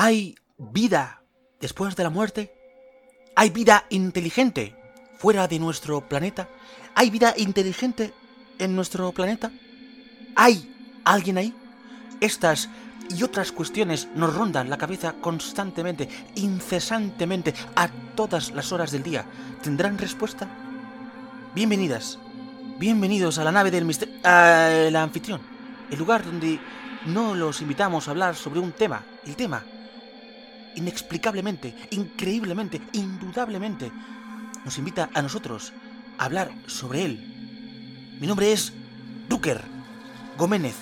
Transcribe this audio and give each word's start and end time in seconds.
¿Hay 0.00 0.36
vida 0.58 1.24
después 1.58 1.96
de 1.96 2.04
la 2.04 2.10
muerte? 2.10 2.54
¿Hay 3.34 3.50
vida 3.50 3.84
inteligente 3.90 4.76
fuera 5.18 5.48
de 5.48 5.58
nuestro 5.58 6.08
planeta? 6.08 6.48
¿Hay 6.94 7.10
vida 7.10 7.34
inteligente 7.36 8.14
en 8.60 8.76
nuestro 8.76 9.10
planeta? 9.10 9.50
¿Hay 10.36 10.72
alguien 11.04 11.38
ahí? 11.38 11.52
Estas 12.20 12.68
y 13.08 13.24
otras 13.24 13.50
cuestiones 13.50 14.06
nos 14.14 14.32
rondan 14.36 14.70
la 14.70 14.78
cabeza 14.78 15.14
constantemente, 15.20 16.08
incesantemente, 16.36 17.52
a 17.74 17.88
todas 18.14 18.52
las 18.52 18.70
horas 18.70 18.92
del 18.92 19.02
día. 19.02 19.24
¿Tendrán 19.64 19.98
respuesta? 19.98 20.46
Bienvenidas, 21.56 22.20
bienvenidos 22.78 23.38
a 23.38 23.42
la 23.42 23.50
nave 23.50 23.72
del 23.72 23.84
misterio... 23.84 24.14
el 24.22 24.94
anfitrión, 24.94 25.40
el 25.90 25.98
lugar 25.98 26.24
donde 26.24 26.60
no 27.06 27.34
los 27.34 27.60
invitamos 27.62 28.06
a 28.06 28.12
hablar 28.12 28.36
sobre 28.36 28.60
un 28.60 28.70
tema, 28.70 29.04
el 29.26 29.34
tema. 29.34 29.64
Inexplicablemente, 30.76 31.74
increíblemente, 31.90 32.80
indudablemente, 32.92 33.90
nos 34.64 34.78
invita 34.78 35.10
a 35.14 35.22
nosotros 35.22 35.72
a 36.18 36.24
hablar 36.24 36.52
sobre 36.66 37.04
él. 37.04 38.16
Mi 38.20 38.26
nombre 38.26 38.52
es 38.52 38.72
Duker 39.28 39.62
Gómez 40.36 40.74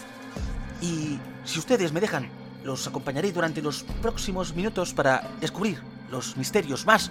y 0.81 1.19
si 1.45 1.59
ustedes 1.59 1.93
me 1.93 2.01
dejan, 2.01 2.29
los 2.65 2.87
acompañaré 2.87 3.33
durante 3.33 3.63
los 3.63 3.85
próximos 4.03 4.55
minutos 4.55 4.93
para 4.93 5.31
descubrir 5.41 5.81
los 6.11 6.37
misterios 6.37 6.85
más 6.85 7.11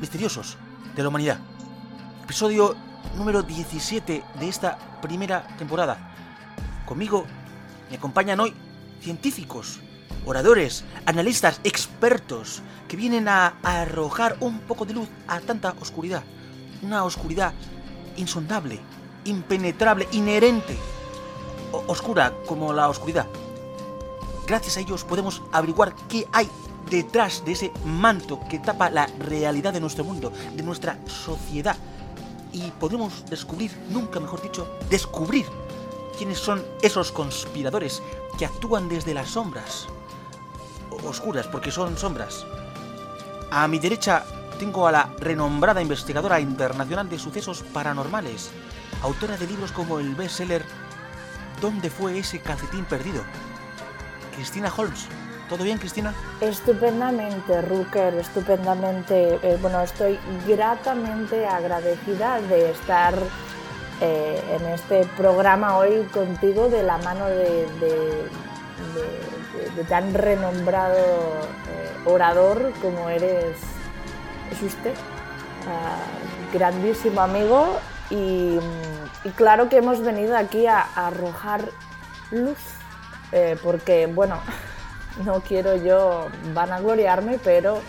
misteriosos 0.00 0.56
de 0.94 1.02
la 1.02 1.08
humanidad. 1.08 1.38
Episodio 2.24 2.76
número 3.16 3.42
17 3.42 4.22
de 4.38 4.48
esta 4.48 4.78
primera 5.00 5.46
temporada. 5.58 6.12
Conmigo 6.84 7.24
me 7.90 7.96
acompañan 7.96 8.40
hoy 8.40 8.52
científicos, 9.00 9.80
oradores, 10.26 10.84
analistas, 11.06 11.60
expertos 11.64 12.62
que 12.88 12.96
vienen 12.96 13.28
a 13.28 13.54
arrojar 13.62 14.36
un 14.40 14.58
poco 14.60 14.84
de 14.84 14.94
luz 14.94 15.08
a 15.26 15.40
tanta 15.40 15.74
oscuridad. 15.80 16.22
Una 16.82 17.04
oscuridad 17.04 17.54
insondable, 18.16 18.78
impenetrable, 19.24 20.06
inherente, 20.12 20.76
oscura 21.86 22.34
como 22.46 22.72
la 22.72 22.88
oscuridad. 22.88 23.26
Gracias 24.46 24.76
a 24.76 24.80
ellos 24.80 25.04
podemos 25.04 25.42
averiguar 25.52 25.94
qué 26.08 26.26
hay 26.32 26.48
detrás 26.90 27.44
de 27.44 27.52
ese 27.52 27.72
manto 27.84 28.40
que 28.48 28.58
tapa 28.58 28.90
la 28.90 29.06
realidad 29.18 29.72
de 29.72 29.80
nuestro 29.80 30.04
mundo, 30.04 30.32
de 30.54 30.62
nuestra 30.62 30.98
sociedad. 31.06 31.76
Y 32.52 32.70
podemos 32.72 33.24
descubrir, 33.28 33.72
nunca 33.90 34.20
mejor 34.20 34.40
dicho, 34.40 34.68
descubrir 34.88 35.46
quiénes 36.16 36.38
son 36.38 36.64
esos 36.80 37.12
conspiradores 37.12 38.02
que 38.38 38.46
actúan 38.46 38.88
desde 38.88 39.14
las 39.14 39.30
sombras. 39.30 39.88
Oscuras, 41.06 41.46
porque 41.46 41.70
son 41.70 41.96
sombras. 41.96 42.46
A 43.50 43.66
mi 43.68 43.78
derecha 43.78 44.24
tengo 44.58 44.86
a 44.86 44.92
la 44.92 45.10
renombrada 45.18 45.82
investigadora 45.82 46.40
internacional 46.40 47.08
de 47.08 47.18
sucesos 47.18 47.62
paranormales, 47.62 48.50
autora 49.02 49.36
de 49.36 49.46
libros 49.46 49.72
como 49.72 49.98
el 49.98 50.14
bestseller 50.14 50.64
¿Dónde 51.60 51.88
fue 51.88 52.18
ese 52.18 52.40
calcetín 52.40 52.84
perdido? 52.84 53.22
Cristina 54.34 54.70
Holmes. 54.76 55.06
¿Todo 55.48 55.64
bien, 55.64 55.78
Cristina? 55.78 56.12
Estupendamente, 56.40 57.62
Rucker, 57.62 58.14
estupendamente. 58.14 59.38
Eh, 59.42 59.56
bueno, 59.62 59.80
estoy 59.80 60.18
gratamente 60.46 61.46
agradecida 61.46 62.40
de 62.42 62.72
estar 62.72 63.14
eh, 64.00 64.42
en 64.50 64.66
este 64.66 65.06
programa 65.16 65.78
hoy 65.78 66.02
contigo 66.12 66.68
de 66.68 66.82
la 66.82 66.98
mano 66.98 67.26
de, 67.26 67.66
tan 69.88 70.14
renombrado 70.14 70.96
eh, 70.96 71.90
orador 72.04 72.72
como 72.80 73.08
eres, 73.08 73.56
es 74.50 74.62
usted. 74.62 74.94
Ah, 75.68 76.04
grandísimo 76.52 77.20
amigo 77.20 77.78
y, 78.10 78.58
claro 79.34 79.68
que 79.68 79.78
hemos 79.78 80.00
venido 80.00 80.36
aquí 80.36 80.66
a 80.66 80.80
arrojar 80.80 81.68
luz 82.30 82.58
eh, 83.32 83.58
porque, 83.62 84.06
bueno, 84.06 84.38
no 85.24 85.40
quiero 85.40 85.76
yo 85.76 86.28
vanagloriarme, 86.54 87.38
pero 87.42 87.80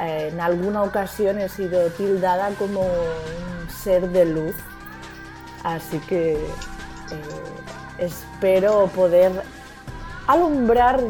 eh, 0.00 0.30
en 0.32 0.40
alguna 0.40 0.82
ocasión 0.82 1.38
he 1.38 1.48
sido 1.48 1.90
tildada 1.90 2.50
como 2.58 2.80
un 2.80 3.70
ser 3.70 4.08
de 4.08 4.24
luz. 4.24 4.56
Así 5.62 5.98
que 5.98 6.38
espero 7.98 8.86
poder 8.94 9.42
alumbrar 10.30 11.02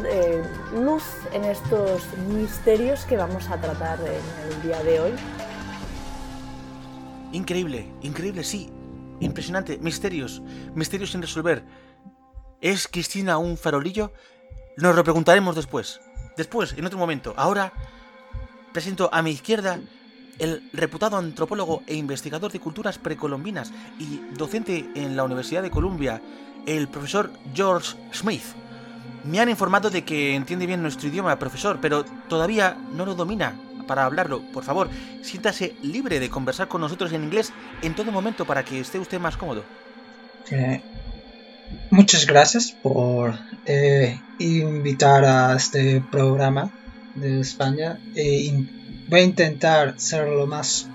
luz 0.73 1.05
en 1.33 1.45
estos 1.45 2.03
misterios 2.29 3.05
que 3.05 3.19
vamos 3.19 3.51
a 3.51 3.61
tratar 3.61 3.99
en 4.01 4.53
el 4.53 4.63
día 4.63 4.83
de 4.83 5.01
hoy. 5.01 5.13
Increíble, 7.33 7.87
increíble, 8.01 8.43
sí. 8.45 8.73
Impresionante. 9.21 9.77
Misterios, 9.77 10.41
misterios 10.75 11.11
sin 11.11 11.21
resolver. 11.21 11.63
¿Es 12.63 12.89
Cristina 12.89 13.37
un 13.37 13.59
farolillo? 13.59 14.13
Nos 14.79 14.97
lo 14.97 15.05
preguntaremos 15.05 15.55
después. 15.55 16.01
Después, 16.39 16.73
en 16.73 16.87
otro 16.87 16.99
momento. 16.99 17.35
Ahora 17.37 17.75
presento 18.73 19.11
a 19.13 19.21
mi 19.21 19.33
izquierda 19.33 19.81
el 20.39 20.71
reputado 20.73 21.19
antropólogo 21.19 21.83
e 21.87 21.95
investigador 21.95 22.51
de 22.51 22.61
culturas 22.61 22.97
precolombinas 22.97 23.71
y 23.99 24.23
docente 24.35 24.89
en 24.95 25.15
la 25.15 25.25
Universidad 25.25 25.61
de 25.61 25.71
Columbia, 25.71 26.23
el 26.65 26.89
profesor 26.89 27.31
George 27.53 27.99
Smith. 28.15 28.45
Me 29.25 29.41
han 29.41 29.49
informado 29.49 29.91
de 29.91 30.03
que 30.03 30.35
entiende 30.35 30.67
bien 30.67 30.83
nuestro 30.83 31.09
idioma, 31.09 31.39
profesor, 31.39 31.79
pero 31.81 32.05
todavía 32.29 32.77
no 32.95 33.05
lo 33.05 33.15
domina 33.15 33.55
para 33.87 34.05
hablarlo. 34.05 34.41
Por 34.53 34.65
favor, 34.65 34.89
siéntase 35.23 35.75
libre 35.83 36.21
de 36.21 36.31
conversar 36.31 36.69
con 36.69 36.81
nosotros 36.81 37.13
en 37.13 37.25
inglés 37.25 37.53
en 37.83 37.95
todo 37.95 38.13
momento 38.13 38.45
para 38.45 38.65
que 38.65 38.81
esté 38.81 38.99
usted 38.99 39.19
más 39.19 39.37
cómodo. 39.37 39.65
Muchas 41.91 42.27
gracias 42.27 42.71
por 42.71 43.35
eh, 43.67 44.21
invitar 44.39 45.25
a 45.25 45.55
este 45.57 46.01
programa 46.01 46.71
de 47.15 47.41
España. 47.41 47.99
Eh, 48.15 48.65
voy 49.09 49.21
a 49.21 49.25
intentar 49.25 49.95
ser 49.99 50.29
lo 50.29 50.47
más 50.47 50.89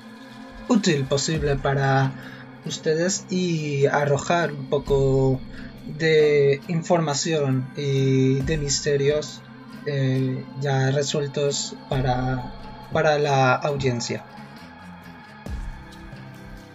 útil 0.67 1.05
posible 1.05 1.55
para 1.55 2.13
ustedes 2.65 3.25
y 3.29 3.85
arrojar 3.85 4.51
un 4.51 4.65
poco 4.67 5.39
de 5.85 6.61
información 6.67 7.67
y 7.75 8.41
de 8.41 8.57
misterios 8.57 9.41
eh, 9.85 10.43
ya 10.61 10.91
resueltos 10.91 11.75
para, 11.89 12.53
para 12.91 13.19
la 13.19 13.53
audiencia. 13.53 14.25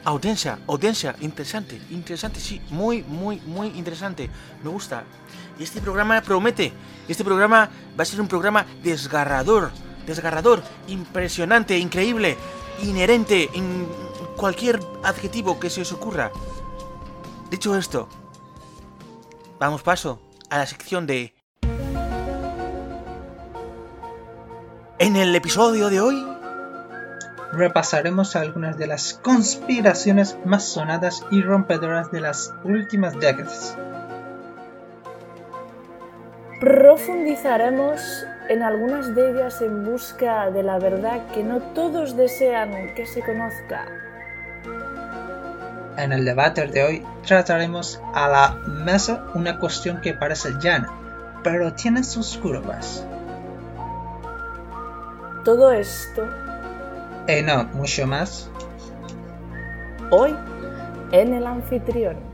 Audiencia, 0.04 0.58
audiencia, 0.66 1.14
interesante, 1.20 1.80
interesante, 1.90 2.40
sí, 2.40 2.60
muy, 2.70 3.02
muy, 3.02 3.40
muy 3.40 3.68
interesante. 3.68 4.30
Me 4.62 4.70
gusta. 4.70 5.04
Y 5.58 5.64
este 5.64 5.80
programa 5.80 6.22
promete. 6.22 6.72
Este 7.06 7.24
programa 7.24 7.68
va 7.98 8.02
a 8.02 8.06
ser 8.06 8.20
un 8.20 8.28
programa 8.28 8.64
desgarrador, 8.82 9.72
desgarrador, 10.06 10.62
impresionante, 10.88 11.76
increíble, 11.76 12.36
inherente 12.82 13.50
en 13.52 13.86
cualquier 14.36 14.80
adjetivo 15.04 15.60
que 15.60 15.68
se 15.68 15.82
os 15.82 15.92
ocurra. 15.92 16.30
Dicho 17.50 17.76
esto, 17.76 18.08
vamos 19.60 19.82
paso 19.82 20.20
a 20.48 20.58
la 20.58 20.66
sección 20.66 21.06
de... 21.06 21.34
En 24.98 25.16
el 25.16 25.36
episodio 25.36 25.90
de 25.90 26.00
hoy 26.00 26.26
repasaremos 27.52 28.36
algunas 28.36 28.78
de 28.78 28.86
las 28.86 29.14
conspiraciones 29.14 30.36
más 30.44 30.64
sonadas 30.64 31.24
y 31.30 31.42
rompedoras 31.42 32.10
de 32.10 32.20
las 32.20 32.54
últimas 32.64 33.18
décadas. 33.20 33.76
Profundizaremos 36.58 38.00
en 38.48 38.62
algunas 38.62 39.14
de 39.14 39.30
ellas 39.30 39.60
en 39.62 39.84
busca 39.84 40.50
de 40.50 40.62
la 40.62 40.78
verdad 40.78 41.26
que 41.32 41.42
no 41.42 41.60
todos 41.74 42.16
desean 42.16 42.94
que 42.94 43.06
se 43.06 43.22
conozca. 43.22 44.09
En 45.96 46.12
el 46.12 46.24
debate 46.24 46.66
de 46.66 46.82
hoy 46.82 47.06
trataremos 47.26 48.00
a 48.14 48.28
la 48.28 48.54
mesa 48.66 49.26
una 49.34 49.58
cuestión 49.58 50.00
que 50.00 50.14
parece 50.14 50.54
llana, 50.60 50.90
pero 51.42 51.72
tiene 51.74 52.04
sus 52.04 52.36
curvas. 52.36 53.04
Todo 55.44 55.72
esto 55.72 56.28
eh, 57.26 57.42
no, 57.42 57.64
mucho 57.74 58.08
más. 58.08 58.50
Hoy, 60.10 60.34
en 61.12 61.34
el 61.34 61.46
anfitrión. 61.46 62.29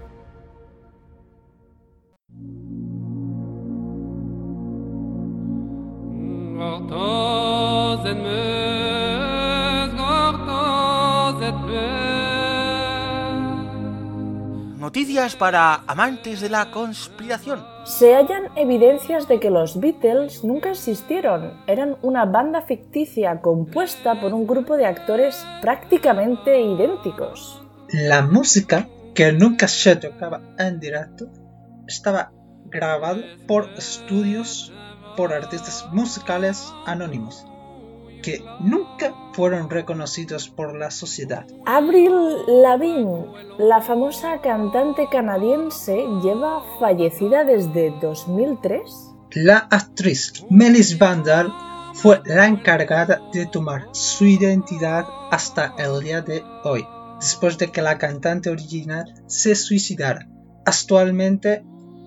Noticias 15.06 15.36
para 15.36 15.84
amantes 15.86 16.40
de 16.40 16.48
la 16.48 16.72
conspiración. 16.72 17.64
Se 17.84 18.16
hallan 18.16 18.50
evidencias 18.56 19.28
de 19.28 19.38
que 19.38 19.50
los 19.50 19.78
Beatles 19.78 20.42
nunca 20.42 20.70
existieron. 20.70 21.62
Eran 21.68 21.96
una 22.02 22.24
banda 22.24 22.62
ficticia 22.62 23.40
compuesta 23.40 24.20
por 24.20 24.34
un 24.34 24.48
grupo 24.48 24.76
de 24.76 24.84
actores 24.84 25.46
prácticamente 25.62 26.60
idénticos. 26.60 27.62
La 27.88 28.22
música, 28.22 28.88
que 29.14 29.32
nunca 29.32 29.68
se 29.68 29.94
tocaba 29.94 30.42
en 30.58 30.80
directo, 30.80 31.26
estaba 31.86 32.32
grabada 32.64 33.22
por 33.46 33.68
estudios 33.78 34.72
por 35.16 35.32
artistas 35.32 35.86
musicales 35.92 36.72
anónimos 36.84 37.46
que 38.26 38.44
nunca 38.58 39.14
fueron 39.34 39.70
reconocidos 39.70 40.48
por 40.48 40.76
la 40.76 40.90
sociedad. 40.90 41.46
Avril 41.64 42.10
Lavigne, 42.48 43.24
la 43.56 43.80
famosa 43.80 44.40
cantante 44.40 45.06
canadiense, 45.08 45.94
lleva 46.24 46.60
fallecida 46.80 47.44
desde 47.44 47.94
2003. 48.00 48.82
La 49.30 49.58
actriz 49.58 50.44
Melis 50.50 50.98
Vandal 50.98 51.52
fue 51.94 52.20
la 52.24 52.48
encargada 52.48 53.20
de 53.32 53.46
tomar 53.46 53.86
su 53.92 54.24
identidad 54.26 55.06
hasta 55.30 55.76
el 55.78 56.00
día 56.00 56.20
de 56.20 56.42
hoy, 56.64 56.84
después 57.20 57.58
de 57.58 57.70
que 57.70 57.80
la 57.80 57.96
cantante 57.96 58.50
original 58.50 59.04
se 59.28 59.54
suicidara. 59.54 60.26
Actualmente, 60.64 61.62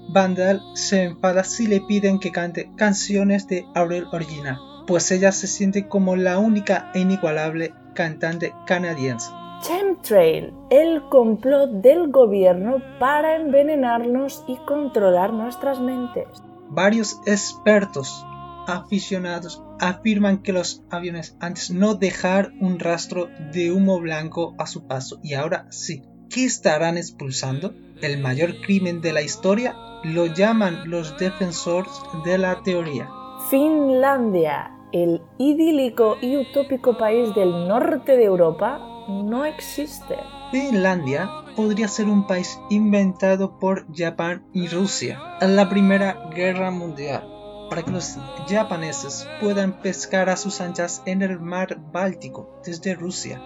Vandal 0.09 0.61
se 0.73 1.03
enfada 1.03 1.45
si 1.45 1.65
le 1.67 1.79
piden 1.79 2.19
que 2.19 2.33
cante 2.33 2.69
canciones 2.75 3.47
de 3.47 3.63
Avril 3.73 4.05
original 4.11 4.59
pues 4.89 5.11
ella 5.11 5.31
se 5.31 5.45
siente 5.45 5.87
como 5.87 6.15
la 6.15 6.39
única 6.39 6.89
e 6.95 6.99
inigualable 7.01 7.75
cantante 7.93 8.55
canadiense. 8.65 9.29
Chemtrail, 9.61 10.51
el 10.71 11.03
complot 11.09 11.69
del 11.83 12.09
gobierno 12.09 12.81
para 12.99 13.35
envenenarnos 13.35 14.43
y 14.47 14.57
controlar 14.65 15.31
nuestras 15.31 15.79
mentes. 15.79 16.25
Varios 16.69 17.21
expertos 17.27 18.25
aficionados 18.65 19.61
afirman 19.79 20.41
que 20.41 20.53
los 20.53 20.81
aviones 20.89 21.37
antes 21.39 21.69
no 21.69 21.93
dejar 21.93 22.51
un 22.59 22.79
rastro 22.79 23.29
de 23.53 23.71
humo 23.71 23.99
blanco 23.99 24.55
a 24.57 24.65
su 24.65 24.87
paso 24.87 25.19
y 25.21 25.35
ahora 25.35 25.67
sí. 25.69 26.01
¿Qué 26.31 26.45
estarán 26.45 26.97
expulsando? 26.97 27.75
El 28.01 28.17
mayor 28.17 28.59
crimen 28.61 29.01
de 29.01 29.13
la 29.13 29.21
historia 29.21 29.75
lo 30.03 30.25
llaman 30.25 30.89
los 30.89 31.15
defensores 31.19 31.91
de 32.25 32.39
la 32.39 32.63
teoría. 32.63 33.07
Finlandia, 33.51 34.78
el 34.91 35.21
idílico 35.37 36.17
y 36.21 36.37
utópico 36.37 36.97
país 36.97 37.33
del 37.35 37.67
norte 37.67 38.17
de 38.17 38.25
Europa 38.25 38.79
no 39.07 39.45
existe. 39.45 40.17
Finlandia 40.51 41.29
podría 41.55 41.87
ser 41.87 42.07
un 42.07 42.25
país 42.25 42.59
inventado 42.69 43.59
por 43.59 43.85
Japón 43.95 44.43
y 44.53 44.67
Rusia 44.67 45.19
en 45.41 45.55
la 45.55 45.69
Primera 45.69 46.29
Guerra 46.33 46.71
Mundial 46.71 47.23
para 47.69 47.83
que 47.83 47.91
los 47.91 48.17
japoneses 48.47 49.27
puedan 49.39 49.79
pescar 49.81 50.29
a 50.29 50.37
sus 50.37 50.59
anchas 50.59 51.03
en 51.05 51.21
el 51.21 51.39
mar 51.39 51.79
Báltico 51.91 52.59
desde 52.65 52.95
Rusia 52.95 53.39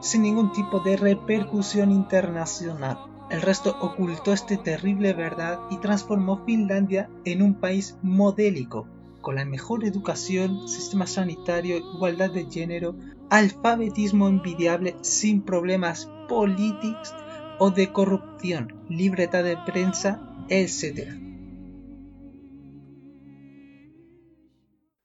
sin 0.00 0.22
ningún 0.22 0.52
tipo 0.52 0.80
de 0.80 0.96
repercusión 0.96 1.90
internacional. 1.90 2.98
El 3.30 3.42
resto 3.42 3.76
ocultó 3.80 4.32
esta 4.32 4.56
terrible 4.56 5.12
verdad 5.14 5.58
y 5.70 5.78
transformó 5.78 6.44
Finlandia 6.44 7.10
en 7.24 7.42
un 7.42 7.54
país 7.54 7.98
modélico 8.02 8.86
con 9.26 9.34
la 9.34 9.44
mejor 9.44 9.84
educación, 9.84 10.68
sistema 10.68 11.04
sanitario, 11.04 11.78
igualdad 11.78 12.30
de 12.30 12.48
género, 12.48 12.94
alfabetismo 13.28 14.28
envidiable 14.28 14.94
sin 15.02 15.42
problemas 15.42 16.08
políticos 16.28 17.12
o 17.58 17.72
de 17.72 17.92
corrupción, 17.92 18.86
libertad 18.88 19.42
de 19.42 19.56
prensa, 19.66 20.22
etc. 20.48 21.10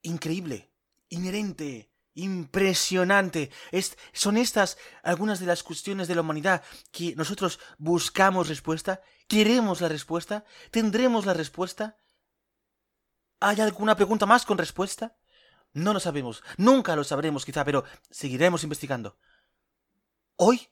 Increíble, 0.02 0.70
inherente, 1.08 1.90
impresionante. 2.14 3.50
son 4.12 4.36
estas 4.36 4.78
algunas 5.02 5.40
de 5.40 5.46
las 5.46 5.64
cuestiones 5.64 6.06
de 6.06 6.14
la 6.14 6.20
humanidad 6.20 6.62
que 6.92 7.16
nosotros 7.16 7.58
buscamos 7.76 8.48
respuesta, 8.48 9.02
queremos 9.26 9.80
la 9.80 9.88
respuesta, 9.88 10.44
tendremos 10.70 11.26
la 11.26 11.34
respuesta. 11.34 11.98
¿Hay 13.44 13.60
alguna 13.60 13.96
pregunta 13.96 14.24
más 14.24 14.46
con 14.46 14.56
respuesta? 14.56 15.16
No 15.74 15.92
lo 15.92 15.98
sabemos, 15.98 16.44
nunca 16.58 16.94
lo 16.94 17.02
sabremos 17.02 17.44
quizá, 17.44 17.64
pero 17.64 17.82
seguiremos 18.08 18.62
investigando. 18.62 19.16
Hoy, 20.36 20.68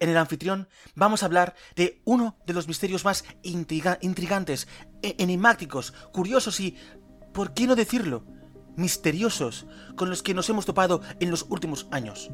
en 0.00 0.08
el 0.08 0.16
anfitrión, 0.16 0.68
vamos 0.96 1.22
a 1.22 1.26
hablar 1.26 1.54
de 1.76 2.02
uno 2.04 2.36
de 2.46 2.52
los 2.52 2.66
misterios 2.66 3.04
más 3.04 3.24
intrigantes, 3.44 4.66
e-, 5.02 5.14
enigmáticos, 5.18 5.92
curiosos 6.12 6.58
y, 6.58 6.76
¿por 7.32 7.54
qué 7.54 7.68
no 7.68 7.76
decirlo?, 7.76 8.24
misteriosos 8.76 9.66
con 9.94 10.10
los 10.10 10.24
que 10.24 10.34
nos 10.34 10.50
hemos 10.50 10.66
topado 10.66 11.00
en 11.20 11.30
los 11.30 11.46
últimos 11.48 11.86
años. 11.92 12.28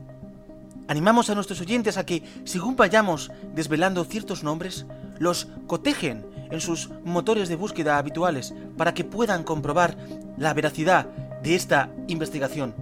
Animamos 0.88 1.28
a 1.28 1.34
nuestros 1.34 1.60
oyentes 1.60 1.98
a 1.98 2.06
que, 2.06 2.24
según 2.44 2.76
vayamos 2.76 3.30
desvelando 3.54 4.04
ciertos 4.04 4.42
nombres, 4.42 4.86
los 5.18 5.48
cotejen 5.66 6.39
en 6.50 6.60
sus 6.60 6.90
motores 7.04 7.48
de 7.48 7.56
búsqueda 7.56 7.98
habituales 7.98 8.54
para 8.76 8.94
que 8.94 9.04
puedan 9.04 9.44
comprobar 9.44 9.96
la 10.36 10.54
veracidad 10.54 11.06
de 11.42 11.54
esta 11.54 11.90
investigación. 12.08 12.74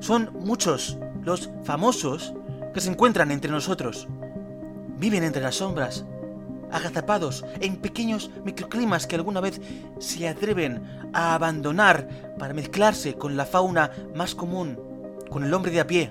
Son 0.00 0.30
muchos 0.40 0.98
los 1.22 1.50
famosos 1.64 2.34
que 2.72 2.80
se 2.80 2.90
encuentran 2.90 3.30
entre 3.30 3.50
nosotros. 3.50 4.08
Viven 4.98 5.24
entre 5.24 5.42
las 5.42 5.56
sombras, 5.56 6.04
agazapados 6.70 7.44
en 7.60 7.76
pequeños 7.76 8.30
microclimas 8.44 9.06
que 9.06 9.16
alguna 9.16 9.40
vez 9.40 9.60
se 9.98 10.28
atreven 10.28 10.82
a 11.12 11.34
abandonar 11.34 12.08
para 12.38 12.54
mezclarse 12.54 13.14
con 13.14 13.36
la 13.36 13.46
fauna 13.46 13.90
más 14.14 14.34
común, 14.34 14.78
con 15.30 15.44
el 15.44 15.52
hombre 15.52 15.72
de 15.72 15.80
a 15.80 15.86
pie. 15.86 16.10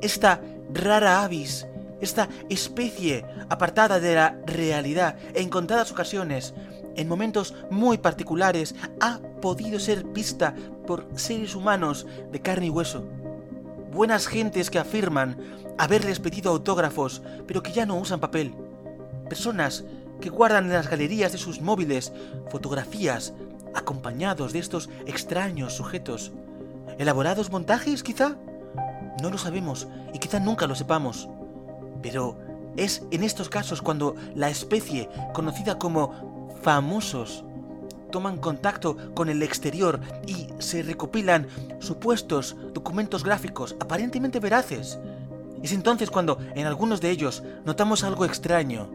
Esta 0.00 0.40
rara 0.72 1.22
avis 1.24 1.66
esta 2.00 2.28
especie 2.48 3.24
apartada 3.48 4.00
de 4.00 4.14
la 4.14 4.38
realidad 4.46 5.16
en 5.34 5.48
contadas 5.48 5.90
ocasiones, 5.90 6.54
en 6.96 7.08
momentos 7.08 7.54
muy 7.70 7.98
particulares, 7.98 8.74
ha 9.00 9.20
podido 9.40 9.78
ser 9.78 10.04
vista 10.04 10.54
por 10.86 11.06
seres 11.14 11.54
humanos 11.54 12.06
de 12.32 12.40
carne 12.40 12.66
y 12.66 12.70
hueso. 12.70 13.04
Buenas 13.92 14.26
gentes 14.26 14.70
que 14.70 14.78
afirman 14.78 15.36
haberles 15.78 16.18
pedido 16.18 16.50
autógrafos, 16.50 17.22
pero 17.46 17.62
que 17.62 17.72
ya 17.72 17.86
no 17.86 17.96
usan 17.96 18.20
papel. 18.20 18.54
Personas 19.28 19.84
que 20.20 20.30
guardan 20.30 20.66
en 20.66 20.72
las 20.72 20.90
galerías 20.90 21.32
de 21.32 21.38
sus 21.38 21.60
móviles 21.60 22.12
fotografías 22.50 23.32
acompañados 23.74 24.52
de 24.52 24.58
estos 24.58 24.88
extraños 25.06 25.74
sujetos. 25.74 26.32
¿Elaborados 26.98 27.50
montajes, 27.50 28.02
quizá? 28.02 28.36
No 29.22 29.30
lo 29.30 29.38
sabemos 29.38 29.86
y 30.12 30.18
quizá 30.18 30.40
nunca 30.40 30.66
lo 30.66 30.74
sepamos. 30.74 31.28
Pero 32.02 32.36
es 32.76 33.02
en 33.10 33.24
estos 33.24 33.48
casos 33.48 33.82
cuando 33.82 34.14
la 34.34 34.48
especie 34.48 35.08
conocida 35.32 35.78
como 35.78 36.48
famosos 36.62 37.44
toman 38.10 38.38
contacto 38.38 38.96
con 39.14 39.28
el 39.28 39.42
exterior 39.42 40.00
y 40.26 40.48
se 40.58 40.82
recopilan 40.82 41.46
supuestos 41.78 42.56
documentos 42.72 43.24
gráficos 43.24 43.76
aparentemente 43.80 44.40
veraces. 44.40 44.98
Es 45.62 45.72
entonces 45.72 46.10
cuando 46.10 46.38
en 46.54 46.66
algunos 46.66 47.00
de 47.00 47.10
ellos 47.10 47.42
notamos 47.64 48.04
algo 48.04 48.24
extraño. 48.24 48.88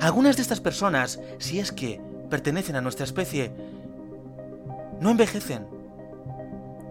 Algunas 0.00 0.36
de 0.36 0.42
estas 0.42 0.60
personas, 0.60 1.20
si 1.38 1.60
es 1.60 1.70
que 1.70 2.00
pertenecen 2.30 2.76
a 2.76 2.80
nuestra 2.80 3.04
especie, 3.04 3.52
no 5.00 5.10
envejecen. 5.10 5.66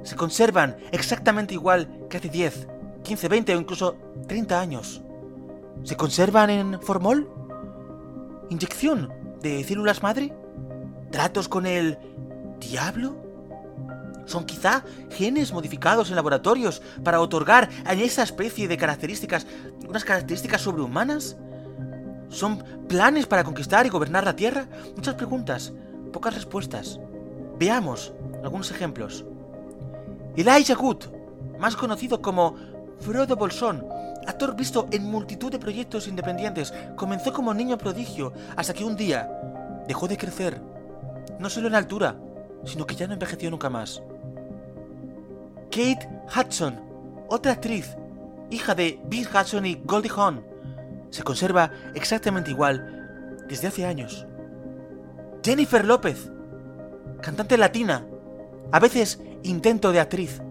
Se 0.03 0.15
conservan 0.15 0.77
exactamente 0.91 1.53
igual 1.53 1.87
que 2.09 2.17
hace 2.17 2.29
10, 2.29 2.67
15, 3.03 3.27
20 3.27 3.55
o 3.55 3.59
incluso 3.59 3.95
30 4.27 4.59
años. 4.59 5.01
¿Se 5.81 5.97
conservan 5.97 6.49
en 6.49 6.81
formol? 6.81 7.29
¿Inyección 8.49 9.11
de 9.41 9.63
células 9.63 10.03
madre? 10.03 10.33
¿Tratos 11.11 11.49
con 11.49 11.65
el 11.65 11.97
diablo? 12.59 13.15
¿Son 14.25 14.45
quizá 14.45 14.85
genes 15.09 15.51
modificados 15.51 16.09
en 16.09 16.15
laboratorios 16.15 16.81
para 17.03 17.19
otorgar 17.19 17.69
a 17.85 17.93
esa 17.93 18.23
especie 18.23 18.67
de 18.67 18.77
características 18.77 19.45
unas 19.87 20.05
características 20.05 20.61
sobrehumanas? 20.61 21.37
¿Son 22.29 22.63
planes 22.87 23.27
para 23.27 23.43
conquistar 23.43 23.85
y 23.85 23.89
gobernar 23.89 24.23
la 24.23 24.35
Tierra? 24.35 24.67
Muchas 24.95 25.15
preguntas, 25.15 25.73
pocas 26.11 26.33
respuestas. 26.33 26.99
Veamos 27.59 28.13
algunos 28.43 28.71
ejemplos. 28.71 29.25
Elijah 30.35 30.75
Good, 30.75 31.05
más 31.59 31.75
conocido 31.75 32.21
como 32.21 32.55
Frodo 32.99 33.35
Bolsón, 33.35 33.85
actor 34.27 34.55
visto 34.55 34.87
en 34.91 35.09
multitud 35.09 35.51
de 35.51 35.59
proyectos 35.59 36.07
independientes, 36.07 36.73
comenzó 36.95 37.33
como 37.33 37.53
niño 37.53 37.77
prodigio 37.77 38.33
hasta 38.55 38.73
que 38.73 38.83
un 38.83 38.95
día 38.95 39.29
dejó 39.87 40.07
de 40.07 40.17
crecer, 40.17 40.61
no 41.39 41.49
solo 41.49 41.67
en 41.67 41.75
altura, 41.75 42.15
sino 42.65 42.85
que 42.85 42.95
ya 42.95 43.07
no 43.07 43.13
envejeció 43.13 43.51
nunca 43.51 43.69
más. 43.69 44.01
Kate 45.65 46.07
Hudson, 46.35 46.79
otra 47.27 47.53
actriz, 47.53 47.97
hija 48.49 48.75
de 48.75 48.99
Bill 49.05 49.27
Hudson 49.27 49.65
y 49.65 49.81
Goldie 49.83 50.11
Hawn, 50.15 50.45
se 51.09 51.23
conserva 51.23 51.71
exactamente 51.95 52.51
igual 52.51 53.43
desde 53.47 53.67
hace 53.67 53.85
años. 53.85 54.25
Jennifer 55.43 55.83
López, 55.83 56.31
cantante 57.21 57.57
latina, 57.57 58.05
a 58.71 58.79
veces 58.79 59.19
intento 59.43 59.91
de 59.91 59.99
actriz. 59.99 60.41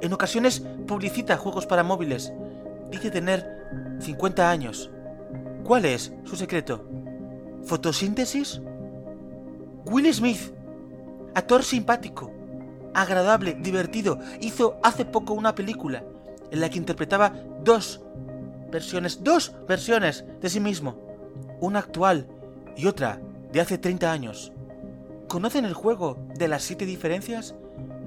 En 0.00 0.12
ocasiones 0.12 0.62
publicita 0.86 1.36
juegos 1.36 1.66
para 1.66 1.82
móviles. 1.82 2.32
Dice 2.90 3.10
tener 3.10 3.98
50 4.00 4.50
años. 4.50 4.90
¿Cuál 5.64 5.84
es 5.84 6.12
su 6.24 6.36
secreto? 6.36 6.88
¿Fotosíntesis? 7.64 8.60
Will 9.84 10.12
Smith, 10.12 10.52
actor 11.34 11.62
simpático, 11.62 12.30
agradable, 12.94 13.54
divertido, 13.54 14.18
hizo 14.40 14.78
hace 14.82 15.04
poco 15.04 15.34
una 15.34 15.54
película 15.54 16.04
en 16.50 16.60
la 16.60 16.70
que 16.70 16.78
interpretaba 16.78 17.32
dos 17.62 18.02
versiones, 18.70 19.22
dos 19.22 19.54
versiones 19.66 20.24
de 20.40 20.48
sí 20.48 20.60
mismo, 20.60 20.98
una 21.60 21.80
actual 21.80 22.26
y 22.76 22.86
otra 22.86 23.20
de 23.52 23.60
hace 23.60 23.78
30 23.78 24.10
años. 24.10 24.52
¿Conocen 25.26 25.64
el 25.64 25.74
juego 25.74 26.18
de 26.34 26.48
las 26.48 26.62
siete 26.62 26.86
diferencias? 26.86 27.54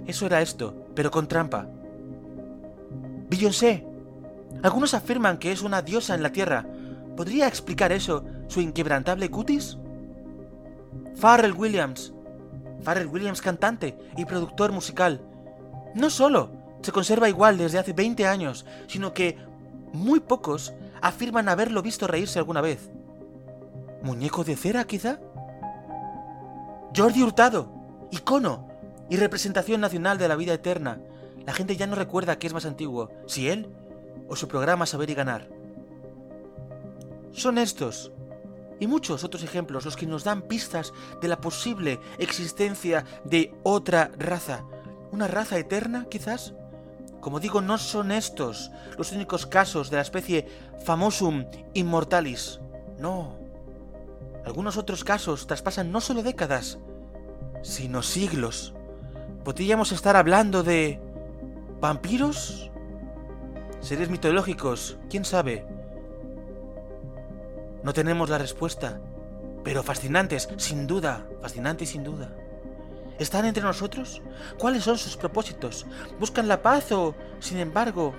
Eso 0.08 0.26
era 0.26 0.42
esto, 0.42 0.88
pero 0.96 1.12
con 1.12 1.28
trampa. 1.28 1.68
Beyoncé. 3.30 3.91
Algunos 4.64 4.94
afirman 4.94 5.38
que 5.38 5.52
es 5.52 5.62
una 5.62 5.82
diosa 5.82 6.14
en 6.14 6.24
la 6.24 6.32
Tierra. 6.32 6.66
¿Podría 7.16 7.48
explicar 7.48 7.92
eso 7.92 8.24
su 8.48 8.62
inquebrantable 8.62 9.30
cutis? 9.30 9.78
Pharrell 11.16 11.54
Williams. 11.54 12.14
Pharrell 12.84 13.08
Williams 13.08 13.42
cantante 13.42 13.98
y 14.18 14.26
productor 14.26 14.72
musical. 14.72 15.22
No 15.96 16.10
solo 16.10 16.52
se 16.82 16.92
conserva 16.92 17.30
igual 17.30 17.58
desde 17.58 17.80
hace 17.80 17.94
20 17.94 18.28
años, 18.28 18.66
sino 18.88 19.14
que 19.14 19.38
muy 19.94 20.20
pocos 20.20 20.74
afirman 21.02 21.50
haberlo 21.50 21.82
visto 21.82 22.08
reírse 22.08 22.40
alguna 22.40 22.62
vez. 22.62 22.92
¿Muñeco 24.04 24.44
de 24.44 24.56
cera, 24.56 24.84
quizá? 24.86 25.20
Jordi 26.96 27.24
Hurtado, 27.24 27.72
icono 28.12 28.68
y 29.10 29.18
representación 29.18 29.82
nacional 29.82 30.18
de 30.18 30.28
la 30.28 30.36
vida 30.36 30.54
eterna. 30.54 31.00
La 31.46 31.54
gente 31.54 31.76
ya 31.76 31.88
no 31.88 31.96
recuerda 31.96 32.38
qué 32.38 32.48
es 32.48 32.54
más 32.54 32.66
antiguo, 32.66 33.10
si 33.28 33.50
él 33.50 33.70
o 34.28 34.36
su 34.36 34.48
programa 34.48 34.86
Saber 34.86 35.10
y 35.10 35.14
Ganar. 35.14 35.50
Son 37.32 37.58
estos 37.58 38.12
y 38.80 38.88
muchos 38.88 39.24
otros 39.24 39.44
ejemplos 39.44 39.86
los 39.86 39.96
que 39.96 40.08
nos 40.08 40.24
dan 40.24 40.42
pistas 40.42 40.92
de 41.22 41.28
la 41.28 41.40
posible 41.40 42.00
existencia 42.18 43.06
de 43.24 43.54
otra 43.64 44.12
raza. 44.18 44.64
¿Una 45.12 45.28
raza 45.28 45.58
eterna, 45.60 46.08
quizás? 46.10 46.56
Como 47.20 47.40
digo, 47.40 47.62
no 47.62 47.78
son 47.78 48.12
estos 48.12 48.72
los 48.98 49.12
únicos 49.12 49.46
casos 49.46 49.92
de 49.92 49.98
la 49.98 50.02
especie 50.02 50.48
Famosum 50.84 51.46
Immortalis. 51.76 52.60
No. 52.98 53.38
Algunos 54.46 54.78
otros 54.78 55.04
casos 55.04 55.46
traspasan 55.46 55.92
no 55.92 56.02
solo 56.02 56.24
décadas, 56.24 56.80
sino 57.62 58.02
siglos. 58.02 58.74
¿Podríamos 59.44 59.92
estar 59.92 60.16
hablando 60.16 60.64
de... 60.64 61.00
vampiros? 61.80 62.71
¿Seres 63.82 64.12
mitológicos? 64.12 64.98
¿Quién 65.10 65.26
sabe? 65.26 65.66
No 67.82 67.94
tenemos 67.94 68.30
la 68.30 68.38
respuesta, 68.38 69.02
pero 69.64 69.82
fascinantes, 69.82 70.50
sin 70.58 70.86
duda, 70.86 71.26
fascinantes 71.42 71.90
sin 71.90 72.04
duda. 72.04 72.32
¿Están 73.18 73.46
entre 73.46 73.64
nosotros? 73.64 74.22
¿Cuáles 74.60 74.84
son 74.84 75.00
sus 75.00 75.18
propósitos? 75.18 75.88
¿Buscan 76.20 76.48
la 76.48 76.62
paz 76.62 76.92
o, 76.92 77.16
sin 77.40 77.58
embargo, 77.58 78.14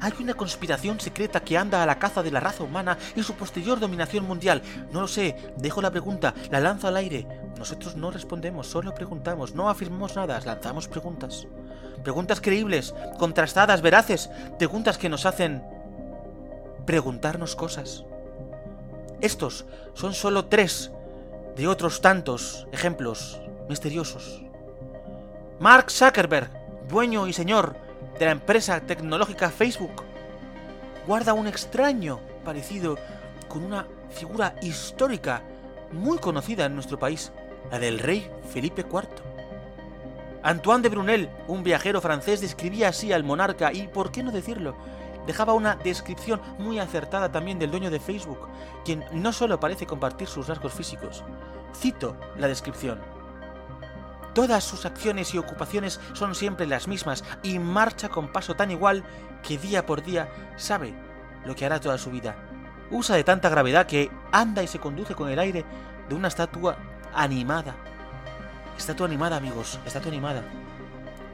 hay 0.00 0.12
una 0.20 0.34
conspiración 0.34 1.00
secreta 1.00 1.40
que 1.40 1.58
anda 1.58 1.82
a 1.82 1.86
la 1.86 1.98
caza 1.98 2.22
de 2.22 2.30
la 2.30 2.38
raza 2.38 2.62
humana 2.62 2.96
y 3.16 3.24
su 3.24 3.34
posterior 3.34 3.80
dominación 3.80 4.24
mundial? 4.24 4.62
No 4.92 5.00
lo 5.00 5.08
sé, 5.08 5.34
dejo 5.56 5.82
la 5.82 5.90
pregunta, 5.90 6.32
la 6.48 6.60
lanzo 6.60 6.86
al 6.86 6.96
aire. 6.96 7.26
Nosotros 7.58 7.96
no 7.96 8.12
respondemos, 8.12 8.68
solo 8.68 8.94
preguntamos, 8.94 9.52
no 9.52 9.68
afirmamos 9.68 10.14
nada, 10.14 10.40
lanzamos 10.40 10.86
preguntas. 10.86 11.48
Preguntas 12.02 12.40
creíbles, 12.40 12.94
contrastadas, 13.18 13.82
veraces, 13.82 14.30
preguntas 14.58 14.98
que 14.98 15.08
nos 15.08 15.26
hacen 15.26 15.62
preguntarnos 16.86 17.56
cosas. 17.56 18.04
Estos 19.20 19.66
son 19.94 20.14
solo 20.14 20.46
tres 20.46 20.90
de 21.56 21.68
otros 21.68 22.00
tantos 22.00 22.66
ejemplos 22.72 23.40
misteriosos. 23.68 24.42
Mark 25.58 25.90
Zuckerberg, 25.90 26.50
dueño 26.88 27.26
y 27.28 27.32
señor 27.32 27.76
de 28.18 28.24
la 28.24 28.32
empresa 28.32 28.80
tecnológica 28.80 29.50
Facebook, 29.50 30.04
guarda 31.06 31.34
un 31.34 31.46
extraño 31.46 32.20
parecido 32.44 32.96
con 33.48 33.64
una 33.64 33.86
figura 34.10 34.54
histórica 34.62 35.42
muy 35.92 36.18
conocida 36.18 36.64
en 36.64 36.74
nuestro 36.74 36.98
país, 36.98 37.32
la 37.70 37.78
del 37.78 37.98
rey 37.98 38.30
Felipe 38.52 38.82
IV. 38.82 39.29
Antoine 40.42 40.82
de 40.82 40.88
Brunel, 40.88 41.30
un 41.48 41.62
viajero 41.62 42.00
francés, 42.00 42.40
describía 42.40 42.88
así 42.88 43.12
al 43.12 43.24
monarca 43.24 43.72
y, 43.72 43.88
por 43.88 44.10
qué 44.10 44.22
no 44.22 44.32
decirlo, 44.32 44.74
dejaba 45.26 45.52
una 45.52 45.76
descripción 45.76 46.40
muy 46.58 46.78
acertada 46.78 47.30
también 47.30 47.58
del 47.58 47.70
dueño 47.70 47.90
de 47.90 48.00
Facebook, 48.00 48.48
quien 48.84 49.04
no 49.12 49.32
solo 49.32 49.60
parece 49.60 49.86
compartir 49.86 50.28
sus 50.28 50.48
rasgos 50.48 50.72
físicos. 50.72 51.22
Cito 51.76 52.16
la 52.38 52.48
descripción. 52.48 53.00
Todas 54.34 54.64
sus 54.64 54.86
acciones 54.86 55.34
y 55.34 55.38
ocupaciones 55.38 56.00
son 56.14 56.34
siempre 56.34 56.66
las 56.66 56.88
mismas 56.88 57.22
y 57.42 57.58
marcha 57.58 58.08
con 58.08 58.32
paso 58.32 58.54
tan 58.54 58.70
igual 58.70 59.04
que 59.42 59.58
día 59.58 59.84
por 59.84 60.02
día 60.02 60.32
sabe 60.56 60.94
lo 61.44 61.54
que 61.54 61.66
hará 61.66 61.80
toda 61.80 61.98
su 61.98 62.10
vida. 62.10 62.36
Usa 62.90 63.16
de 63.16 63.24
tanta 63.24 63.48
gravedad 63.48 63.86
que 63.86 64.10
anda 64.32 64.62
y 64.62 64.68
se 64.68 64.78
conduce 64.78 65.14
con 65.14 65.28
el 65.28 65.38
aire 65.38 65.64
de 66.08 66.14
una 66.14 66.28
estatua 66.28 66.76
animada. 67.12 67.76
Estatua 68.80 69.06
animada, 69.06 69.36
amigos, 69.36 69.78
estatua 69.84 70.10
animada. 70.10 70.42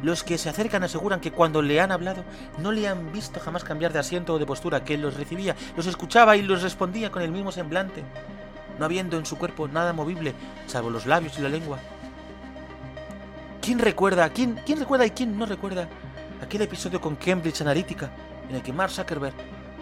Los 0.02 0.24
que 0.24 0.36
se 0.36 0.48
acercan 0.48 0.82
aseguran 0.82 1.20
que 1.20 1.30
cuando 1.30 1.62
le 1.62 1.80
han 1.80 1.92
hablado 1.92 2.24
no 2.58 2.72
le 2.72 2.88
han 2.88 3.12
visto 3.12 3.38
jamás 3.38 3.62
cambiar 3.62 3.92
de 3.92 4.00
asiento 4.00 4.34
o 4.34 4.38
de 4.40 4.44
postura, 4.44 4.82
que 4.82 4.98
los 4.98 5.14
recibía, 5.14 5.54
los 5.76 5.86
escuchaba 5.86 6.36
y 6.36 6.42
los 6.42 6.62
respondía 6.62 7.12
con 7.12 7.22
el 7.22 7.30
mismo 7.30 7.52
semblante, 7.52 8.02
no 8.80 8.84
habiendo 8.84 9.16
en 9.16 9.24
su 9.24 9.38
cuerpo 9.38 9.68
nada 9.68 9.92
movible, 9.92 10.34
salvo 10.66 10.90
los 10.90 11.06
labios 11.06 11.38
y 11.38 11.42
la 11.42 11.48
lengua. 11.48 11.78
¿Quién 13.62 13.78
recuerda? 13.78 14.28
¿Quién, 14.30 14.60
quién 14.66 14.80
recuerda 14.80 15.06
y 15.06 15.10
quién 15.10 15.38
no 15.38 15.46
recuerda 15.46 15.88
aquel 16.42 16.62
episodio 16.62 17.00
con 17.00 17.14
Cambridge 17.14 17.60
Analytica 17.60 18.10
en 18.50 18.56
el 18.56 18.62
que 18.62 18.72
Mark 18.72 18.90
Zuckerberg, 18.90 19.34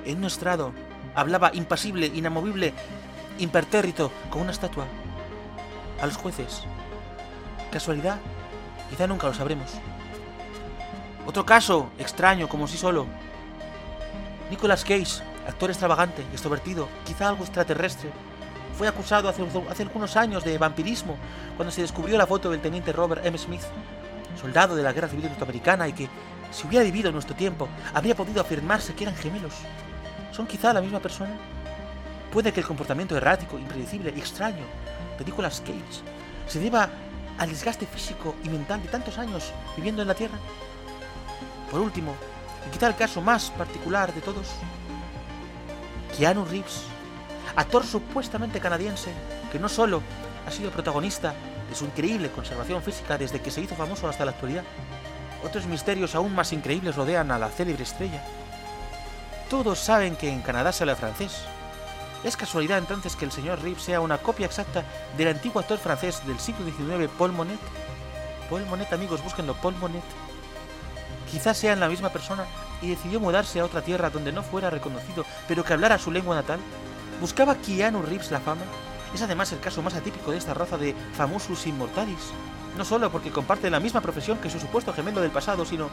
en 0.05 0.19
un 0.19 0.25
estrado, 0.25 0.75
hablaba 1.15 1.51
impasible, 1.55 2.09
inamovible, 2.09 2.75
impertérrito, 3.39 4.13
con 4.29 4.43
una 4.43 4.53
estatua? 4.53 4.85
A 6.03 6.07
los 6.07 6.19
jueces. 6.19 6.67
¿Casualidad? 7.75 8.21
Quizá 8.89 9.09
nunca 9.09 9.27
lo 9.27 9.35
sabremos. 9.35 9.73
Otro 11.27 11.45
caso, 11.45 11.91
extraño, 11.99 12.49
como 12.49 12.69
si 12.69 12.79
solo. 12.79 13.05
Nicolas 14.49 14.85
Cage, 14.85 15.25
actor 15.49 15.71
extravagante, 15.71 16.23
extrovertido, 16.31 16.89
quizá 17.05 17.29
algo 17.29 17.43
extraterrestre, 17.43 18.13
fue 18.79 18.87
acusado 18.87 19.29
hace, 19.29 19.83
algunos 19.83 20.17
años 20.17 20.45
de 20.45 20.57
vampirismo 20.57 21.17
cuando 21.57 21.73
se 21.73 21.81
descubrió 21.81 22.17
la 22.17 22.29
foto 22.29 22.49
del 22.49 22.61
teniente 22.61 22.93
Robert 22.93 23.27
M. 23.27 23.37
Smith, 23.37 23.63
soldado 24.41 24.77
de 24.77 24.85
la 24.85 24.93
Guerra 24.93 25.09
Civil 25.09 25.25
Norteamericana 25.25 25.89
y 25.89 25.95
que, 25.95 26.09
si 26.53 26.69
hubiera 26.69 26.85
vivido 26.85 27.09
en 27.09 27.15
nuestro 27.15 27.35
tiempo, 27.35 27.69
habría 27.93 28.15
podido 28.15 28.41
afirmarse 28.41 28.95
que 28.95 29.03
eran 29.03 29.17
gemelos. 29.17 29.55
¿Son 30.31 30.47
quizá 30.47 30.73
la 30.73 30.81
misma 30.81 31.01
persona? 31.01 31.37
Puede 32.33 32.53
que 32.53 32.61
el 32.61 32.67
comportamiento 32.67 33.17
errático, 33.17 33.59
impredecible 33.59 34.15
y 34.15 34.21
extraño 34.21 34.65
de 35.19 35.25
Nicolas 35.25 35.61
Cage 35.61 36.05
se 36.47 36.61
deba 36.61 36.89
al 37.39 37.49
desgaste 37.49 37.87
físico 37.87 38.35
y 38.45 38.49
mental 38.49 38.83
de 38.83 38.89
tantos 38.89 39.19
años 39.19 39.53
viviendo 39.77 40.03
en 40.03 40.09
la 40.09 40.15
Tierra. 40.15 40.39
Por 41.71 41.81
último, 41.81 42.15
y 42.67 42.71
quizá 42.71 42.87
el 42.87 42.97
caso 42.97 43.21
más 43.21 43.51
particular 43.51 44.13
de 44.15 44.21
todos, 44.21 44.49
Keanu 46.17 46.45
Reeves 46.45 46.83
actor 47.57 47.85
supuestamente 47.85 48.61
canadiense 48.61 49.13
que 49.53 49.59
no 49.59 49.69
solo 49.69 50.03
ha 50.47 50.51
sido 50.51 50.71
protagonista 50.71 51.35
de 51.69 51.75
su 51.75 51.85
increíble 51.85 52.31
conservación 52.31 52.83
física 52.83 53.17
desde 53.17 53.41
que 53.41 53.51
se 53.51 53.61
hizo 53.61 53.75
famoso 53.75 54.09
hasta 54.09 54.25
la 54.25 54.33
actualidad, 54.33 54.65
otros 55.45 55.67
misterios 55.67 56.15
aún 56.15 56.35
más 56.35 56.53
increíbles 56.53 56.97
rodean 56.97 57.31
a 57.31 57.39
la 57.39 57.51
célebre 57.51 57.83
estrella. 57.83 58.23
Todos 59.49 59.79
saben 59.79 60.17
que 60.17 60.31
en 60.31 60.41
Canadá 60.41 60.73
se 60.73 60.83
habla 60.83 60.97
francés. 60.97 61.45
¿Es 62.25 62.37
casualidad 62.37 62.79
entonces 62.79 63.17
que 63.17 63.27
el 63.27 63.33
señor 63.33 63.61
Reeves 63.61 63.83
sea 63.83 64.01
una 64.01 64.19
copia 64.19 64.47
exacta 64.47 64.83
del 65.17 65.29
antiguo 65.29 65.61
actor 65.61 65.79
francés 65.79 66.27
del 66.27 66.41
siglo 66.41 66.65
XIX, 66.65 67.11
Paul 67.19 67.33
Monet? 67.33 67.61
Paul 68.49 68.65
Monet, 68.67 68.93
amigos, 68.93 69.23
búsquenlo, 69.23 69.55
Paul 69.55 69.77
Monet. 69.77 70.03
Quizás 71.31 71.59
sean 71.59 71.81
la 71.81 71.89
misma 71.89 72.09
persona 72.09 72.47
y 72.81 72.89
decidió 72.89 73.21
mudarse 73.21 73.61
a 73.61 73.65
otra 73.65 73.83
tierra 73.83 74.09
donde 74.09 74.33
no 74.33 74.43
fuera 74.43 74.71
reconocido, 74.71 75.27
pero 75.47 75.65
que 75.65 75.75
hablara 75.75 75.99
su 75.99 76.11
lengua 76.11 76.35
natal 76.35 76.61
¿Buscaba 77.21 77.55
Keanu 77.55 78.03
Reeves 78.03 78.31
la 78.31 78.41
fama? 78.41 78.63
Es 79.15 79.23
además 79.23 79.53
el 79.53 79.61
caso 79.61 79.83
más 79.83 79.95
atípico 79.95 80.33
de 80.33 80.39
esta 80.39 80.53
raza 80.53 80.77
de 80.77 80.95
famosus 81.17 81.67
immortalis. 81.67 82.33
No 82.77 82.85
solo 82.85 83.11
porque 83.11 83.31
comparte 83.31 83.71
la 83.71 83.81
misma 83.81 84.01
profesión 84.01 84.39
que 84.39 84.51
su 84.51 84.59
supuesto 84.59 84.93
gemelo 84.93 85.21
del 85.21 85.31
pasado, 85.31 85.65
sino, 85.65 85.89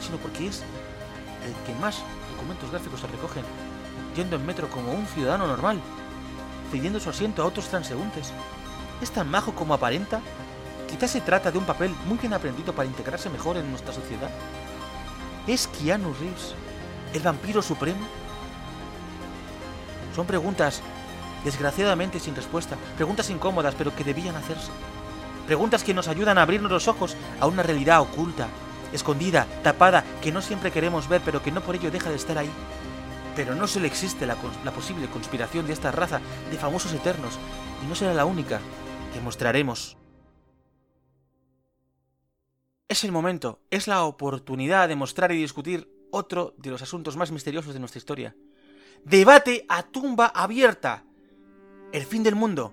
sino 0.00 0.16
porque 0.16 0.48
es 0.48 0.62
el 1.46 1.54
que 1.64 1.80
más 1.80 2.02
documentos 2.32 2.70
gráficos 2.70 3.00
se 3.00 3.06
recogen 3.06 3.44
yendo 4.14 4.36
en 4.36 4.46
metro 4.46 4.68
como 4.68 4.92
un 4.92 5.06
ciudadano 5.06 5.46
normal, 5.46 5.80
cediendo 6.70 7.00
su 7.00 7.10
asiento 7.10 7.42
a 7.42 7.46
otros 7.46 7.68
transeúntes. 7.68 8.32
¿Es 9.00 9.10
tan 9.10 9.30
majo 9.30 9.54
como 9.54 9.74
aparenta? 9.74 10.20
Quizás 10.88 11.10
se 11.10 11.20
trata 11.20 11.50
de 11.50 11.58
un 11.58 11.64
papel 11.64 11.94
muy 12.06 12.18
bien 12.18 12.34
aprendido 12.34 12.72
para 12.72 12.88
integrarse 12.88 13.28
mejor 13.28 13.56
en 13.56 13.68
nuestra 13.70 13.92
sociedad. 13.92 14.30
¿Es 15.46 15.66
Keanu 15.66 16.14
Reeves 16.14 16.54
el 17.12 17.22
vampiro 17.22 17.62
supremo? 17.62 18.00
Son 20.14 20.26
preguntas, 20.26 20.80
desgraciadamente 21.44 22.20
sin 22.20 22.36
respuesta, 22.36 22.76
preguntas 22.96 23.28
incómodas 23.30 23.74
pero 23.76 23.94
que 23.94 24.04
debían 24.04 24.36
hacerse. 24.36 24.70
Preguntas 25.46 25.84
que 25.84 25.92
nos 25.92 26.08
ayudan 26.08 26.38
a 26.38 26.42
abrirnos 26.42 26.70
los 26.70 26.88
ojos 26.88 27.16
a 27.40 27.46
una 27.46 27.62
realidad 27.62 28.00
oculta, 28.00 28.48
escondida, 28.92 29.46
tapada, 29.62 30.04
que 30.22 30.32
no 30.32 30.40
siempre 30.40 30.70
queremos 30.70 31.08
ver 31.08 31.20
pero 31.24 31.42
que 31.42 31.50
no 31.50 31.60
por 31.60 31.74
ello 31.74 31.90
deja 31.90 32.10
de 32.10 32.16
estar 32.16 32.38
ahí. 32.38 32.50
Pero 33.36 33.54
no 33.54 33.66
solo 33.66 33.86
existe 33.86 34.26
la, 34.26 34.36
la 34.64 34.70
posible 34.70 35.08
conspiración 35.08 35.66
de 35.66 35.72
esta 35.72 35.90
raza 35.90 36.20
de 36.50 36.56
famosos 36.56 36.92
eternos, 36.92 37.38
y 37.82 37.86
no 37.86 37.94
será 37.94 38.14
la 38.14 38.24
única 38.24 38.60
que 39.12 39.20
mostraremos. 39.20 39.96
Es 42.88 43.02
el 43.02 43.12
momento, 43.12 43.60
es 43.70 43.88
la 43.88 44.04
oportunidad 44.04 44.88
de 44.88 44.96
mostrar 44.96 45.32
y 45.32 45.36
discutir 45.36 45.90
otro 46.10 46.54
de 46.58 46.70
los 46.70 46.82
asuntos 46.82 47.16
más 47.16 47.32
misteriosos 47.32 47.74
de 47.74 47.80
nuestra 47.80 47.98
historia. 47.98 48.36
Debate 49.04 49.66
a 49.68 49.82
tumba 49.82 50.26
abierta. 50.26 51.04
El 51.92 52.04
fin 52.04 52.22
del 52.22 52.36
mundo. 52.36 52.72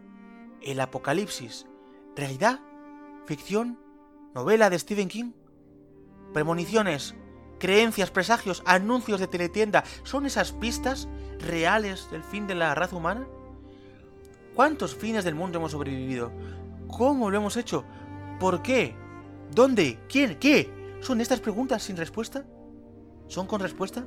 El 0.61 0.79
apocalipsis. 0.79 1.65
¿Realidad? 2.15 2.59
¿Ficción? 3.25 3.79
¿Novela 4.35 4.69
de 4.69 4.79
Stephen 4.79 5.09
King? 5.09 5.31
¿Premoniciones? 6.33 7.15
¿Creencias, 7.61 8.09
presagios, 8.09 8.63
anuncios 8.65 9.19
de 9.19 9.27
teletienda? 9.27 9.83
¿Son 10.01 10.25
esas 10.25 10.51
pistas 10.51 11.07
reales 11.37 12.09
del 12.09 12.23
fin 12.23 12.47
de 12.47 12.55
la 12.55 12.73
raza 12.73 12.95
humana? 12.95 13.27
¿Cuántos 14.55 14.95
fines 14.95 15.23
del 15.23 15.35
mundo 15.35 15.59
hemos 15.59 15.73
sobrevivido? 15.73 16.31
¿Cómo 16.87 17.29
lo 17.29 17.37
hemos 17.37 17.57
hecho? 17.57 17.85
¿Por 18.39 18.63
qué? 18.63 18.95
¿Dónde? 19.51 19.99
¿Quién? 20.09 20.39
¿Qué? 20.39 20.97
¿Son 21.01 21.21
estas 21.21 21.39
preguntas 21.39 21.83
sin 21.83 21.97
respuesta? 21.97 22.45
¿Son 23.27 23.45
con 23.45 23.61
respuesta? 23.61 24.03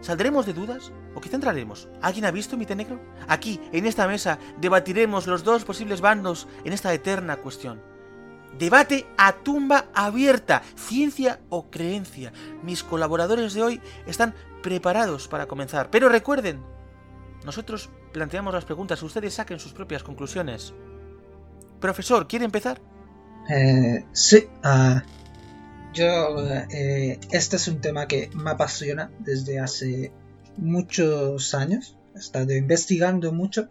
¿Saldremos 0.00 0.44
de 0.44 0.54
dudas? 0.54 0.90
¿O 1.14 1.20
qué 1.20 1.30
entraremos? 1.32 1.88
¿Alguien 2.02 2.24
ha 2.24 2.32
visto 2.32 2.56
mi 2.56 2.64
negro? 2.64 3.00
Aquí, 3.28 3.60
en 3.70 3.86
esta 3.86 4.08
mesa, 4.08 4.40
debatiremos 4.60 5.28
los 5.28 5.44
dos 5.44 5.64
posibles 5.64 6.00
bandos 6.00 6.48
en 6.64 6.72
esta 6.72 6.92
eterna 6.92 7.36
cuestión. 7.36 7.93
Debate 8.58 9.06
a 9.16 9.32
tumba 9.32 9.86
abierta, 9.94 10.62
ciencia 10.76 11.40
o 11.48 11.70
creencia. 11.70 12.32
Mis 12.62 12.82
colaboradores 12.82 13.54
de 13.54 13.62
hoy 13.62 13.80
están 14.06 14.34
preparados 14.62 15.28
para 15.28 15.46
comenzar. 15.46 15.90
Pero 15.90 16.08
recuerden, 16.08 16.60
nosotros 17.44 17.90
planteamos 18.12 18.54
las 18.54 18.64
preguntas, 18.64 19.02
ustedes 19.02 19.34
saquen 19.34 19.58
sus 19.58 19.72
propias 19.72 20.02
conclusiones. 20.02 20.72
Profesor, 21.80 22.26
¿quiere 22.28 22.44
empezar? 22.44 22.80
Eh, 23.50 24.06
sí, 24.12 24.48
uh, 24.64 25.00
yo, 25.92 26.36
eh, 26.70 27.20
este 27.30 27.56
es 27.56 27.68
un 27.68 27.80
tema 27.80 28.08
que 28.08 28.30
me 28.34 28.50
apasiona 28.50 29.10
desde 29.18 29.60
hace 29.60 30.12
muchos 30.56 31.54
años. 31.54 31.96
He 32.14 32.18
estado 32.18 32.52
investigando 32.52 33.32
mucho. 33.32 33.68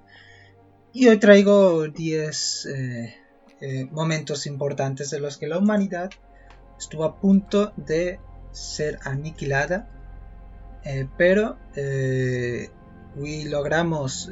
Y 0.93 1.07
hoy 1.07 1.17
traigo 1.17 1.87
10 1.87 2.65
eh, 2.67 3.15
eh, 3.63 3.85
momentos 3.91 4.45
importantes 4.45 5.09
de 5.09 5.19
los 5.19 5.37
que 5.37 5.47
la 5.47 5.57
humanidad 5.57 6.09
estuvo 6.77 7.05
a 7.05 7.19
punto 7.19 7.73
de 7.77 8.19
ser 8.51 8.99
aniquilada. 9.03 9.89
pero 11.17 11.57
hoy 13.17 13.45
logramos 13.45 14.29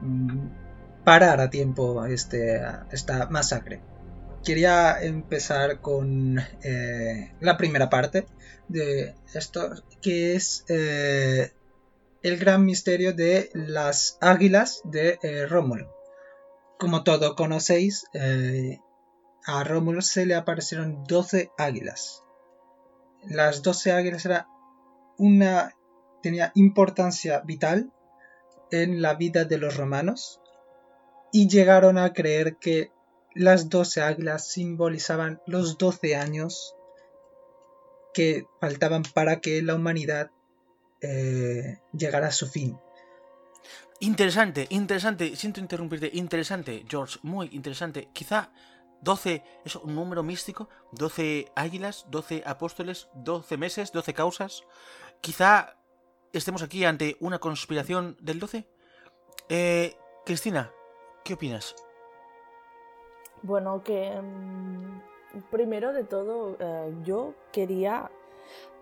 mm, 0.00 0.48
parar 1.04 1.40
a 1.40 1.50
tiempo 1.50 2.06
este, 2.06 2.62
esta 2.90 3.28
masacre 3.28 3.80
quería 4.46 5.02
empezar 5.02 5.80
con 5.80 6.38
eh, 6.62 7.32
la 7.40 7.56
primera 7.56 7.90
parte 7.90 8.26
de 8.68 9.16
esto, 9.34 9.74
que 10.00 10.36
es 10.36 10.64
eh, 10.68 11.50
el 12.22 12.38
gran 12.38 12.64
misterio 12.64 13.12
de 13.12 13.50
las 13.54 14.16
águilas 14.20 14.82
de 14.84 15.18
eh, 15.22 15.46
Rómulo. 15.46 15.95
Como 16.78 17.04
todos 17.04 17.34
conocéis, 17.34 18.06
a 19.46 19.64
Rómulo 19.64 20.02
se 20.02 20.26
le 20.26 20.34
aparecieron 20.34 21.04
12 21.04 21.50
águilas. 21.56 22.22
Las 23.24 23.62
12 23.62 23.92
águilas 23.92 24.24
era 24.26 24.48
una 25.18 25.72
tenía 26.22 26.52
importancia 26.54 27.40
vital 27.40 27.92
en 28.70 29.00
la 29.00 29.14
vida 29.14 29.44
de 29.44 29.58
los 29.58 29.76
romanos 29.76 30.40
y 31.32 31.48
llegaron 31.48 31.98
a 31.98 32.12
creer 32.12 32.56
que 32.56 32.90
las 33.34 33.68
doce 33.68 34.00
águilas 34.00 34.48
simbolizaban 34.48 35.40
los 35.46 35.78
doce 35.78 36.16
años 36.16 36.74
que 38.14 38.46
faltaban 38.60 39.02
para 39.14 39.40
que 39.40 39.62
la 39.62 39.74
humanidad 39.74 40.30
eh, 41.02 41.78
llegara 41.92 42.28
a 42.28 42.32
su 42.32 42.48
fin. 42.48 42.78
Interesante, 44.00 44.66
interesante, 44.70 45.34
siento 45.36 45.58
interrumpirte, 45.60 46.10
interesante, 46.12 46.84
George, 46.86 47.18
muy 47.22 47.48
interesante. 47.52 48.08
Quizá 48.12 48.50
12 49.00 49.42
es 49.64 49.76
un 49.76 49.94
número 49.94 50.22
místico, 50.22 50.68
12 50.92 51.46
águilas, 51.54 52.06
12 52.10 52.42
apóstoles, 52.44 53.08
12 53.14 53.56
meses, 53.56 53.92
12 53.92 54.12
causas. 54.12 54.64
Quizá 55.22 55.76
estemos 56.32 56.62
aquí 56.62 56.84
ante 56.84 57.16
una 57.20 57.38
conspiración 57.38 58.16
del 58.20 58.38
12. 58.38 58.68
Eh, 59.48 59.96
Cristina, 60.26 60.70
¿qué 61.24 61.34
opinas? 61.34 61.74
Bueno, 63.42 63.82
que 63.82 64.10
mm, 64.20 65.40
primero 65.50 65.92
de 65.92 66.04
todo 66.04 66.56
eh, 66.58 66.94
yo 67.04 67.34
quería 67.52 68.10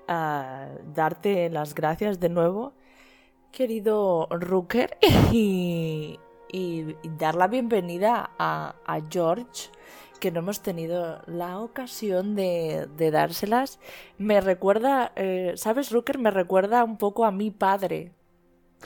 eh, 0.09 0.79
darte 0.93 1.51
las 1.51 1.75
gracias 1.75 2.19
de 2.19 2.29
nuevo, 2.31 2.73
querido 3.55 4.27
Rooker, 4.31 4.99
y, 5.33 6.19
dar 7.19 7.37
la 7.37 7.47
bienvenida 7.47 8.31
a, 8.39 8.75
George, 9.09 9.71
que 10.21 10.31
no 10.31 10.41
hemos 10.41 10.61
tenido 10.61 11.23
la 11.27 11.61
ocasión 11.61 12.35
de, 12.35 12.89
dárselas. 13.13 13.79
Me 14.19 14.41
recuerda, 14.41 15.13
eh, 15.15 15.53
¿sabes, 15.57 15.93
Rooker? 15.93 16.19
Me 16.19 16.31
recuerda 16.33 16.83
un 16.83 16.99
poco 16.99 17.25
a 17.25 17.31
mi 17.31 17.51
padre, 17.51 18.13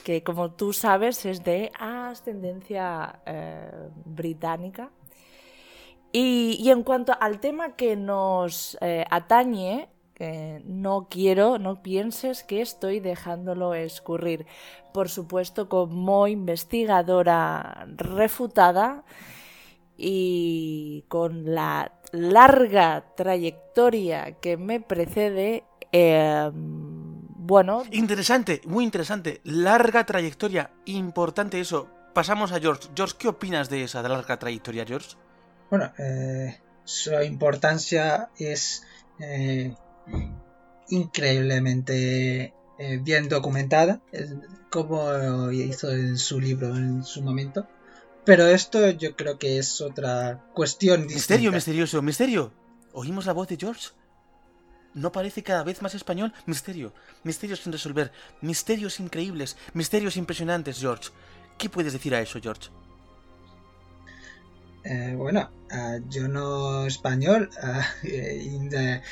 que 0.03 0.23
como 0.23 0.51
tú 0.51 0.71
sabes 0.71 1.25
es 1.25 1.43
de 1.43 1.71
ascendencia 1.79 3.19
británica. 4.05 4.91
Y, 6.11 6.69
en 6.69 6.83
cuanto 6.83 7.13
al 7.19 7.39
tema 7.39 7.75
que 7.75 7.95
nos 7.95 8.77
eh, 8.81 9.05
atañe, 9.09 9.89
no 10.65 11.07
quiero, 11.09 11.59
no 11.59 11.81
pienses 11.81 12.43
que 12.43 12.61
estoy 12.61 12.99
dejándolo 12.99 13.73
escurrir. 13.73 14.45
Por 14.93 15.09
supuesto, 15.09 15.69
como 15.69 16.27
investigadora 16.27 17.87
refutada 17.97 19.03
y 19.95 21.05
con 21.07 21.53
la 21.53 21.93
larga 22.11 23.05
trayectoria 23.15 24.33
que 24.39 24.57
me 24.57 24.81
precede, 24.81 25.63
em, 25.91 27.21
bueno... 27.35 27.83
Interesante, 27.91 28.61
muy 28.65 28.83
interesante. 28.83 29.41
Larga 29.43 30.05
trayectoria, 30.05 30.71
importante 30.85 31.59
eso. 31.59 31.87
Pasamos 32.13 32.51
a 32.51 32.59
George. 32.59 32.89
George, 32.95 33.15
¿qué 33.17 33.27
opinas 33.27 33.69
de 33.69 33.83
esa 33.83 34.01
larga 34.01 34.37
trayectoria, 34.37 34.85
George? 34.85 35.15
Bueno, 35.69 35.91
eh, 35.97 36.59
su 36.83 37.13
importancia 37.21 38.29
es 38.37 38.85
eh, 39.19 39.75
increíblemente 40.89 42.53
eh, 42.77 42.99
bien 43.01 43.29
documentada, 43.29 44.01
como 44.69 45.51
hizo 45.51 45.91
en 45.91 46.17
su 46.17 46.39
libro 46.39 46.75
en 46.75 47.03
su 47.03 47.21
momento. 47.21 47.67
Pero 48.25 48.47
esto 48.47 48.89
yo 48.91 49.15
creo 49.15 49.39
que 49.39 49.57
es 49.57 49.81
otra 49.81 50.45
cuestión. 50.53 51.05
Misterio, 51.07 51.51
misterioso, 51.51 52.01
misterio. 52.01 52.51
Oímos 52.93 53.25
la 53.25 53.33
voz 53.33 53.47
de 53.47 53.57
George. 53.57 53.89
¿No 54.93 55.11
parece 55.11 55.43
cada 55.43 55.63
vez 55.63 55.81
más 55.81 55.93
español? 55.93 56.33
Misterio, 56.45 56.93
misterios 57.23 57.59
sin 57.59 57.71
resolver, 57.71 58.11
misterios 58.41 58.99
increíbles, 58.99 59.55
misterios 59.73 60.17
impresionantes, 60.17 60.79
George. 60.79 61.09
¿Qué 61.57 61.69
puedes 61.69 61.93
decir 61.93 62.15
a 62.15 62.21
eso, 62.21 62.39
George? 62.41 62.69
Eh, 64.89 65.13
bueno, 65.15 65.51
uh, 65.71 65.99
yo 66.09 66.27
no 66.27 66.87
español. 66.87 67.47
Uh, 67.61 67.83
in 68.03 68.69
the, 68.69 69.03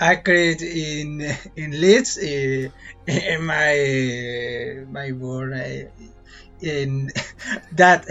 I 0.00 0.16
create 0.16 0.62
in 0.62 1.22
in 1.54 1.80
Leeds 1.80 2.18
in 2.18 2.72
my 3.38 4.84
my 4.90 5.12
born 5.12 5.54
in 6.60 7.12
that 7.76 8.04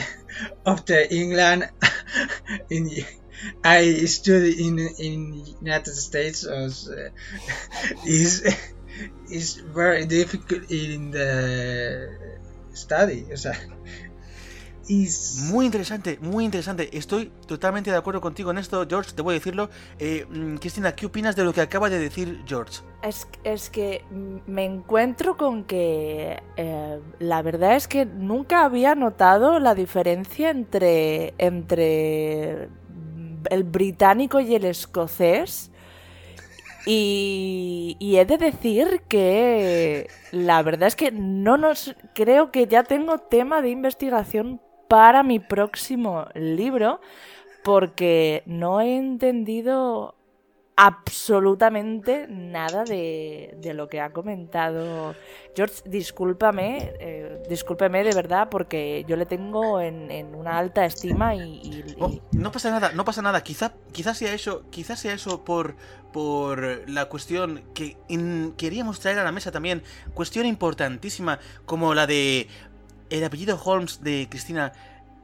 after 0.66 1.06
England 1.12 1.70
in 2.70 2.90
I 3.62 4.06
study 4.06 4.66
in 4.66 4.80
in 4.80 5.46
United 5.60 5.96
States 5.96 6.46
as, 6.46 6.90
is 8.06 8.56
it's 9.30 9.56
very 9.56 10.06
difficult 10.06 10.72
in 10.72 11.12
the 11.12 12.10
study. 12.72 13.26
O 13.34 13.36
muy 14.90 15.68
interesante, 15.68 16.18
muy 16.20 16.46
interesante. 16.46 16.90
Estoy 16.98 17.32
totalmente 17.46 17.92
de 17.92 17.98
acuerdo 17.98 18.22
contigo 18.22 18.50
en 18.50 18.58
esto, 18.58 18.86
George. 18.90 19.12
Te 19.16 19.22
voy 19.22 19.34
a 19.34 19.38
decirlo. 19.38 19.70
Eh, 20.00 20.26
mm, 20.28 20.56
Cristina, 20.56 20.96
¿qué 20.96 21.06
opinas 21.06 21.36
de 21.36 21.44
lo 21.44 21.54
que 21.54 21.62
acaba 21.62 21.92
de 21.92 22.00
decir 22.00 22.42
George? 22.48 22.82
Es, 23.04 23.28
es 23.44 23.70
que 23.70 24.04
me 24.48 24.66
encuentro 24.66 25.38
con 25.38 25.64
que 25.66 26.42
eh, 26.58 27.00
la 27.20 27.42
verdad 27.44 27.76
es 27.76 27.88
que 27.88 28.06
nunca 28.06 28.66
había 28.66 28.96
notado 28.96 29.60
la 29.60 29.76
diferencia 29.76 30.50
entre, 30.50 31.36
entre 31.38 32.70
el 33.52 33.64
británico 33.64 34.40
y 34.40 34.56
el 34.56 34.66
escocés. 34.66 35.70
Y, 36.88 37.96
y, 38.00 38.18
he 38.18 38.26
de 38.26 38.38
decir 38.38 39.04
que 39.08 40.08
la 40.32 40.64
verdad 40.64 40.88
es 40.88 40.96
que 40.96 41.12
no 41.12 41.58
nos 41.58 41.96
creo 42.16 42.52
que 42.52 42.66
ya 42.66 42.84
tengo 42.84 43.20
tema 43.20 43.62
de 43.62 43.70
investigación 43.70 44.60
para 44.90 45.24
mi 45.24 45.40
próximo 45.40 46.28
libro 46.34 47.00
porque 47.64 48.44
no 48.46 48.82
he 48.82 48.98
entendido 48.98 50.16
absolutamente 50.82 52.26
nada 52.30 52.86
de, 52.86 53.54
lo 53.76 53.90
que 53.90 54.00
ha 54.00 54.12
comentado 54.12 55.14
George. 55.54 55.82
Discúlpame, 55.86 56.94
eh, 57.02 57.44
discúlpeme 57.50 58.02
de 58.06 58.16
verdad 58.16 58.48
porque 58.50 59.04
yo 59.06 59.18
le 59.18 59.26
tengo 59.26 59.82
en, 59.82 60.34
una 60.34 60.58
alta 60.58 60.86
estima 60.86 61.36
y, 61.36 61.84
oh, 62.00 62.18
no 62.32 62.54
pasa 62.54 62.72
nada, 62.72 62.94
no 62.94 63.04
pasa 63.04 63.22
nada. 63.22 63.44
Quizá, 63.44 63.74
quizás 63.92 64.18
sea 64.18 64.34
eso, 64.34 64.64
quizás 64.70 65.02
sea 65.02 65.14
eso 65.14 65.44
por, 65.44 65.76
por 66.14 66.90
la 66.90 67.10
cuestión 67.10 67.62
que 67.74 67.98
queríamos 68.56 69.02
traer 69.02 69.20
a 69.20 69.26
la 69.26 69.34
mesa 69.34 69.52
también, 69.52 69.84
cuestión 70.14 70.46
importantísima 70.46 71.40
como 71.66 71.94
la 71.94 72.08
de 72.08 72.48
¿El 73.10 73.24
apellido 73.24 73.60
Holmes 73.64 74.04
de 74.04 74.28
Cristina 74.30 74.72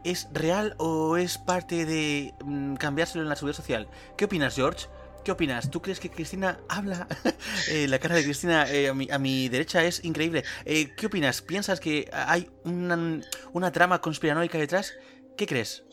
es 0.04 0.28
real 0.34 0.76
o 0.78 1.18
es 1.18 1.38
parte 1.38 1.86
de 1.86 2.34
mm, 2.44 2.76
cambiárselo 2.76 3.24
en 3.24 3.30
la 3.30 3.36
seguridad 3.36 3.58
social? 3.58 3.88
¿Qué 4.18 4.26
opinas, 4.26 4.56
George? 4.56 4.88
¿Qué 5.24 5.32
opinas? 5.32 5.72
¿Tú 5.72 5.82
crees 5.82 6.00
que 6.00 6.10
Cristina 6.10 6.60
habla? 6.70 7.08
Eh, 7.72 7.88
la 7.88 7.98
cara 7.98 8.16
de 8.16 8.24
Cristina 8.24 8.66
eh, 8.70 8.90
a, 8.90 9.18
mi, 9.18 9.50
derecha 9.50 9.84
es 9.84 10.04
increíble. 10.04 10.44
Eh, 10.66 10.94
¿Qué 10.96 11.08
opinas? 11.08 11.42
¿Piensas 11.42 11.80
que 11.80 12.08
hay 12.12 12.50
una, 12.64 13.72
trama 13.72 14.02
conspiranoica 14.02 14.58
detrás? 14.58 14.94
¿Qué 15.36 15.48
crees? 15.48 15.84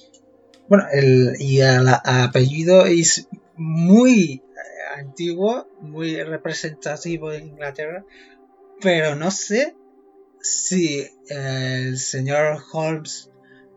Bueno, 0.69 0.85
el, 0.93 1.35
y 1.39 1.61
el 1.61 1.89
apellido 1.89 2.85
es 2.85 3.27
muy 3.57 4.43
antiguo, 4.99 5.67
muy 5.81 6.23
representativo 6.23 7.31
de 7.31 7.39
Inglaterra, 7.39 8.05
pero 8.81 9.15
no 9.15 9.31
sé 9.31 9.75
si 10.43 11.07
el 11.29 11.99
señor 11.99 12.59
Holmes 12.73 13.31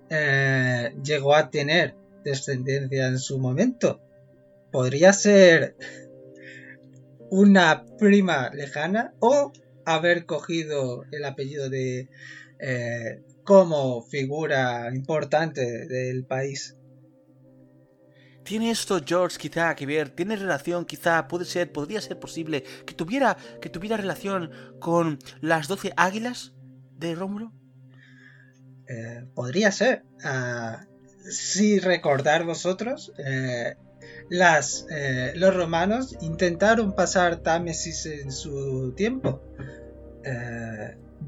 eh, 0.10 0.94
llegó 1.04 1.36
a 1.36 1.50
tener 1.50 1.96
descendencia 2.24 3.08
en 3.08 3.20
su 3.20 3.40
momento. 3.40 4.02
Podría 4.72 5.14
ser 5.14 5.76
una 7.30 7.86
prima 7.98 8.50
lejana 8.50 9.14
o 9.20 9.54
haber 9.86 10.26
cogido 10.26 11.06
el 11.12 11.24
apellido 11.26 11.70
de 11.70 12.10
eh, 12.60 13.22
como 13.44 14.02
figura 14.02 14.90
importante 14.94 15.88
del 15.88 16.26
país. 16.26 16.76
¿Tiene 18.44 18.70
esto 18.70 19.02
George 19.04 19.38
quizá 19.40 19.76
que 19.76 19.88
ver? 19.88 20.10
¿Tiene 20.10 20.36
relación 20.36 20.86
quizá? 20.86 21.28
Puede 21.28 21.46
ser, 21.46 21.72
podría 21.72 22.00
ser 22.00 22.20
posible 22.20 22.64
que 22.86 22.94
tuviera, 22.94 23.38
que 23.60 23.70
tuviera 23.70 23.98
relación 23.98 24.52
con 24.80 25.18
las 25.42 25.68
doce 25.68 25.94
águilas 25.98 26.55
de 26.98 27.16
Rómulo? 27.16 27.52
Eh, 28.88 29.26
podría 29.34 29.72
ser. 29.72 30.04
Ah, 30.24 30.86
si 31.30 31.80
recordar 31.80 32.44
vosotros, 32.44 33.14
eh, 33.18 33.76
eh, 34.30 35.34
los 35.36 35.56
romanos 35.56 36.16
intentaron 36.22 36.96
pasar 36.96 37.38
Támesis 37.38 38.06
en 38.06 38.32
su 38.32 38.94
tiempo, 38.96 39.42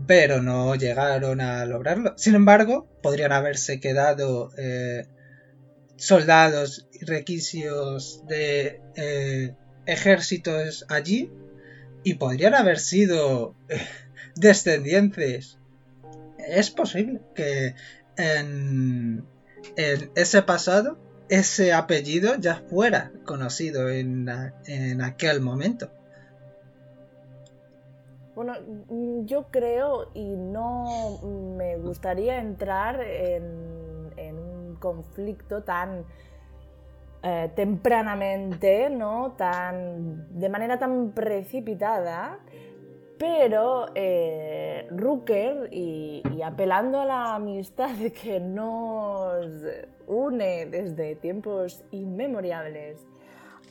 pero 0.06 0.41
no 0.41 0.75
llegaron 0.75 1.41
a 1.41 1.65
lograrlo. 1.65 2.13
Sin 2.17 2.36
embargo, 2.36 2.88
podrían 3.01 3.32
haberse 3.32 3.80
quedado 3.80 4.51
soldados 5.95 6.88
y 6.93 7.06
requisios 7.06 8.23
de 8.27 8.82
ejércitos 9.86 10.86
allí 10.89 11.32
y 12.03 12.15
podrían 12.15 12.53
haber 12.53 12.80
sido 12.80 13.56
descendientes. 14.39 15.58
Es 16.38 16.69
posible 16.71 17.21
que 17.36 17.76
en, 18.17 19.26
ese 20.15 20.41
pasado 20.41 20.97
ese 21.30 21.73
apellido 21.73 22.36
ya 22.36 22.56
fuera 22.69 23.12
conocido 23.26 23.89
en, 23.89 24.30
aquel 25.02 25.41
momento. 25.41 25.89
Bueno, 28.36 28.54
yo 29.26 29.47
creo 29.50 30.12
y 30.13 30.36
no 30.36 31.19
me 31.58 31.78
gustaría 31.78 32.39
entrar 32.39 33.02
en, 33.02 34.38
un 34.38 34.78
conflicto 34.80 35.63
tan 35.63 36.06
eh, 37.23 37.52
tempranamente, 37.56 38.91
¿no? 38.91 39.34
Tan, 39.38 40.39
de 40.39 40.50
manera 40.50 40.78
tan 40.78 41.12
precipitada, 41.12 42.39
pero 43.17 43.88
eh, 43.95 44.88
Rooker, 44.91 45.69
y, 45.71 46.21
apelando 46.43 47.01
a 47.01 47.06
la 47.06 47.36
amistad 47.36 47.95
que 48.21 48.39
nos 48.39 49.45
une 50.08 50.65
desde 50.67 51.15
tiempos 51.15 51.84
inmemoriales. 51.91 53.06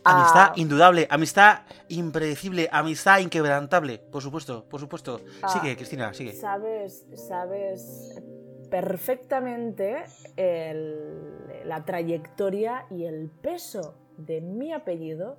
Amistad 0.05 0.53
indudable, 0.57 1.09
amistad 1.11 1.63
impredecible, 1.89 2.69
amistad 2.71 3.19
inquebrantable, 3.19 3.99
por 3.99 4.23
supuesto, 4.23 4.65
por 4.69 4.79
supuesto. 4.79 5.21
sigue, 5.49 5.75
Cristina, 5.75 6.15
sigue. 6.15 6.33
Sabes, 6.33 7.07
sabes 7.15 8.23
perfectamente 8.71 10.05
la 11.65 11.85
trayectoria 11.85 12.87
y 12.91 13.05
el 13.05 13.31
peso 13.43 13.95
de 14.17 14.41
mi 14.41 14.73
apellido 14.73 15.39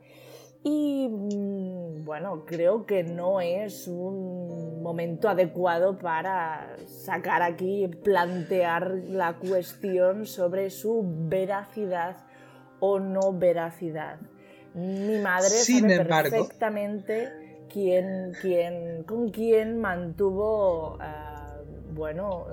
y 0.63 1.07
mm, 1.07 2.05
bueno, 2.05 2.45
creo 2.45 2.85
que 2.85 3.03
no 3.03 3.41
es 3.41 3.87
un 3.87 4.81
momento 4.81 5.29
adecuado 5.29 5.97
para 5.97 6.75
sacar 6.87 7.41
aquí, 7.41 7.87
plantear 7.87 8.91
la 9.09 9.37
cuestión 9.37 10.25
sobre 10.25 10.69
su 10.69 11.03
veracidad 11.05 12.17
o 12.79 12.99
no 12.99 13.33
veracidad. 13.33 14.19
Mi 14.73 15.17
madre 15.19 15.49
sabe 15.49 15.97
perfectamente 16.05 17.65
quién, 17.71 18.33
quién, 18.41 19.03
con 19.03 19.29
quién 19.29 19.79
mantuvo, 19.79 20.97
ah, 20.99 21.57
bueno, 21.93 22.47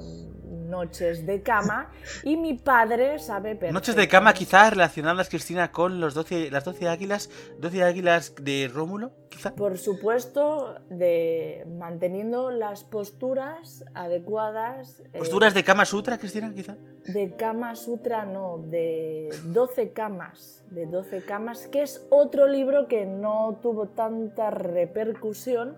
noches 0.51 1.27
de 1.27 1.43
cama 1.43 1.91
y 2.23 2.37
mi 2.37 2.55
padre 2.55 3.19
sabe 3.19 3.55
Noches 3.73 3.97
de 3.97 4.09
cama 4.09 4.33
quizás 4.33 4.71
relacionadas, 4.71 5.29
Cristina, 5.29 5.71
con 5.71 6.01
los 6.01 6.15
12, 6.15 6.51
las 6.51 6.65
12 6.65 6.89
águilas, 6.89 7.31
12 7.59 7.83
águilas 7.83 8.35
de 8.41 8.71
Rómulo, 8.73 9.13
quizá. 9.29 9.55
Por 9.55 9.79
supuesto, 9.79 10.75
de 10.91 11.67
manteniendo 11.79 12.51
las 12.51 12.85
posturas 12.85 13.85
adecuadas. 13.95 15.03
Eh, 15.13 15.19
¿Posturas 15.19 15.55
de 15.55 15.65
Kama 15.65 15.85
Sutra, 15.85 16.19
Cristina, 16.19 16.53
quizá? 16.55 16.77
De 17.07 17.35
Kama 17.37 17.77
Sutra 17.77 18.25
no, 18.25 18.59
de 18.59 19.29
12 19.45 19.93
camas, 19.93 20.65
de 20.71 20.87
12 20.87 21.23
camas, 21.25 21.67
que 21.69 21.83
es 21.83 22.07
otro 22.11 22.47
libro 22.49 22.89
que 22.89 23.07
no 23.07 23.59
tuvo 23.63 23.89
tanta 23.89 24.51
repercusión 24.51 25.77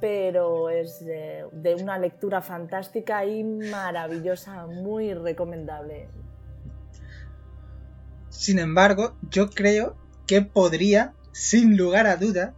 pero 0.00 0.70
es 0.70 1.04
de, 1.04 1.46
una 1.80 1.98
lectura 1.98 2.40
fantástica 2.40 3.24
y 3.24 3.44
maravillosa, 3.44 4.66
muy 4.66 5.14
recomendable. 5.14 6.08
Sin 8.28 8.58
embargo, 8.58 9.16
yo 9.30 9.50
creo 9.50 9.96
que 10.26 10.42
podría, 10.42 11.14
sin 11.32 11.76
lugar 11.76 12.06
a 12.06 12.16
duda, 12.16 12.54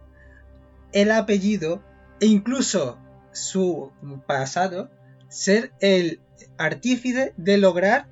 el 0.91 1.11
apellido 1.11 1.81
e 2.19 2.27
incluso 2.27 2.97
su 3.31 3.91
pasado 4.27 4.89
ser 5.27 5.71
el 5.79 6.21
artífice 6.57 7.33
de 7.37 7.57
lograr 7.57 8.07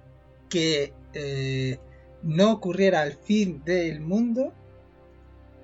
que 0.49 0.93
eh, 1.13 1.79
no 2.23 2.51
ocurriera 2.51 3.03
el 3.03 3.13
fin 3.13 3.63
del 3.63 4.01
mundo 4.01 4.53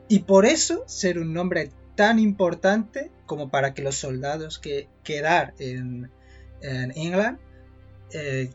y 0.08 0.20
por 0.20 0.46
eso 0.46 0.84
ser 0.88 1.20
un 1.20 1.34
nombre 1.34 1.72
tan 1.98 2.20
importante 2.20 3.12
como 3.26 3.50
para 3.50 3.74
que 3.74 3.82
los 3.82 3.96
soldados 3.96 4.60
que 4.60 4.88
quedar 5.04 5.56
en, 5.58 6.12
en 6.62 6.94
England 6.96 7.40
eh, 8.14 8.52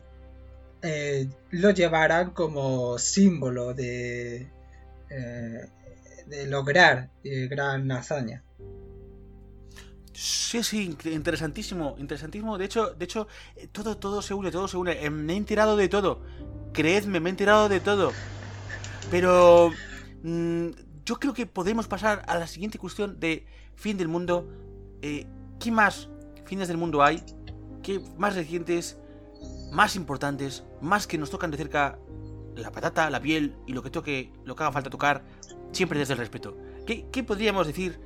eh, 0.81 1.29
lo 1.51 1.71
llevaran 1.71 2.31
como 2.31 2.97
símbolo 2.97 3.73
de, 3.73 4.47
eh, 5.09 5.67
lograr 6.47 7.09
gran 7.23 7.91
hazaña. 7.91 8.43
Sí, 10.13 10.63
sí, 10.63 10.95
interesantísimo, 11.05 11.95
interesantísimo. 11.99 12.57
De 12.57 12.65
hecho, 12.65 12.93
de 12.93 13.05
hecho, 13.05 13.27
todo, 13.71 13.97
todo 13.97 14.21
se 14.21 14.33
une, 14.33 14.51
todo 14.51 14.67
se 14.67 14.77
une. 14.77 15.09
Me 15.09 15.33
he 15.33 15.37
enterado 15.37 15.75
de 15.75 15.89
todo. 15.89 16.21
Creedme, 16.71 17.19
me 17.19 17.29
he 17.29 17.31
enterado 17.31 17.67
de 17.67 17.79
todo. 17.79 18.13
Pero 19.11 19.71
mm, 20.23 20.69
yo 21.05 21.15
creo 21.19 21.33
que 21.33 21.45
podemos 21.45 21.87
pasar 21.87 22.21
a 22.27 22.37
la 22.37 22.47
siguiente 22.47 22.77
cuestión 22.79 23.19
de 23.19 23.45
fin 23.75 23.97
del 23.97 24.07
mundo. 24.07 24.47
Eh, 25.01 25.25
¿Qué 25.59 25.71
más 25.71 26.09
fines 26.45 26.67
del 26.67 26.77
mundo 26.77 27.03
hay? 27.03 27.23
¿Qué 27.81 27.99
más 28.17 28.35
recientes, 28.35 28.97
más 29.71 29.95
importantes, 29.95 30.63
más 30.81 31.07
que 31.07 31.17
nos 31.17 31.29
tocan 31.29 31.51
de 31.51 31.57
cerca 31.57 31.99
la 32.55 32.71
patata, 32.71 33.09
la 33.09 33.19
piel 33.19 33.55
y 33.67 33.73
lo 33.73 33.81
que 33.81 33.89
toque, 33.89 34.31
lo 34.45 34.55
que 34.55 34.63
haga 34.63 34.71
falta 34.71 34.89
tocar, 34.89 35.23
siempre 35.71 35.99
desde 35.99 36.13
el 36.13 36.19
respeto? 36.19 36.55
¿Qué, 36.85 37.05
qué 37.11 37.23
podríamos 37.23 37.67
decir? 37.67 37.99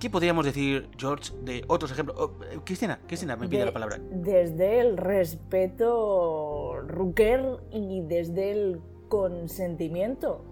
¿Qué 0.00 0.10
podríamos 0.10 0.44
decir, 0.44 0.88
George, 0.98 1.32
de 1.42 1.64
otros 1.68 1.92
ejemplos? 1.92 2.16
Oh, 2.18 2.32
eh, 2.50 2.58
Cristina, 2.64 2.98
Cristina, 3.06 3.36
me 3.36 3.48
pide 3.48 3.60
De- 3.60 3.66
la 3.66 3.72
palabra. 3.72 3.98
Desde 4.10 4.80
el 4.80 4.96
respeto, 4.98 6.80
Ruker, 6.86 7.58
y 7.70 8.02
desde 8.02 8.50
el 8.50 8.80
consentimiento. 9.08 10.44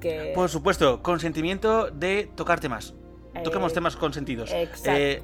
Que 0.00 0.32
Por 0.34 0.48
supuesto, 0.48 1.02
consentimiento 1.02 1.90
de 1.90 2.30
tocar 2.34 2.60
temas. 2.60 2.94
Toquemos 3.44 3.72
Eh, 3.72 3.74
temas 3.74 3.96
consentidos. 3.96 4.50
Exacto. 4.52 4.90
Eh, 4.90 5.22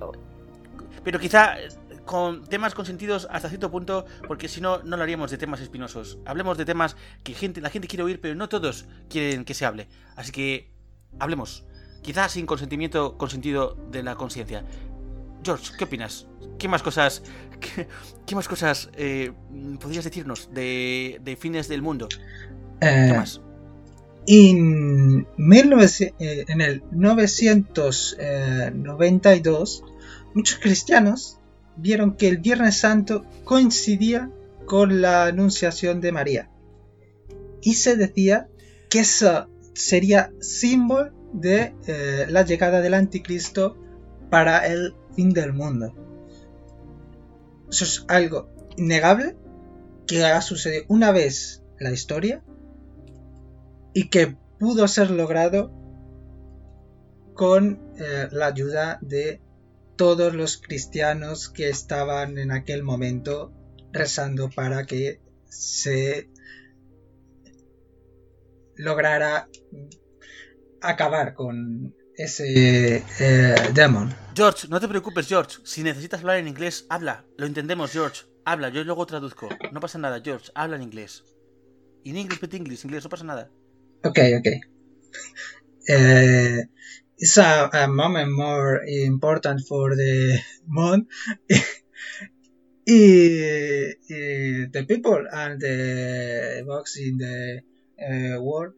pero 1.05 1.19
quizá 1.19 1.59
eh, 1.61 1.69
con 2.05 2.45
temas 2.45 2.75
consentidos 2.75 3.29
hasta 3.31 3.49
cierto 3.49 3.71
punto, 3.71 4.05
porque 4.27 4.49
si 4.49 4.61
no, 4.61 4.83
no 4.83 4.97
lo 4.97 5.03
haríamos 5.03 5.31
de 5.31 5.39
temas 5.39 5.61
espinosos. 5.61 6.19
Hablemos 6.27 6.59
de 6.59 6.65
temas 6.65 6.97
que 7.23 7.35
gente, 7.35 7.61
la 7.61 7.71
gente 7.71 7.89
quiere 7.89 8.03
oír, 8.03 8.21
pero 8.21 8.35
no 8.35 8.49
todos 8.49 8.87
quieren 9.09 9.45
que 9.45 9.55
se 9.55 9.65
hable. 9.65 9.89
Así 10.17 10.33
que, 10.33 10.71
hablemos. 11.19 11.65
Quizá 12.03 12.29
sin 12.29 12.47
consentimiento 12.47 13.17
consentido 13.17 13.77
de 13.91 14.03
la 14.03 14.17
conciencia. 14.17 14.65
George, 15.45 15.73
¿qué 15.77 15.85
opinas? 15.85 16.27
¿Qué 16.59 16.69
más 16.69 16.83
cosas, 16.83 17.23
qué, 17.61 17.89
qué 18.27 18.35
más 18.35 18.49
cosas 18.49 18.91
eh, 18.95 19.33
podrías 19.81 20.05
decirnos 20.05 20.53
de, 20.53 21.21
de 21.23 21.37
fines 21.37 21.69
del 21.69 21.83
mundo? 21.83 22.09
¿Qué 22.81 23.15
más? 23.17 23.41
En, 24.27 25.29
1900 25.37 26.17
eh, 26.19 26.45
el 26.49 26.83
992, 26.93 29.85
muchos 30.35 30.59
cristianos 30.59 31.39
vieron 31.77 32.17
que 32.17 32.29
el 32.29 32.39
Viernes 32.39 32.79
Santo 32.79 33.27
coincidía 33.45 34.31
con 34.67 35.03
la 35.03 35.27
Anunciación 35.27 36.01
de 36.01 36.13
María. 36.13 36.49
Y 37.61 37.75
se 37.75 37.97
decía 37.97 38.49
que 38.89 39.01
eso 39.01 39.49
sería 39.75 40.33
símbolo 40.41 41.13
de 41.33 41.75
eh, 41.87 42.27
la 42.29 42.45
llegada 42.45 42.81
del 42.81 42.95
anticristo 42.95 43.77
para 44.31 44.67
el 44.67 44.95
fin 45.17 45.33
del 45.33 45.53
mundo. 45.53 45.95
Eso 47.71 47.85
es 47.85 48.05
algo 48.09 48.49
innegable 48.77 49.37
que 50.07 50.25
ha 50.25 50.41
sucedido 50.43 50.85
una 50.89 51.11
vez 51.11 51.63
en 51.81 51.87
la 51.87 51.93
historia 51.93 52.43
y 53.95 54.09
que 54.09 54.37
pudo 54.59 54.89
ser 54.89 55.11
logrado 55.11 55.73
con 57.35 57.95
eh, 57.99 58.29
la 58.31 58.47
ayuda 58.47 58.99
de 59.01 59.41
todos 59.97 60.35
los 60.35 60.57
cristianos 60.57 61.49
que 61.49 61.69
estaban 61.69 62.39
en 62.39 62.51
aquel 62.51 62.83
momento 62.83 63.53
rezando 63.93 64.51
para 64.51 64.85
que 64.87 65.21
se 65.49 66.31
lograra 68.77 69.49
acabar 70.81 71.35
con 71.35 71.95
ese 72.17 73.05
eh, 73.21 73.55
demon. 73.75 74.15
George, 74.35 74.69
no 74.69 74.81
te 74.81 74.89
preocupes, 74.89 75.29
George. 75.29 75.59
Si 75.65 75.83
necesitas 75.83 76.21
hablar 76.21 76.39
en 76.39 76.49
inglés, 76.49 76.87
habla. 76.89 77.25
Lo 77.37 77.47
entendemos, 77.47 77.93
George. 77.93 78.23
Habla, 78.45 78.71
yo 78.71 78.83
luego 78.85 79.07
traduzco. 79.07 79.49
No 79.73 79.81
pasa 79.81 79.99
nada, 79.99 80.21
George. 80.23 80.51
Habla 80.55 80.77
en 80.77 80.83
inglés. 80.83 81.25
In 82.05 82.17
English, 82.17 82.41
but 82.41 82.53
English, 82.55 82.85
inglés, 82.85 83.05
no 83.05 83.11
pasa 83.11 83.25
nada. 83.25 83.51
Okay, 84.05 84.37
okay. 84.37 84.61
Uh, 85.89 86.63
it's 87.19 87.39
a, 87.39 87.71
a 87.73 87.89
moment 87.89 88.33
more 88.33 88.83
important 88.85 89.61
for 89.69 89.95
the. 89.97 90.41
Eh, 92.87 93.93
eh, 94.11 94.67
the 94.75 94.85
people 94.89 95.25
and 95.33 95.61
the 95.61 96.65
box 96.67 96.97
in 96.99 97.17
the 97.19 97.61
uh, 98.07 98.41
world 98.43 98.73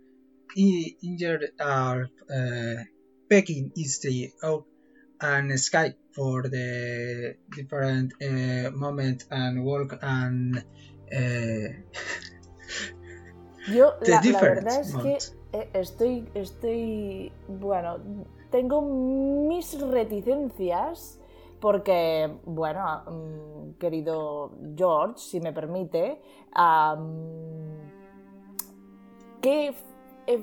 injured 0.57 1.45
are 1.61 2.09
uh, 2.31 2.83
pecking 3.31 3.73
is 3.77 4.01
the 4.01 4.31
oak 4.43 4.67
and 5.21 5.59
sky 5.61 5.95
for 6.17 6.43
the 6.43 7.37
different 7.57 8.13
uh, 8.23 8.71
moment 8.73 9.25
and 9.31 9.65
work 9.65 9.99
and 10.03 10.65
Yo, 13.69 13.95
la, 14.03 14.41
verdad 14.41 14.81
es 14.81 14.95
que 14.97 15.19
eh, 15.53 15.71
estoy, 15.73 16.29
estoy, 16.35 17.33
bueno, 17.49 17.97
tengo 18.51 18.83
mis 18.83 19.81
reticencias 19.81 21.19
porque, 21.61 22.31
bueno, 22.45 23.03
mm, 23.07 23.79
querido 23.79 24.51
George, 24.77 25.15
si 25.17 25.41
me 25.41 25.53
permite, 25.53 26.21
am, 26.53 27.09
¿qué, 29.41 29.75
eh, 30.27 30.43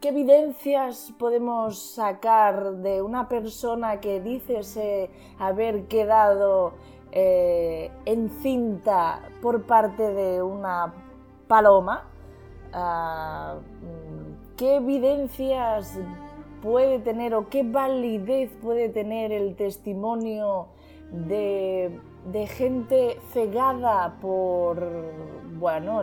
¿qué 0.00 0.08
evidencias 0.08 1.12
podemos 1.18 1.94
sacar 1.94 2.76
de 2.76 3.02
una 3.02 3.28
persona 3.28 3.98
que 3.98 4.20
dice 4.20 5.10
haber 5.40 5.88
quedado 5.88 6.74
eh, 7.10 7.90
encinta 8.04 9.22
por 9.42 9.64
parte 9.64 10.12
de 10.12 10.40
una 10.40 10.94
paloma? 11.48 12.04
Mm, 12.72 14.56
¿Qué 14.56 14.76
evidencias 14.76 15.98
puede 16.62 16.98
tener 16.98 17.34
o 17.34 17.48
qué 17.48 17.62
validez 17.62 18.50
puede 18.60 18.88
tener 18.88 19.30
el 19.32 19.54
testimonio 19.54 20.66
de, 21.12 21.98
de 22.32 22.46
gente 22.46 23.18
cegada 23.32 24.18
por 24.20 24.84
bueno, 25.58 26.02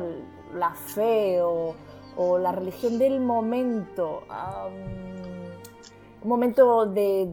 la 0.54 0.72
fe 0.72 1.42
o, 1.42 1.76
o 2.18 2.38
la 2.38 2.52
religión 2.54 2.98
del 2.98 3.20
momento? 3.20 4.22
Mm, 4.30 6.24
un 6.24 6.30
momento 6.30 6.86
de, 6.88 7.28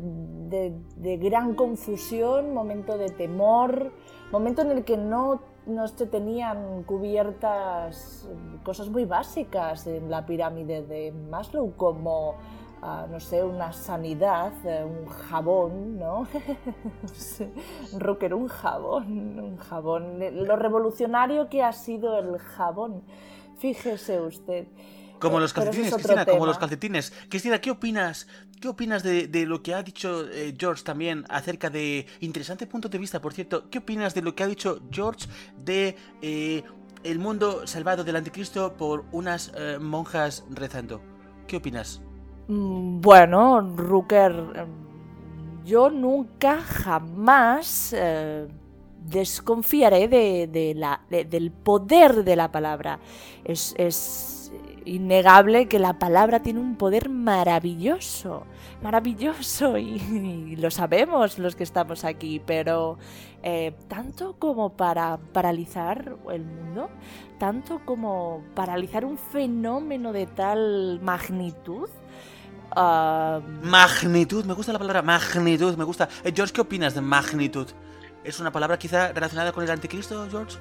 de- 0.49 0.75
de 0.97 1.17
gran 1.17 1.55
confusión, 1.55 2.53
momento 2.53 2.99
de 2.99 3.09
temor, 3.09 3.91
momento 4.31 4.61
en 4.63 4.71
el 4.71 4.85
que 4.85 4.99
no, 4.99 5.41
no 5.67 5.87
se 5.89 6.07
tenían 6.07 6.83
cubiertas 6.85 8.29
cosas 8.65 8.89
muy 8.89 9.05
básicas 9.05 9.87
en 9.87 10.11
la 10.11 10.27
pirámide 10.27 10.83
de 10.83 11.13
Maslow, 11.13 11.75
como, 11.77 12.37
ah, 12.83 13.07
no 13.11 13.21
sé, 13.21 13.45
una 13.45 13.73
sanidad, 13.73 14.53
eh, 14.65 14.85
un 14.85 15.07
jabón, 15.07 15.99
¿no? 15.99 16.27
Rocker, 17.99 18.35
un 18.35 18.49
jabón, 18.49 19.39
un 19.39 19.57
jabón. 19.57 20.19
Lo 20.47 20.57
revolucionario 20.57 21.49
que 21.49 21.63
ha 21.63 21.73
sido 21.73 22.19
el 22.19 22.39
jabón. 22.39 23.03
Fíjese 23.59 24.21
usted. 24.21 24.67
Como 25.21 25.39
Eh, 25.39 25.43
los 25.43 25.53
calcetines, 25.53 25.95
Cristina, 25.95 26.27
como 26.27 26.47
los 26.47 26.59
calcetines. 26.59 27.13
Cristina, 27.29 27.61
¿qué 27.61 27.71
opinas? 27.71 28.27
¿Qué 28.63 28.69
opinas 28.69 29.03
de, 29.03 29.45
lo 29.45 29.61
que 29.61 29.75
ha 29.75 29.83
dicho 29.83 30.25
eh, 30.31 30.55
George 30.57 30.85
también 30.85 31.25
acerca 31.29 31.69
de 31.69 32.07
interesante 32.21 32.65
punto 32.69 32.89
de 32.89 32.97
vista, 32.97 33.21
por 33.21 33.33
cierto? 33.33 33.69
¿Qué 33.69 33.79
opinas 33.79 34.15
de 34.15 34.23
lo 34.23 34.37
que 34.37 34.45
ha 34.45 34.47
dicho 34.47 34.83
George 34.89 35.27
de 35.57 35.97
eh, 36.21 36.63
el 37.03 37.19
mundo 37.19 37.67
salvado 37.67 38.05
del 38.05 38.15
anticristo 38.15 38.77
por 38.77 39.05
unas 39.11 39.51
eh, 39.57 39.79
monjas 39.81 40.45
rezando? 40.49 41.03
¿Qué 41.49 41.57
opinas? 41.57 42.03
Mm, 42.47 43.01
Bueno, 43.01 43.61
Rucker, 43.77 44.33
em, 44.55 45.65
yo 45.65 45.91
nunca 45.91 46.61
jamás 46.61 47.95
desconfiaré 49.05 50.09
de- 50.09 50.47
del 51.29 51.51
poder 51.53 52.25
de 52.25 52.37
la 52.37 52.51
palabra. 52.53 53.01
Es, 53.45 53.75
es 53.77 54.42
innegable 54.85 55.69
que 55.69 55.79
la 55.79 55.99
palabra 55.99 56.41
tiene 56.41 56.61
un 56.61 56.77
poder 56.77 57.09
maravilloso, 57.09 58.45
maravilloso, 58.83 59.79
y, 59.79 59.97
y 60.53 60.57
lo 60.57 60.71
sabemos 60.71 61.39
los 61.39 61.57
que 61.57 61.65
estamos 61.65 62.05
aquí, 62.05 62.41
pero 62.45 62.99
eh, 63.43 63.75
tanto 63.89 64.37
como 64.39 64.77
para 64.77 65.19
paralizar 65.19 66.17
el 66.31 66.45
mundo, 66.45 66.91
tanto 67.39 67.81
como 67.85 68.45
paralizar 68.55 69.05
un 69.05 69.19
fenómeno 69.19 70.13
de 70.13 70.27
tal 70.27 71.01
magnitud. 71.03 71.89
Magnitud, 72.75 74.45
me 74.45 74.55
gusta 74.55 74.73
la 74.73 74.79
palabra 74.79 75.03
magnitud, 75.03 75.77
me 75.77 75.85
gusta. 75.85 76.09
Eh, 76.25 76.33
George, 76.35 76.55
¿qué 76.55 76.61
opinas 76.61 76.95
de 76.95 77.01
magnitud? 77.01 77.67
¿Es 78.25 78.39
una 78.39 78.53
palabra 78.53 78.79
quizá 78.79 79.13
relacionada 79.13 79.53
con 79.53 79.65
el 79.65 79.71
anticristo, 79.71 80.27
George? 80.31 80.57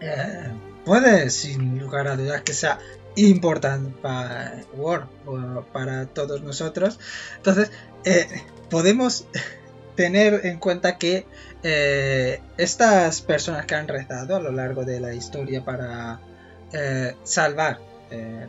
Eh, 0.00 0.52
puede, 0.84 1.30
sin 1.30 1.78
lugar 1.78 2.06
a 2.06 2.16
dudas, 2.16 2.42
que 2.42 2.52
sea 2.52 2.78
importante 3.16 3.94
para 4.02 4.62
Word 4.74 5.06
o 5.24 5.62
para 5.72 6.06
todos 6.06 6.42
nosotros. 6.42 7.00
Entonces, 7.36 7.70
eh, 8.04 8.26
podemos 8.70 9.26
tener 9.96 10.46
en 10.46 10.58
cuenta 10.58 10.98
que 10.98 11.26
eh, 11.62 12.40
estas 12.58 13.22
personas 13.22 13.64
que 13.66 13.74
han 13.74 13.88
rezado 13.88 14.36
a 14.36 14.40
lo 14.40 14.52
largo 14.52 14.84
de 14.84 15.00
la 15.00 15.14
historia 15.14 15.64
para 15.64 16.20
eh, 16.72 17.14
salvar 17.24 17.80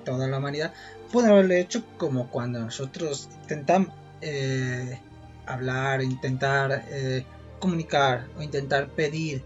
toda 0.03 0.27
la 0.27 0.37
humanidad, 0.37 0.71
pueden 1.11 1.31
haberlo 1.31 1.55
hecho 1.55 1.83
como 1.97 2.29
cuando 2.29 2.59
nosotros 2.59 3.27
intentamos 3.41 3.91
hablar, 5.47 6.03
intentar 6.03 6.83
comunicar 7.57 8.27
o 8.37 8.43
intentar 8.43 8.87
pedir 8.89 9.41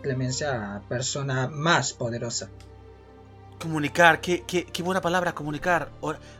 clemencia 0.00 0.76
a 0.76 0.80
persona 0.88 1.48
más 1.48 1.92
poderosa. 1.92 2.48
Comunicar, 3.60 4.20
qué, 4.20 4.42
qué, 4.46 4.64
qué 4.64 4.82
buena 4.82 5.00
palabra, 5.00 5.34
comunicar. 5.34 5.90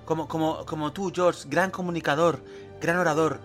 Como, 0.04 0.26
como, 0.26 0.64
como 0.64 0.92
tú, 0.92 1.12
George, 1.14 1.46
gran 1.48 1.70
comunicador, 1.70 2.40
gran 2.80 2.96
orador. 2.96 3.40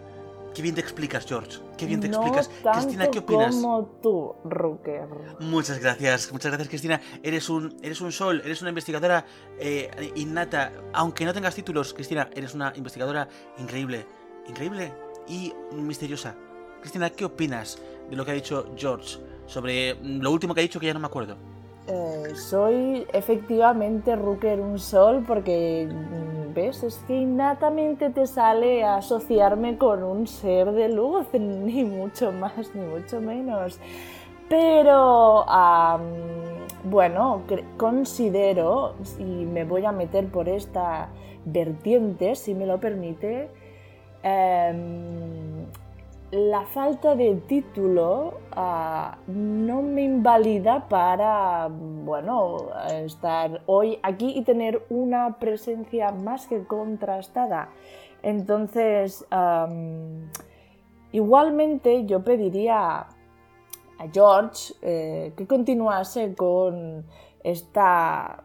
Qué 0.53 0.61
bien 0.61 0.73
te 0.73 0.79
explicas, 0.79 1.25
George. 1.25 1.59
Qué 1.77 1.85
bien 1.85 1.99
te 1.99 2.07
explicas. 2.07 2.49
Cristina, 2.73 3.11
¿qué 3.11 3.19
opinas? 3.19 3.53
Como 3.53 3.85
tú, 4.01 4.35
Rucker. 4.45 5.09
Muchas 5.41 5.79
gracias, 5.79 6.31
muchas 6.31 6.51
gracias, 6.51 6.69
Cristina. 6.69 7.01
Eres 7.21 7.49
un, 7.49 7.75
eres 7.83 7.99
un 7.99 8.13
sol, 8.13 8.41
eres 8.45 8.61
una 8.61 8.69
investigadora 8.69 9.25
eh, 9.59 10.13
innata. 10.15 10.71
Aunque 10.93 11.25
no 11.25 11.33
tengas 11.33 11.53
títulos, 11.53 11.93
Cristina, 11.93 12.29
eres 12.33 12.53
una 12.53 12.71
investigadora 12.77 13.27
increíble, 13.57 14.07
increíble 14.47 14.93
y 15.27 15.53
misteriosa. 15.73 16.37
Cristina, 16.79 17.09
¿qué 17.09 17.25
opinas 17.25 17.77
de 18.09 18.15
lo 18.15 18.23
que 18.23 18.31
ha 18.31 18.35
dicho 18.35 18.73
George 18.77 19.19
sobre 19.47 19.95
lo 20.01 20.31
último 20.31 20.53
que 20.53 20.61
ha 20.61 20.63
dicho 20.63 20.79
que 20.79 20.85
ya 20.85 20.93
no 20.93 21.01
me 21.01 21.07
acuerdo? 21.07 21.35
Eh, 21.87 22.33
soy 22.35 23.05
efectivamente 23.13 24.15
Rooker 24.15 24.59
un 24.59 24.79
sol 24.79 25.23
porque, 25.27 25.87
mm, 25.87 26.53
¿ves? 26.53 26.81
Es 26.83 26.97
que 27.07 27.15
innatamente 27.15 28.09
te 28.09 28.25
sale 28.25 28.83
asociarme 28.83 29.77
con 29.77 30.03
un 30.03 30.25
ser 30.27 30.71
de 30.71 30.89
luz, 30.89 31.27
ni 31.33 31.83
mucho 31.83 32.31
más 32.31 32.73
ni 32.73 32.81
mucho 32.81 33.21
menos. 33.21 33.79
Pero, 34.49 35.45
bueno, 36.83 37.41
considero, 37.77 38.93
y 39.19 39.23
me 39.23 39.63
voy 39.63 39.85
a 39.85 39.91
meter 39.91 40.27
por 40.27 40.49
esta 40.49 41.09
vertiente, 41.45 42.35
si 42.35 42.53
me 42.53 42.65
lo 42.65 42.79
permite, 42.79 43.49
em, 44.23 45.54
la 46.35 46.65
falta 46.65 47.15
de 47.15 47.35
título 47.47 48.33
ah, 48.51 49.17
no 49.27 49.81
me 49.81 50.03
invalida 50.03 50.87
para, 50.89 51.69
bueno, 51.69 52.57
estar 52.89 53.61
hoy 53.67 53.99
aquí 54.03 54.33
y 54.35 54.43
tener 54.43 54.85
una 54.89 55.37
presencia 55.39 56.11
más 56.11 56.47
que 56.47 56.65
contrastada. 56.65 57.69
Entonces, 58.21 59.25
igualmente 61.11 62.05
yo 62.05 62.23
pediría 62.23 63.07
a 63.97 64.07
George 64.11 64.73
eh, 64.81 65.31
que 65.37 65.47
continuase 65.47 66.35
con 66.35 67.05
esta 67.45 68.41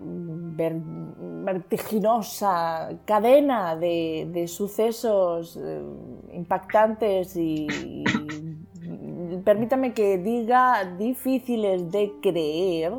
vertiginosa 1.43 2.91
cadena 3.07 3.75
de, 3.75 4.45
sucesos 4.47 5.57
eh, 5.57 5.83
impactantes 6.35 7.35
y, 7.35 7.67
permítame 9.45 9.95
que 9.95 10.19
diga 10.19 10.85
difíciles 10.99 11.91
de 11.91 12.13
creer, 12.21 12.93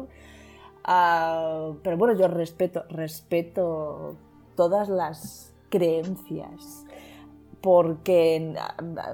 ah, 0.86 1.72
pero 1.84 1.98
bueno, 1.98 2.16
yo 2.16 2.28
respeto, 2.28 2.84
respeto 2.90 4.16
todas 4.56 4.90
las 4.90 5.54
creencias 5.70 6.88
porque 7.62 8.56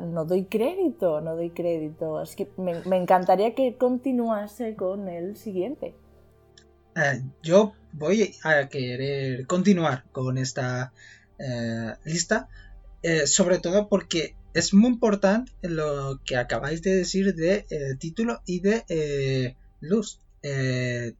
no 0.04 0.24
doy 0.24 0.46
crédito, 0.46 1.20
no 1.20 1.36
doy 1.36 1.50
crédito. 1.50 2.24
Me 2.56 2.96
encantaría 2.96 3.54
que 3.54 3.76
continuase 3.76 4.78
con 4.78 5.10
el 5.10 5.36
siguiente. 5.36 5.94
Eh, 6.98 7.22
yo 7.44 7.76
voy 7.94 8.36
a 8.44 8.68
querer 8.70 9.46
continuar 9.46 10.06
con 10.12 10.40
esta 10.40 10.94
eh, 11.38 11.94
lista, 12.06 12.50
eh, 13.04 13.28
sobre 13.28 13.60
todo 13.60 13.88
porque 13.88 14.36
es 14.56 14.74
muy 14.74 14.90
importante 14.94 15.52
lo 15.62 16.20
que 16.26 16.38
acabáis 16.38 16.82
de 16.82 16.96
decir 16.96 17.36
de 17.36 17.66
título 18.00 18.42
y 18.48 18.62
de 18.62 19.56
luz. 19.80 20.20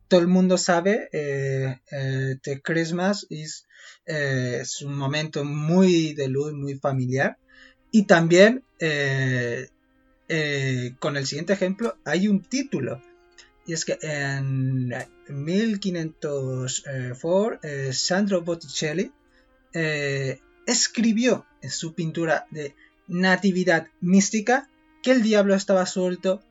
todo 0.08 0.20
el 0.20 0.28
mundo 0.28 0.58
sabe 0.58 1.10
que 1.12 2.62
Christmas 2.64 3.28
es, 3.30 3.68
es 4.06 4.82
un 4.82 4.98
momento 4.98 5.44
muy 5.44 6.14
de 6.14 6.28
luz, 6.28 6.54
muy 6.54 6.74
familiar. 6.76 7.38
Y 7.92 8.06
también 8.08 8.64
con 11.00 11.18
el 11.18 11.28
siguiente 11.28 11.54
ejemplo 11.54 11.98
hay 12.04 12.28
un 12.28 12.42
título 12.42 13.00
y 13.68 13.74
es 13.74 13.86
que 13.86 14.00
en 14.02 14.92
1504 15.28 17.60
eh, 17.62 17.94
Sandro 17.94 18.42
Botticelli 18.42 19.12
eh, 19.74 20.40
escribió 20.66 21.46
en 21.62 21.70
su 21.70 21.94
pintura 21.94 22.48
de 22.50 22.74
Natividad 23.08 23.90
Mística 24.00 24.68
que 25.04 25.12
el 25.12 25.22
diablo 25.22 25.54
estaba 25.54 25.86
suelto, 25.86 26.42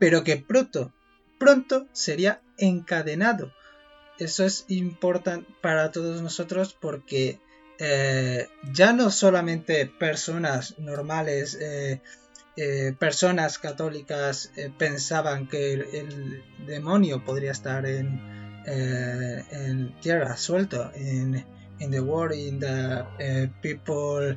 pero 0.00 0.24
que 0.24 0.38
pronto, 0.38 0.92
pronto 1.38 1.86
sería 1.92 2.40
encadenado. 2.56 3.52
Eso 4.18 4.46
es 4.46 4.64
importante 4.68 5.46
para 5.60 5.92
todos 5.92 6.22
nosotros 6.22 6.74
porque 6.78 7.38
eh, 7.78 8.48
ya 8.72 8.94
no 8.94 9.10
solamente 9.10 9.84
personas 9.86 10.78
normales 10.78 11.58
eh, 12.56 12.94
personas 12.98 13.58
católicas 13.58 14.52
eh, 14.56 14.70
pensaban 14.76 15.48
que 15.48 15.72
el, 15.72 16.42
demonio 16.66 17.24
podría 17.24 17.52
estar 17.52 17.86
en, 17.86 18.20
eh, 18.66 19.42
en 19.50 19.98
tierra 20.00 20.36
suelto, 20.36 20.90
en 20.94 21.44
in 21.80 21.90
the 21.90 22.00
world, 22.00 22.32
in 22.32 22.60
the 22.60 23.50
people 23.60 24.36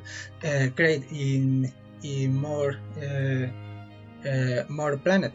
create 0.74 1.06
in, 1.12 1.72
in 2.02 2.34
more, 2.34 2.76
more 4.68 4.96
planet. 4.96 5.32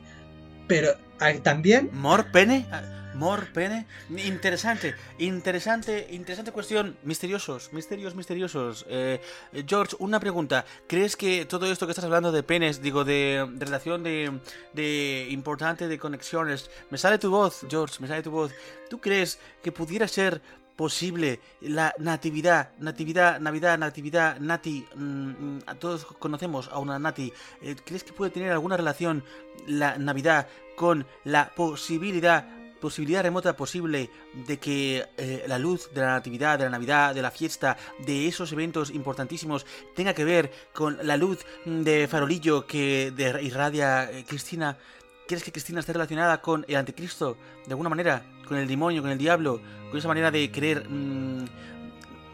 Pero 0.67 0.97
también... 1.43 1.89
¿More 1.93 2.23
pene? 2.25 2.65
More 3.13 3.45
pene. 3.53 3.85
Interesante, 4.09 4.95
interesante, 5.19 6.07
interesante 6.11 6.51
cuestión. 6.51 6.97
Misteriosos, 7.03 7.73
misterios, 7.73 8.15
misteriosos. 8.15 8.85
Eh, 8.89 9.19
George, 9.67 9.95
una 9.99 10.19
pregunta. 10.19 10.65
¿Crees 10.87 11.15
que 11.15 11.45
todo 11.45 11.71
esto 11.71 11.85
que 11.85 11.91
estás 11.91 12.05
hablando 12.05 12.31
de 12.31 12.43
penes, 12.43 12.81
digo, 12.81 13.03
de, 13.03 13.47
relación 13.57 14.03
de, 14.03 14.39
de 14.73 15.27
importante 15.29 15.87
de 15.87 15.99
conexiones, 15.99 16.69
me 16.89 16.97
sale 16.97 17.17
tu 17.17 17.29
voz, 17.29 17.65
George, 17.69 17.97
me 17.99 18.07
sale 18.07 18.23
tu 18.23 18.31
voz. 18.31 18.51
¿Tú 18.89 18.99
crees 18.99 19.39
que 19.61 19.71
pudiera 19.71 20.07
ser 20.07 20.41
posible 20.81 21.39
la 21.61 21.93
natividad, 21.99 22.71
natividad, 22.79 23.39
navidad, 23.39 23.77
natividad, 23.77 24.39
nati, 24.39 24.83
mm, 24.95 25.59
todos 25.77 26.07
conocemos 26.17 26.69
a 26.69 26.79
una 26.79 26.97
nati, 26.97 27.31
eh, 27.61 27.75
¿crees 27.85 28.03
que 28.03 28.13
puede 28.13 28.31
tener 28.31 28.51
alguna 28.51 28.77
relación 28.77 29.23
la 29.67 29.99
navidad 29.99 30.47
con 30.75 31.05
la 31.23 31.53
posibilidad 31.53 32.47
posibilidad 32.79 33.21
remota 33.21 33.55
posible 33.55 34.09
de 34.47 34.57
que 34.57 35.05
eh, 35.17 35.45
la 35.47 35.59
luz 35.59 35.91
de 35.93 36.01
la 36.01 36.13
Natividad, 36.13 36.57
de 36.57 36.65
la 36.65 36.71
Navidad, 36.71 37.13
de 37.13 37.21
la 37.21 37.29
fiesta, 37.29 37.77
de 38.07 38.27
esos 38.27 38.51
eventos 38.51 38.89
importantísimos 38.89 39.67
tenga 39.93 40.15
que 40.15 40.25
ver 40.25 40.51
con 40.73 40.97
la 41.03 41.15
luz 41.15 41.45
de 41.63 42.07
farolillo 42.07 42.65
que 42.65 43.13
irradia 43.43 44.09
eh, 44.09 44.25
Cristina? 44.27 44.79
¿Quieres 45.27 45.43
que 45.43 45.51
Cristina 45.51 45.79
esté 45.79 45.93
relacionada 45.93 46.41
con 46.41 46.65
el 46.67 46.75
anticristo 46.75 47.37
de 47.65 47.71
alguna 47.71 47.89
manera? 47.89 48.23
¿Con 48.47 48.57
el 48.57 48.67
demonio, 48.67 49.01
con 49.01 49.11
el 49.11 49.17
diablo? 49.17 49.61
¿Con 49.89 49.97
esa 49.97 50.07
manera 50.07 50.31
de 50.31 50.51
querer 50.51 50.87
mm, 50.89 51.45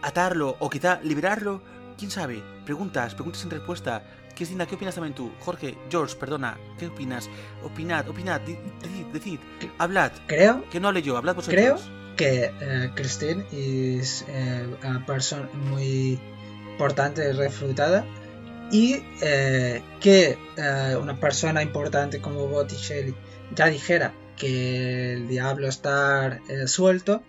atarlo 0.02 0.56
o 0.60 0.70
quizá 0.70 1.00
liberarlo? 1.04 1.62
¿Quién 1.98 2.12
sabe? 2.12 2.42
Preguntas, 2.66 3.14
preguntas 3.14 3.42
sin 3.42 3.52
respuesta. 3.52 4.04
Cristina, 4.36 4.66
¿qué 4.68 4.76
opinas 4.76 4.96
también 4.96 5.16
tú? 5.16 5.32
Jorge, 5.40 5.78
George, 5.90 6.16
perdona, 6.16 6.58
¿qué 6.78 6.88
opinas? 6.88 7.30
Opinad, 7.64 8.08
opinad, 8.08 8.40
decid, 8.42 9.06
decid, 9.12 9.40
hablad. 9.80 10.12
Creo. 10.28 10.64
Que 10.70 10.80
no 10.80 10.90
hable 10.90 11.02
yo, 11.02 11.18
hablad 11.18 11.36
vosotros. 11.36 11.56
Creo 11.56 11.98
que 12.16 12.52
uh, 12.52 12.96
Christine 12.96 13.46
es 13.52 14.26
uh, 14.28 14.88
una 14.88 15.06
persona 15.06 15.50
muy 15.54 16.20
importante 16.72 17.34
refrutada 17.34 18.06
y 18.72 18.96
uh, 18.96 20.00
que 20.00 20.38
una 21.02 21.20
persona 21.20 21.62
importante 21.62 22.20
como 22.20 22.48
Botticelli 22.48 23.16
ya 23.56 23.68
dijera 23.68 24.14
que 24.36 25.14
el 25.14 25.28
diablo 25.28 25.68
está 25.68 26.40
suelto 26.66 27.24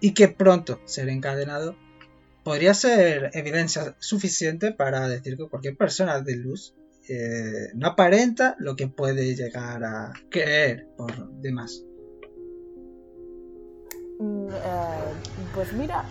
y 0.00 0.12
que 0.12 0.28
pronto 0.28 0.80
será 0.84 1.12
encadenado 1.12 1.76
podría 2.44 2.74
ser 2.74 3.30
evidencia 3.32 3.96
suficiente 3.98 4.70
para 4.70 5.08
decir 5.08 5.36
que 5.36 5.48
cualquier 5.48 5.76
persona 5.76 6.20
de 6.20 6.36
luz 6.36 6.74
eh, 7.08 7.70
no 7.74 7.88
aparenta 7.88 8.54
lo 8.58 8.76
que 8.76 8.86
puede 8.86 9.34
llegar 9.34 9.82
a 9.82 10.12
creer 10.30 10.86
por 10.96 11.30
demás. 11.40 11.82
Mm, 14.18 14.46
eh, 14.48 14.52
pues 15.54 15.72
mira, 15.72 16.04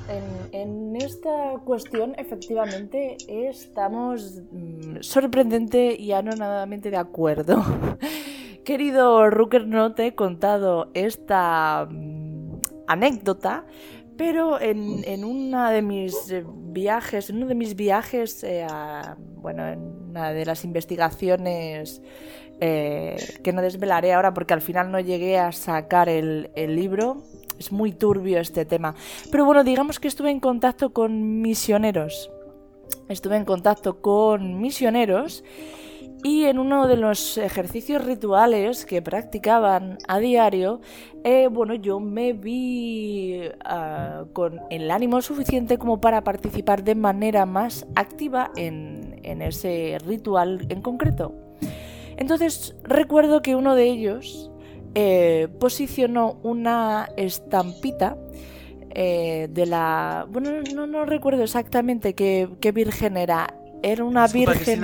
en, 0.51 0.95
esta 0.95 1.56
cuestión 1.64 2.14
efectivamente 2.18 3.18
estamos 3.28 4.41
mm, 4.51 4.97
sorprendente 5.01 5.95
y 5.99 6.12
anonadamente 6.12 6.91
de 6.91 6.97
acuerdo. 6.97 7.64
Querido 8.66 9.30
Rooker, 9.30 9.68
no 9.68 9.93
te 9.93 10.08
he 10.08 10.16
contado 10.16 10.91
esta 10.93 11.88
mm, 11.89 12.62
anécdota, 12.88 13.66
pero 14.18 14.60
en, 14.60 15.04
en 15.06 15.51
de 15.51 15.82
mis 15.82 16.34
viajes, 16.45 17.30
en 17.30 17.38
uno 17.38 17.47
de 17.47 17.56
mis 17.56 17.76
viajes, 17.76 18.43
eh, 18.43 18.68
bueno, 19.38 19.68
en 19.68 19.80
una 20.10 20.32
de 20.34 20.45
las 20.45 20.66
investigaciones 20.66 22.01
eh, 22.60 23.18
que 23.43 23.54
no 23.54 23.62
desvelaré 23.62 24.14
ahora 24.14 24.34
porque 24.34 24.54
al 24.54 24.62
final 24.62 24.91
no 24.91 24.99
llegué 24.99 25.39
a 25.39 25.51
sacar 25.51 26.10
el 26.10 26.51
libro, 26.56 27.24
es 27.60 27.72
muy 27.72 27.91
turbio 27.91 28.39
este 28.39 28.66
tema. 28.66 28.95
Pero 29.32 29.45
bueno, 29.45 29.64
digamos 29.64 29.99
que 29.99 30.08
estuve 30.08 30.32
en 30.32 30.39
contacto 30.39 30.93
con 30.93 31.41
misioneros. 31.41 32.32
Estuve 33.10 33.38
en 33.38 33.45
contacto 33.45 34.01
con 34.01 34.60
misioneros 34.60 35.43
y 36.24 36.45
en 36.45 36.58
uno 36.58 36.88
de 36.88 36.95
los 36.95 37.38
ejercicios 37.38 38.06
rituales 38.06 38.86
que 38.86 39.01
practicaban 39.01 39.97
a 40.08 40.20
diario, 40.20 40.80
eh, 41.26 41.49
bueno, 41.51 41.76
yo 41.76 41.99
me 41.99 42.32
vi 42.32 43.41
ah, 43.66 44.24
con 44.32 44.62
el 44.70 44.89
ánimo 44.89 45.22
suficiente 45.22 45.78
como 45.78 45.99
para 45.99 46.24
participar 46.24 46.86
de 46.86 46.95
manera 46.95 47.45
más 47.45 47.86
activa 47.95 48.51
en, 48.56 49.20
ese 49.41 49.97
ritual 50.06 50.66
en 50.70 50.82
concreto. 50.82 51.36
Entonces 52.16 52.76
recuerdo 52.84 53.41
que 53.41 53.56
uno 53.56 53.76
de 53.76 53.89
ellos 53.89 54.49
eh, 54.96 55.48
posicionó 55.60 56.39
una 56.44 57.10
estampita 57.18 58.18
eh, 58.91 59.48
de 59.52 59.66
la... 59.66 60.26
Bueno, 60.30 60.52
no, 60.74 60.88
no 60.88 61.06
recuerdo 61.06 61.44
exactamente 61.44 62.14
qué, 62.14 62.72
virgen 62.74 63.18
era. 63.18 63.54
Era 63.82 64.04
una 64.04 64.28
virgen 64.28 64.84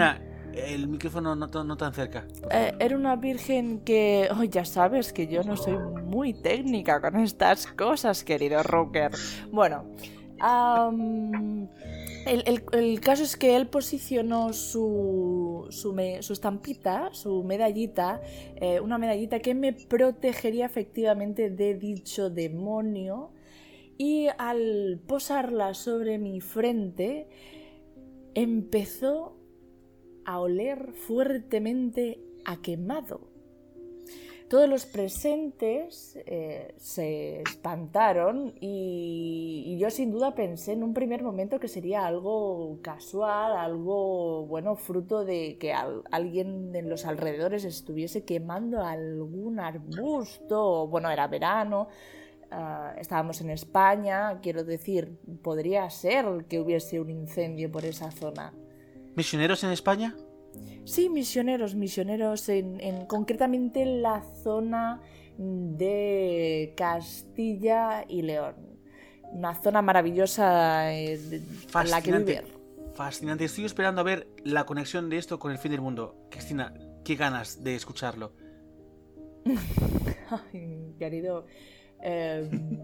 el 0.66 0.88
micrófono 0.88 1.36
no, 1.36 1.78
tan 1.78 1.94
cerca. 1.94 2.26
Eh, 2.52 2.74
era 2.80 2.96
una 2.96 3.16
virgen 3.16 3.80
que... 3.80 4.28
Oh, 4.32 4.44
ya 4.44 4.66
sabes 4.66 5.14
que 5.14 5.28
yo 5.28 5.44
no 5.44 5.56
soy 5.56 5.78
muy 5.78 6.34
técnica 6.34 7.00
con 7.02 7.18
estas 7.18 7.68
cosas, 7.68 8.24
querido 8.24 8.62
Rocker. 8.64 9.12
Bueno, 9.52 9.86
el, 12.26 13.02
caso 13.02 13.24
es 13.24 13.36
que 13.38 13.56
él 13.56 13.68
posicionó 13.68 14.54
su, 14.54 15.68
su, 15.70 15.98
estampita, 16.34 17.10
su 17.14 17.44
medallita, 17.44 18.22
eh, 18.56 18.80
una 18.80 18.98
medallita 18.98 19.40
que 19.40 19.56
me 19.56 19.74
protegería 19.74 20.66
efectivamente 20.66 21.50
de 21.50 21.76
dicho 21.76 22.30
demonio. 22.30 23.32
Y 23.98 24.28
al 24.38 25.02
posarla 25.08 25.74
sobre 25.74 26.18
mi 26.20 26.40
frente, 26.40 27.28
empezó 28.34 29.36
a 30.26 30.40
oler 30.40 30.94
fuertemente 30.94 32.22
a 32.46 32.62
quemado. 32.62 33.39
Todos 34.50 34.68
los 34.68 34.88
presentes 34.88 36.18
eh, 36.26 36.74
se 36.78 37.42
espantaron 37.42 38.56
y, 38.60 39.78
yo 39.80 39.92
sin 39.92 40.12
duda 40.12 40.34
pensé 40.34 40.74
en 40.74 40.84
un 40.84 40.96
primer 40.96 41.22
momento 41.22 41.60
que 41.60 41.68
sería 41.68 42.08
algo 42.08 42.80
casual, 42.82 43.56
algo 43.56 44.48
bueno, 44.48 44.76
fruto 44.76 45.24
de 45.24 45.58
que 45.60 45.72
alguien 45.72 46.76
en 46.76 46.90
los 46.90 47.06
alrededores 47.06 47.64
estuviese 47.64 48.26
quemando 48.26 48.84
algún 48.84 49.60
arbusto, 49.60 50.88
bueno, 50.88 51.12
era 51.12 51.28
verano, 51.28 51.88
ah, 52.50 52.96
estábamos 52.98 53.42
en 53.42 53.52
España, 53.52 54.40
quiero 54.42 54.64
decir, 54.64 55.20
podría 55.44 55.88
ser 55.92 56.46
que 56.50 56.60
hubiese 56.60 57.00
un 57.00 57.12
incendio 57.12 57.72
por 57.72 57.86
esa 57.86 58.10
zona. 58.10 58.52
¿Misioneros 59.16 59.64
en 59.64 59.70
España? 59.70 60.16
Sí, 60.86 61.10
misioneros, 61.10 61.76
misioneros 61.76 62.50
en, 62.50 63.06
concretamente 63.06 63.82
en 63.82 64.02
la 64.02 64.24
zona 64.44 65.02
de 65.38 66.74
Castilla 66.76 68.06
y 68.08 68.24
León. 68.24 68.56
Una 69.32 69.54
zona 69.54 69.82
maravillosa 69.82 70.94
eh, 70.94 71.14
en 71.14 71.92
la 71.92 72.02
que 72.02 72.12
vivir. 72.12 72.44
Fascinante. 72.94 73.46
Estoy 73.46 73.66
esperando 73.66 74.02
a 74.02 74.04
ver 74.04 74.28
la 74.44 74.66
conexión 74.66 75.10
de 75.10 75.18
esto 75.18 75.40
con 75.40 75.52
el 75.52 75.58
fin 75.58 75.72
del 75.72 75.82
mundo. 75.82 76.28
Cristina, 76.30 76.74
qué 77.06 77.16
ganas 77.16 77.64
de 77.64 77.76
escucharlo. 77.76 78.34
Ay, 80.52 80.96
querido. 81.00 81.46
Em, 82.02 82.80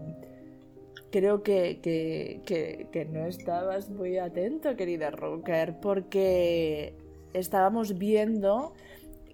creo 1.10 1.42
que, 1.42 1.80
que, 1.82 3.04
no 3.10 3.26
estabas 3.26 3.90
muy 3.90 4.18
atento, 4.18 4.76
querida 4.76 5.10
Rocker, 5.10 5.80
porque 5.80 6.94
estábamos 7.38 7.98
viendo 7.98 8.74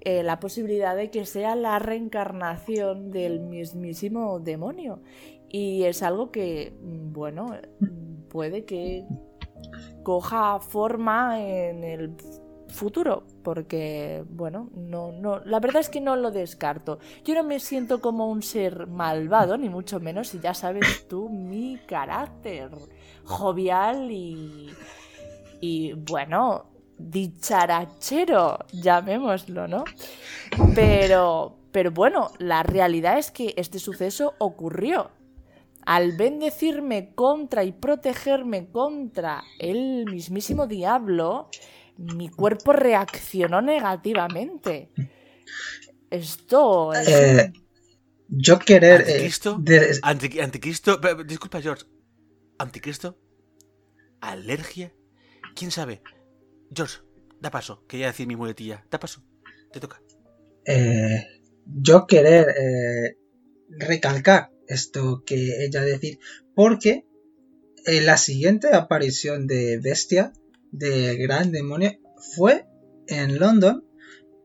eh, 0.00 0.22
la 0.22 0.40
posibilidad 0.40 0.96
de 0.96 1.10
que 1.10 1.24
sea 1.24 1.54
la 1.54 1.78
reencarnación 1.78 3.10
del 3.10 3.40
mismísimo 3.40 4.40
demonio. 4.40 5.00
Y 5.48 5.84
es 5.84 6.02
algo 6.02 6.30
que, 6.30 6.76
mm, 6.80 7.12
bueno, 7.12 7.56
puede 8.28 8.64
que 8.64 9.04
coja 10.02 10.58
forma 10.58 11.40
en 11.40 11.84
el 11.84 12.16
futuro, 12.68 13.24
porque, 13.44 14.24
bueno, 14.28 14.70
no, 14.74 15.12
no, 15.12 15.38
la 15.44 15.60
verdad 15.60 15.80
es 15.80 15.88
que 15.88 16.00
no 16.00 16.16
lo 16.16 16.30
descarto. 16.30 16.98
Yo 17.24 17.34
no 17.34 17.44
me 17.44 17.60
siento 17.60 18.00
como 18.00 18.28
un 18.28 18.42
ser 18.42 18.86
malvado, 18.86 19.56
ni 19.56 19.68
mucho 19.68 20.00
menos, 20.00 20.34
y 20.34 20.40
ya 20.40 20.54
sabes 20.54 21.06
tú 21.08 21.28
mi 21.28 21.78
carácter 21.86 22.70
jovial 23.24 24.10
y, 24.10 24.70
y 25.60 25.92
bueno, 25.92 26.71
dicharachero, 26.98 28.58
llamémoslo, 28.72 29.68
¿no? 29.68 29.84
Pero, 30.74 31.58
pero 31.72 31.90
bueno, 31.90 32.30
la 32.38 32.62
realidad 32.62 33.18
es 33.18 33.30
que 33.30 33.54
este 33.56 33.78
suceso 33.78 34.34
ocurrió. 34.38 35.10
Al 35.84 36.12
bendecirme 36.12 37.12
contra 37.14 37.64
y 37.64 37.72
protegerme 37.72 38.68
contra 38.70 39.42
el 39.58 40.04
mismísimo 40.04 40.68
diablo, 40.68 41.48
mi 41.96 42.28
cuerpo 42.28 42.72
reaccionó 42.72 43.60
negativamente. 43.60 44.90
Esto 46.08 46.92
es... 46.92 47.08
Eh, 47.08 47.52
yo 48.28 48.58
querer... 48.58 49.00
Eh, 49.02 49.12
¿Anticristo? 49.12 49.62
anticristo... 50.02 51.00
Disculpa, 51.24 51.60
George. 51.60 51.84
¿Anticristo? 52.58 53.18
¿Alergia? 54.20 54.92
¿Quién 55.56 55.70
sabe? 55.70 56.02
George, 56.74 56.98
da 57.40 57.50
paso. 57.50 57.84
Quería 57.86 58.06
decir 58.06 58.26
mi 58.26 58.36
muletilla. 58.36 58.84
Da 58.90 58.98
paso. 58.98 59.22
Te 59.72 59.80
toca. 59.80 60.00
Eh, 60.64 61.26
yo 61.66 62.06
querer 62.06 62.46
recalcar 63.68 64.50
esto 64.66 65.22
que 65.24 65.64
ella 65.64 65.82
decir. 65.82 66.18
Porque 66.54 67.06
en 67.86 68.06
la 68.06 68.16
siguiente 68.16 68.74
aparición 68.74 69.46
de 69.46 69.78
Bestia 69.78 70.32
de 70.70 71.16
Gran 71.16 71.52
Demonio 71.52 71.92
fue 72.34 72.66
en 73.06 73.38
London, 73.38 73.86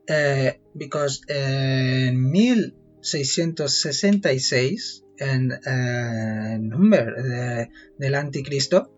eh, 0.08 0.62
because 0.74 1.22
en 1.28 2.30
1666, 2.32 5.04
en 5.20 5.52
eh, 5.52 6.58
Number 6.60 7.70
del 7.98 8.16
Anticristo, 8.16 8.97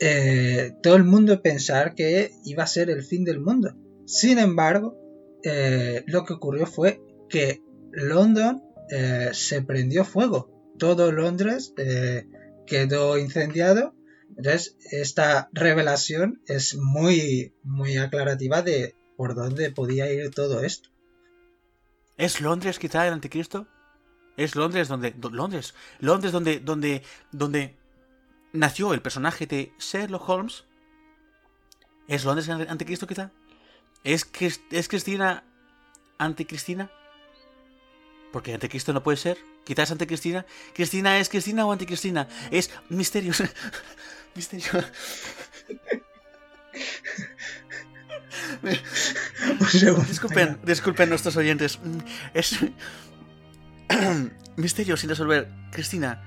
eh, 0.00 0.72
todo 0.82 0.96
el 0.96 1.04
mundo 1.04 1.42
pensar 1.42 1.94
que 1.94 2.32
iba 2.44 2.64
a 2.64 2.66
ser 2.66 2.90
el 2.90 3.02
fin 3.02 3.24
del 3.24 3.40
mundo. 3.40 3.74
Sin 4.06 4.38
embargo, 4.38 4.96
eh, 5.44 6.02
lo 6.06 6.24
que 6.24 6.34
ocurrió 6.34 6.66
fue 6.66 7.00
que 7.28 7.62
London 7.92 8.62
se 9.32 9.62
prendió 9.62 10.04
fuego. 10.04 10.50
Todo 10.76 11.12
Londres 11.12 11.72
quedó 12.66 13.18
incendiado 13.18 13.94
entonces, 14.36 14.76
esta 14.90 15.48
revelación 15.52 16.40
es 16.46 16.76
muy, 16.76 17.54
muy 17.62 17.96
aclarativa 17.96 18.62
de 18.62 18.94
por 19.16 19.34
dónde 19.34 19.70
podía 19.70 20.10
ir 20.10 20.30
todo 20.30 20.62
esto. 20.62 20.88
¿Es 22.16 22.40
Londres 22.40 22.78
quizá 22.78 23.06
el 23.06 23.14
anticristo? 23.14 23.66
¿Es 24.36 24.54
Londres 24.56 24.88
donde... 24.88 25.14
Londres. 25.30 25.74
Londres 25.98 26.32
donde... 26.32 26.60
donde. 26.60 27.02
donde 27.32 27.79
nació 28.52 28.94
el 28.94 29.02
personaje 29.02 29.46
de 29.46 29.72
Sherlock 29.78 30.28
Holmes? 30.28 30.64
¿Es 32.08 32.24
Londres 32.24 32.48
anticristo 32.48 33.06
quizá? 33.06 33.30
¿Es, 34.02 34.28
¿Es 34.70 34.88
Cristina 34.88 35.44
anticristina? 36.18 36.90
Porque 38.32 38.54
anticristo 38.54 38.92
no 38.92 39.02
puede 39.02 39.16
ser. 39.16 39.38
Quizás 39.64 39.90
anticristina. 39.90 40.46
¿Cristina 40.74 41.18
es 41.18 41.28
Cristina 41.28 41.66
o 41.66 41.72
anticristina? 41.72 42.28
Es 42.50 42.70
misterio. 42.88 43.32
Misterio. 44.34 44.84
disculpen, 50.08 50.58
disculpen 50.64 51.08
nuestros 51.08 51.36
oyentes. 51.36 51.78
Es. 52.32 52.58
Misterio 54.56 54.96
sin 54.96 55.10
resolver. 55.10 55.48
Cristina, 55.72 56.22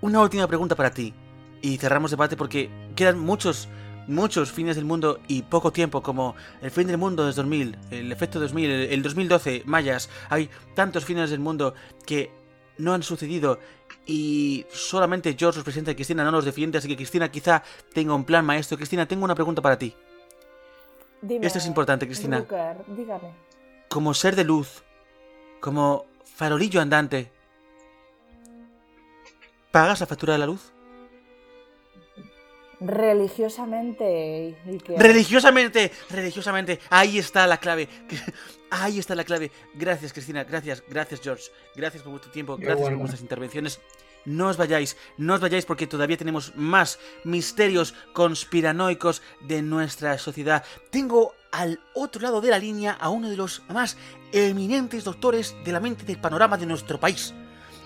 una 0.00 0.20
última 0.20 0.46
pregunta 0.46 0.74
para 0.74 0.90
ti. 0.90 1.14
Y 1.62 1.78
cerramos 1.78 2.10
debate 2.10 2.36
porque 2.36 2.70
quedan 2.94 3.18
muchos, 3.18 3.68
muchos 4.06 4.52
fines 4.52 4.76
del 4.76 4.84
mundo 4.84 5.20
y 5.26 5.42
poco 5.42 5.72
tiempo, 5.72 6.02
como 6.02 6.36
el 6.62 6.70
fin 6.70 6.86
del 6.86 6.98
mundo 6.98 7.28
es 7.28 7.36
2000, 7.36 7.78
el 7.90 8.12
efecto 8.12 8.38
2000, 8.38 8.70
el, 8.70 8.92
el 8.92 9.02
2012, 9.02 9.62
mayas. 9.66 10.08
Hay 10.28 10.50
tantos 10.74 11.04
fines 11.04 11.30
del 11.30 11.40
mundo 11.40 11.74
que 12.06 12.30
no 12.78 12.92
han 12.92 13.02
sucedido 13.02 13.58
y 14.06 14.64
solamente 14.70 15.34
George, 15.36 15.58
los 15.58 15.64
presidente 15.64 15.90
de 15.90 15.96
Cristina, 15.96 16.24
no 16.24 16.30
los 16.30 16.44
defiende. 16.44 16.78
Así 16.78 16.88
que 16.88 16.96
Cristina 16.96 17.30
quizá 17.30 17.62
tenga 17.92 18.14
un 18.14 18.24
plan 18.24 18.44
maestro. 18.44 18.76
Cristina, 18.76 19.06
tengo 19.06 19.24
una 19.24 19.34
pregunta 19.34 19.60
para 19.60 19.76
ti. 19.76 19.94
Dime, 21.20 21.46
Esto 21.46 21.58
es 21.58 21.66
importante, 21.66 22.06
Cristina. 22.06 22.38
Rooker, 22.38 22.84
dígame. 22.88 23.32
Como 23.88 24.14
ser 24.14 24.36
de 24.36 24.44
luz, 24.44 24.84
como 25.60 26.06
farolillo 26.24 26.80
andante, 26.80 27.32
¿pagas 29.72 30.00
la 30.00 30.06
factura 30.06 30.34
de 30.34 30.38
la 30.38 30.46
luz? 30.46 30.72
Religiosamente 32.80 34.56
y 34.66 34.78
que... 34.78 34.96
Religiosamente, 34.98 35.90
religiosamente. 36.10 36.80
Ahí 36.90 37.18
está 37.18 37.46
la 37.46 37.58
clave. 37.58 37.88
Ahí 38.70 38.98
está 38.98 39.14
la 39.14 39.24
clave. 39.24 39.50
Gracias, 39.74 40.12
Cristina. 40.12 40.44
Gracias, 40.44 40.82
gracias, 40.88 41.20
George. 41.22 41.44
Gracias 41.74 42.02
por 42.02 42.10
vuestro 42.12 42.30
tiempo. 42.30 42.56
Gracias 42.56 42.88
por 42.88 42.98
vuestras 42.98 43.20
intervenciones. 43.20 43.80
No 44.26 44.48
os 44.48 44.56
vayáis, 44.56 44.96
no 45.16 45.34
os 45.34 45.40
vayáis 45.40 45.64
porque 45.64 45.86
todavía 45.86 46.16
tenemos 46.16 46.52
más 46.56 46.98
misterios 47.22 47.94
conspiranoicos 48.12 49.22
de 49.42 49.62
nuestra 49.62 50.18
sociedad. 50.18 50.64
Tengo 50.90 51.32
al 51.52 51.78
otro 51.94 52.20
lado 52.20 52.40
de 52.40 52.50
la 52.50 52.58
línea 52.58 52.92
a 52.92 53.08
uno 53.08 53.30
de 53.30 53.36
los 53.36 53.62
más 53.68 53.96
eminentes 54.32 55.04
doctores 55.04 55.54
de 55.64 55.70
la 55.72 55.78
mente 55.78 56.04
del 56.04 56.20
panorama 56.20 56.56
de 56.58 56.66
nuestro 56.66 56.98
país. 56.98 57.32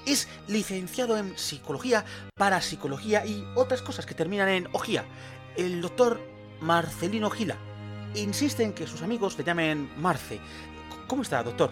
Es 0.06 0.28
licenciado 0.48 1.16
en 1.18 1.36
psicología, 1.36 2.04
parapsicología 2.34 3.26
y 3.26 3.44
otras 3.54 3.82
cosas 3.82 4.06
que 4.06 4.14
terminan 4.14 4.48
en 4.48 4.68
ojía. 4.72 5.04
El 5.56 5.82
doctor 5.82 6.20
Marcelino 6.60 7.30
Gila. 7.30 7.56
Insiste 8.14 8.64
en 8.64 8.72
que 8.72 8.86
sus 8.86 9.02
amigos 9.02 9.38
le 9.38 9.44
llamen 9.44 9.90
Marce. 9.96 10.40
¿Cómo 11.06 11.22
está, 11.22 11.42
doctor? 11.42 11.70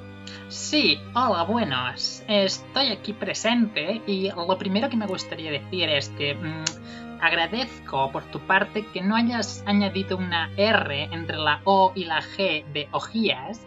Sí, 0.48 0.98
hola, 1.14 1.44
buenos. 1.44 2.22
Estoy 2.26 2.88
aquí 2.88 3.12
presente 3.12 4.02
y 4.06 4.30
lo 4.30 4.58
primero 4.58 4.88
que 4.88 4.96
me 4.96 5.06
gustaría 5.06 5.50
decir 5.50 5.88
es 5.88 6.08
que 6.10 6.34
mm, 6.34 7.20
agradezco 7.20 8.10
por 8.10 8.24
tu 8.24 8.40
parte 8.40 8.86
que 8.92 9.02
no 9.02 9.16
hayas 9.16 9.62
añadido 9.66 10.16
una 10.16 10.50
R 10.56 11.04
entre 11.12 11.36
la 11.36 11.60
O 11.64 11.92
y 11.94 12.04
la 12.04 12.20
G 12.20 12.64
de 12.72 12.88
ojías, 12.92 13.60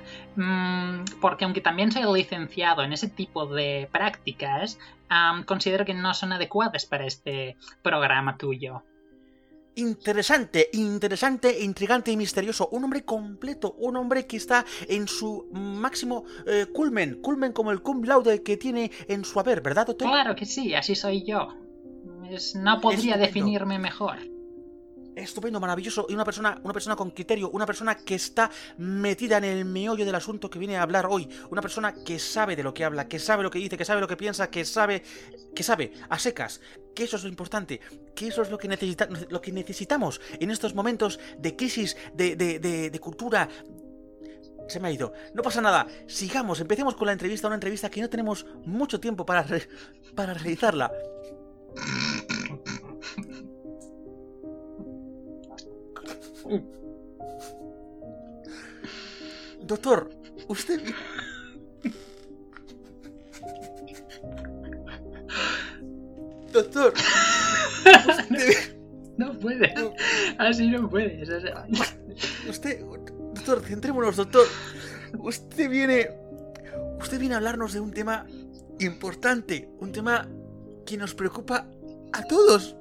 porque 1.20 1.46
aunque 1.46 1.62
también 1.62 1.92
soy 1.92 2.04
licenciado 2.14 2.84
en 2.84 2.94
ese 2.94 3.10
tipo 3.10 3.46
de 3.48 3.90
prácticas, 3.92 4.80
am, 5.10 5.44
considero 5.44 5.86
que 5.86 5.94
no 5.94 6.14
son 6.14 6.34
adecuadas 6.34 6.86
para 6.86 7.06
este 7.06 7.58
programa 7.82 8.38
tuyo. 8.38 8.84
Interesante, 9.76 10.70
interesante, 10.74 11.64
intrigante 11.64 12.12
y 12.12 12.18
misterioso. 12.18 12.68
Un 12.72 12.84
hombre 12.84 13.06
completo, 13.06 13.74
un 13.78 13.96
hombre 13.96 14.28
que 14.28 14.36
está 14.36 14.66
en 14.88 15.08
su 15.08 15.48
máximo 15.54 16.26
eh, 16.46 16.66
culmen, 16.74 17.22
culmen 17.22 17.54
como 17.54 17.72
el 17.72 17.82
cum 17.82 18.04
laude 18.04 18.44
que 18.44 18.58
tiene 18.58 18.92
en 19.08 19.24
su 19.24 19.40
haber, 19.40 19.62
¿verdad, 19.62 19.88
doctor? 19.88 20.10
Claro 20.10 20.36
que 20.36 20.46
sí, 20.46 20.76
así 20.76 20.96
soy 20.96 21.26
yo. 21.26 21.56
No 22.56 22.82
podría 22.82 23.18
definirme 23.18 23.80
mejor. 23.80 24.20
Estupendo, 25.16 25.60
maravilloso. 25.60 26.06
Y 26.10 26.14
una 26.14 26.24
persona, 26.24 26.60
una 26.64 26.74
persona 26.74 26.96
con 26.96 27.12
criterio, 27.12 27.50
una 27.50 27.66
persona 27.66 27.96
que 27.96 28.16
está 28.16 28.50
metida 28.78 29.38
en 29.38 29.44
el 29.44 29.66
meollo 29.66 30.06
del 30.06 30.16
asunto 30.16 30.50
que 30.50 30.58
viene 30.58 30.78
a 30.78 30.84
hablar 30.84 31.06
hoy. 31.10 31.28
Una 31.50 31.62
persona 31.62 31.94
que 31.94 32.18
sabe 32.18 32.56
de 32.56 32.64
lo 32.64 32.74
que 32.74 32.86
habla, 32.86 33.08
que 33.08 33.20
sabe 33.20 33.44
lo 33.44 33.52
que 33.52 33.60
dice, 33.60 33.78
que 33.78 33.86
sabe 33.86 34.00
lo 34.02 34.08
que 34.08 34.16
piensa, 34.18 34.50
que 34.50 34.64
sabe, 34.64 35.04
que 35.54 35.64
sabe, 35.64 35.92
a 36.10 36.18
secas. 36.18 36.62
Que 36.96 37.04
eso 37.04 37.18
es 37.18 37.24
lo 37.24 37.30
importante, 37.30 37.80
que 38.16 38.28
eso 38.28 38.42
es 38.42 38.50
lo 38.50 38.58
que, 38.58 38.68
necesita, 38.68 39.08
lo 39.30 39.42
que 39.42 39.52
necesitamos 39.52 40.22
en 40.40 40.50
estos 40.52 40.74
momentos 40.76 41.20
de 41.38 41.56
crisis 41.56 41.98
de, 42.14 42.36
de, 42.36 42.60
de, 42.60 42.90
de 42.90 43.00
cultura. 43.00 43.50
Se 44.68 44.80
me 44.80 44.88
ha 44.88 44.92
ido. 44.92 45.12
No 45.34 45.42
pasa 45.44 45.60
nada. 45.62 45.88
Sigamos, 46.08 46.62
empecemos 46.62 46.96
con 46.96 47.08
la 47.08 47.12
entrevista, 47.14 47.48
una 47.48 47.56
entrevista 47.56 47.90
que 47.90 48.00
no 48.02 48.10
tenemos 48.10 48.46
mucho 48.66 49.00
tiempo 49.00 49.26
para, 49.26 49.44
re- 49.44 49.68
para 50.16 50.34
realizarla. 50.34 50.92
Doctor, 59.64 60.10
usted... 60.48 60.82
Doctor, 66.52 66.94
usted, 68.10 68.72
No 69.18 69.38
puedes. 69.38 69.72
Así 70.40 70.68
no 70.70 70.90
sea, 70.90 71.68
usted, 72.50 72.82
doctor, 72.82 73.62
centrémonos, 73.62 74.16
doctor. 74.16 74.48
Usted 75.20 75.70
viene, 75.70 76.10
usted 77.00 77.20
viene 77.20 77.36
a 77.36 77.38
hablarnos 77.38 77.74
de 77.74 77.80
un 77.80 77.92
tema 77.92 78.26
importante, 78.80 79.70
un 79.80 79.92
tema 79.92 80.28
que 80.86 80.98
nos 80.98 81.14
preocupa 81.14 81.68
a 82.14 82.24
todos, 82.24 82.76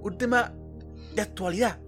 un 0.00 0.18
tema 0.18 0.52
de 1.14 1.22
actualidad, 1.22 1.78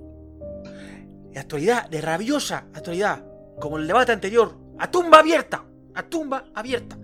de 1.32 1.40
actualidad, 1.40 1.88
de 1.88 2.00
rabiosa 2.00 2.66
actualidad, 2.74 3.24
como 3.60 3.78
el 3.78 3.86
debate 3.86 4.12
anterior, 4.12 4.56
a 4.78 4.90
tumba 4.90 5.20
abierta, 5.20 5.64
a 5.94 6.02
tumba 6.02 6.46
abierta. 6.54 6.98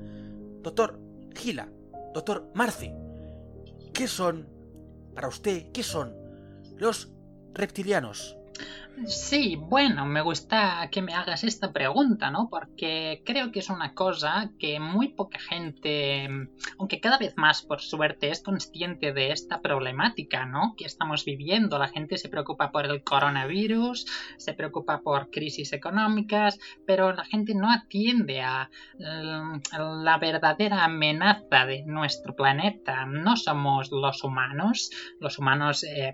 Doctor 0.62 0.98
Gila, 1.34 1.68
doctor 2.14 2.50
Marce, 2.54 2.94
¿qué 3.92 4.08
son, 4.08 4.48
para 5.14 5.28
usted, 5.28 5.70
qué 5.72 5.82
son 5.82 6.14
los 6.76 7.10
reptilianos? 7.54 8.36
Sí, 9.04 9.56
bueno, 9.56 10.06
me 10.06 10.22
gusta 10.22 10.88
que 10.90 11.02
me 11.02 11.12
hagas 11.12 11.44
esta 11.44 11.70
pregunta, 11.70 12.30
¿no? 12.30 12.48
Porque 12.48 13.22
creo 13.26 13.52
que 13.52 13.58
es 13.58 13.68
una 13.68 13.92
cosa 13.92 14.52
que 14.58 14.80
muy 14.80 15.08
poca 15.08 15.38
gente, 15.38 16.26
aunque 16.78 16.98
cada 16.98 17.18
vez 17.18 17.34
más 17.36 17.60
por 17.60 17.82
suerte, 17.82 18.30
es 18.30 18.42
consciente 18.42 19.12
de 19.12 19.32
esta 19.32 19.60
problemática, 19.60 20.46
¿no? 20.46 20.74
Que 20.78 20.86
estamos 20.86 21.26
viviendo. 21.26 21.78
La 21.78 21.88
gente 21.88 22.16
se 22.16 22.30
preocupa 22.30 22.72
por 22.72 22.86
el 22.86 23.04
coronavirus, 23.04 24.06
se 24.38 24.54
preocupa 24.54 25.02
por 25.02 25.30
crisis 25.30 25.74
económicas, 25.74 26.58
pero 26.86 27.12
la 27.12 27.24
gente 27.26 27.54
no 27.54 27.70
atiende 27.70 28.40
a 28.40 28.70
mm, 28.98 30.02
la 30.02 30.18
verdadera 30.18 30.84
amenaza 30.84 31.66
de 31.66 31.84
nuestro 31.84 32.34
planeta. 32.34 33.04
No 33.04 33.36
somos 33.36 33.90
los 33.92 34.24
humanos. 34.24 34.90
Los 35.20 35.38
humanos... 35.38 35.84
eh, 35.84 36.12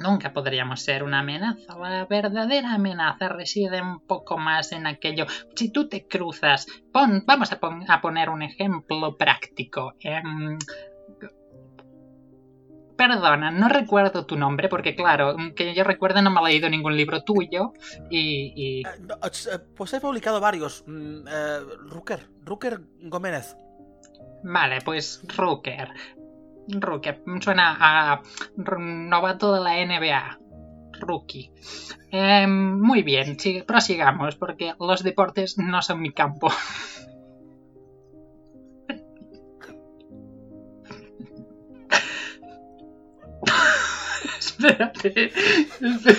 Nunca 0.00 0.32
podríamos 0.32 0.80
ser 0.82 1.02
una 1.02 1.20
amenaza. 1.20 1.76
La 1.78 2.06
verdadera 2.06 2.74
amenaza 2.74 3.28
reside 3.28 3.82
un 3.82 4.00
poco 4.06 4.38
más 4.38 4.72
en 4.72 4.86
aquello. 4.86 5.26
Si 5.56 5.70
tú 5.72 5.88
te 5.88 6.06
cruzas, 6.06 6.66
pon, 6.92 7.24
vamos 7.26 7.50
a, 7.52 7.58
pon- 7.58 7.84
a 7.90 8.00
poner 8.00 8.30
un 8.30 8.42
ejemplo 8.42 9.16
práctico. 9.16 9.94
Em, 10.00 10.56
perdona, 12.96 13.50
no 13.52 13.68
recuerdo 13.68 14.26
tu 14.26 14.36
nombre 14.36 14.68
porque 14.68 14.94
claro, 14.96 15.36
que 15.54 15.72
yo 15.74 15.84
recuerde 15.84 16.20
no 16.20 16.30
me 16.30 16.40
he 16.40 16.44
leído 16.44 16.68
ningún 16.68 16.96
libro 16.96 17.22
tuyo 17.22 17.72
y... 18.10 18.52
y- 18.56 18.80
Eh, 18.86 18.90
no, 19.00 19.14
eh, 19.16 19.58
pues 19.76 19.92
he 19.94 20.00
publicado 20.00 20.40
varios. 20.40 20.82
mm, 20.86 21.26
eh, 21.28 21.58
Rucker, 21.86 22.28
Rucker 22.44 22.80
Gómez. 23.02 23.56
Vale, 24.42 24.80
pues 24.84 25.22
Rooker. 25.36 25.88
Rooker, 26.68 27.22
suena 27.40 27.76
a 27.80 28.22
novato 28.56 29.54
de 29.54 29.60
la 29.60 29.84
NBA. 29.84 30.38
Rookie. 31.00 31.50
Em, 32.10 32.80
muy 32.80 33.02
bien, 33.02 33.38
sí, 33.38 33.62
prosigamos, 33.66 34.36
porque 34.36 34.74
los 34.80 35.02
deportes 35.02 35.58
no 35.58 35.80
son 35.82 36.00
mi 36.02 36.12
campo. 36.12 36.48
Espérate. 44.38 45.30
espérate. 45.80 46.18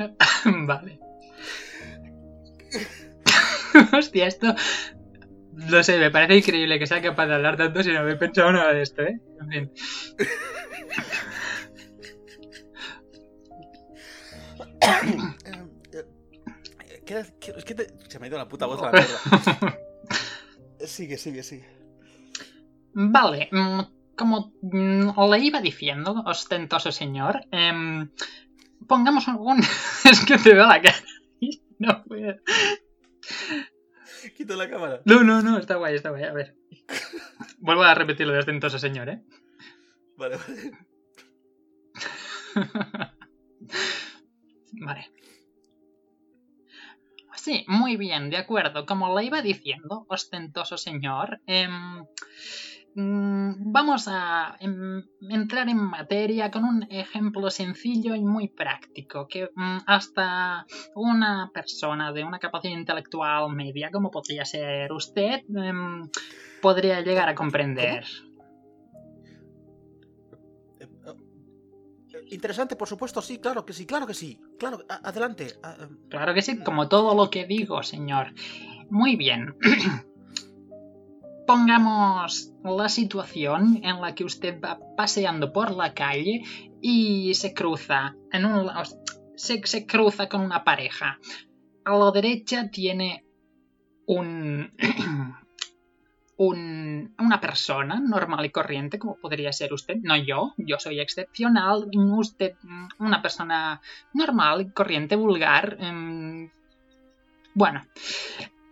Vale. 0.66 0.99
Hostia, 3.92 4.26
esto. 4.26 4.54
No 5.52 5.82
sé, 5.82 5.98
me 5.98 6.10
parece 6.10 6.36
increíble 6.38 6.78
que 6.78 6.86
sea 6.86 7.02
capaz 7.02 7.26
de 7.26 7.34
hablar 7.34 7.56
tanto 7.56 7.82
sin 7.82 7.96
haber 7.96 8.18
pensado 8.18 8.52
nada 8.52 8.72
de 8.72 8.82
esto, 8.82 9.02
¿eh? 9.02 9.20
En 9.40 9.48
fin. 9.50 9.72
Eh, 14.80 15.16
eh, 15.92 17.02
¿qué- 17.06 17.24
qué- 17.40 17.52
es 17.56 17.64
que 17.64 17.74
te- 17.74 17.88
se 18.08 18.18
me 18.18 18.26
ha 18.26 18.28
ido 18.28 18.38
la 18.38 18.48
puta 18.48 18.66
voz 18.66 18.80
a 18.82 18.86
la 18.86 18.92
mierda. 18.92 19.78
sigue, 20.86 21.18
sigue, 21.18 21.42
sigue. 21.42 21.68
Vale, 22.92 23.48
mm, 23.52 23.80
como 24.16 24.52
mm, 24.62 25.10
le 25.30 25.38
iba 25.38 25.60
diciendo, 25.60 26.22
ostentoso 26.26 26.90
señor, 26.92 27.40
em, 27.50 28.10
pongamos 28.86 29.26
un... 29.28 29.60
es 30.10 30.24
que 30.24 30.38
te 30.38 30.54
veo 30.54 30.66
la 30.66 30.80
cara 30.80 30.96
no 31.78 32.04
puedo. 32.04 32.34
Quito 34.40 34.56
la 34.56 34.70
cámara. 34.70 35.02
No, 35.04 35.22
no, 35.22 35.42
no, 35.42 35.58
está 35.58 35.74
guay, 35.74 35.96
está 35.96 36.08
guay. 36.08 36.24
A 36.24 36.32
ver. 36.32 36.56
Vuelvo 37.58 37.82
a 37.82 37.94
repetirlo 37.94 38.32
de 38.32 38.38
acentoso 38.38 38.78
señor, 38.78 39.10
¿eh? 39.10 39.22
Vale, 40.16 40.38
vale. 40.38 40.72
Vale. 44.72 45.10
Sí, 47.36 47.66
muy 47.68 47.98
bien, 47.98 48.30
de 48.30 48.38
acuerdo. 48.38 48.86
Como 48.86 49.14
le 49.14 49.26
iba 49.26 49.42
diciendo, 49.42 50.06
ostentoso 50.08 50.78
señor, 50.78 51.42
mm, 51.46 52.04
vamos 53.58 54.06
a 54.08 54.56
em, 54.60 55.02
entrar 55.28 55.68
en 55.68 55.78
materia 55.78 56.50
con 56.50 56.64
un 56.64 56.86
ejemplo 56.90 57.50
sencillo 57.50 58.14
y 58.14 58.24
muy 58.24 58.48
práctico, 58.48 59.26
que 59.28 59.50
mm, 59.54 59.78
hasta 59.86 60.66
una 60.94 61.50
persona 61.52 62.12
de 62.12 62.24
una 62.24 62.38
capacidad 62.38 62.76
intelectual 62.76 63.52
media, 63.54 63.90
como 63.90 64.10
podría 64.10 64.44
ser 64.44 64.92
usted, 64.92 65.42
em, 65.54 66.08
podría 66.60 67.00
llegar 67.00 67.28
a 67.28 67.34
comprender. 67.34 68.04
Eh, 70.80 70.88
eh, 71.04 71.14
Interesante, 72.30 72.76
por 72.76 72.88
supuesto, 72.88 73.22
sí, 73.22 73.38
claro 73.38 73.64
que 73.64 73.72
sí, 73.72 73.86
claro 73.86 74.06
que 74.06 74.14
sí. 74.14 74.38
Claro, 74.58 74.80
adelante. 74.88 75.46
em, 75.62 76.08
Claro 76.08 76.34
que 76.34 76.42
sí, 76.42 76.58
como 76.62 76.88
todo 76.88 77.14
lo 77.14 77.30
que 77.30 77.46
digo, 77.46 77.82
señor. 77.82 78.32
Muy 78.90 79.16
bien. 79.16 79.56
Pongamos 81.50 82.52
la 82.62 82.88
situación 82.88 83.80
en 83.82 84.00
la 84.00 84.14
que 84.14 84.22
usted 84.22 84.60
va 84.60 84.78
paseando 84.96 85.52
por 85.52 85.72
la 85.72 85.92
calle 85.94 86.42
y 86.80 87.34
se 87.34 87.52
cruza 87.52 88.14
en 88.30 88.44
un 88.44 88.70
se, 89.34 89.60
se 89.66 89.84
cruza 89.84 90.28
con 90.28 90.42
una 90.42 90.62
pareja. 90.62 91.18
A 91.84 91.96
la 91.96 92.12
derecha 92.12 92.70
tiene 92.70 93.24
un 94.06 94.72
un- 96.36 97.14
una 97.18 97.40
persona 97.40 97.98
normal 97.98 98.44
y 98.46 98.50
corriente, 98.50 99.00
como 99.00 99.16
podría 99.16 99.52
ser 99.52 99.72
usted, 99.72 99.96
no 100.02 100.16
yo, 100.16 100.54
yo 100.56 100.78
soy 100.78 101.00
excepcional, 101.00 101.88
usted, 101.92 102.52
mm, 102.62 102.86
una 103.00 103.20
persona 103.22 103.80
normal 104.14 104.60
y 104.60 104.70
corriente, 104.70 105.16
vulgar. 105.16 105.76
em, 105.80 106.48
bueno. 107.54 107.82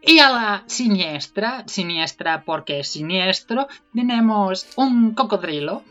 Y 0.09 0.21
a 0.21 0.31
la 0.31 0.65
siniestra, 0.67 1.65
siniestra 1.67 2.43
porque 2.47 2.81
es 2.81 2.89
siniestro, 2.89 3.69
tenemos 3.93 4.67
un 4.77 5.13
cocodrilo. 5.13 5.83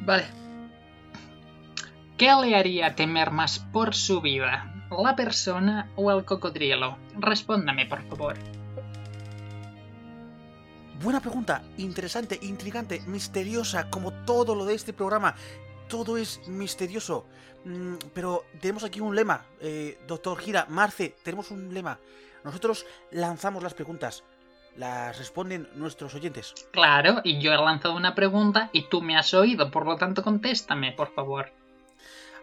Vale. 0.00 0.26
¿Qué 2.18 2.32
le 2.42 2.56
haría 2.56 2.96
temer 2.96 3.30
más 3.30 3.60
por 3.60 3.94
su 3.94 4.20
vida? 4.20 4.88
¿La 4.90 5.14
persona 5.14 5.88
o 5.94 6.10
el 6.10 6.24
cocodrilo? 6.24 6.98
Respóndame, 7.16 7.86
por 7.86 8.02
favor. 8.08 8.63
Buena 11.04 11.20
pregunta, 11.20 11.62
interesante, 11.76 12.38
intrigante, 12.42 13.00
misteriosa, 13.06 13.90
como 13.90 14.10
todo 14.24 14.54
lo 14.54 14.64
de 14.64 14.74
este 14.74 14.92
programa. 14.94 15.34
Todo 15.88 16.16
es 16.16 16.40
misterioso. 16.48 17.26
Mm, 17.64 17.96
pero 18.14 18.44
tenemos 18.60 18.84
aquí 18.84 19.00
un 19.00 19.14
lema, 19.14 19.44
eh, 19.60 19.98
doctor 20.06 20.38
Gira, 20.38 20.66
Marce, 20.68 21.14
tenemos 21.22 21.50
un 21.50 21.72
lema. 21.74 21.98
Nosotros 22.42 22.86
lanzamos 23.10 23.62
las 23.62 23.74
preguntas, 23.74 24.24
las 24.76 25.18
responden 25.18 25.68
nuestros 25.74 26.14
oyentes. 26.14 26.54
Claro, 26.72 27.20
y 27.22 27.38
yo 27.38 27.52
he 27.52 27.56
lanzado 27.56 27.94
una 27.96 28.14
pregunta 28.14 28.70
y 28.72 28.88
tú 28.88 29.02
me 29.02 29.16
has 29.16 29.34
oído, 29.34 29.70
por 29.70 29.84
lo 29.86 29.96
tanto 29.96 30.22
contéstame, 30.22 30.92
por 30.92 31.12
favor. 31.14 31.52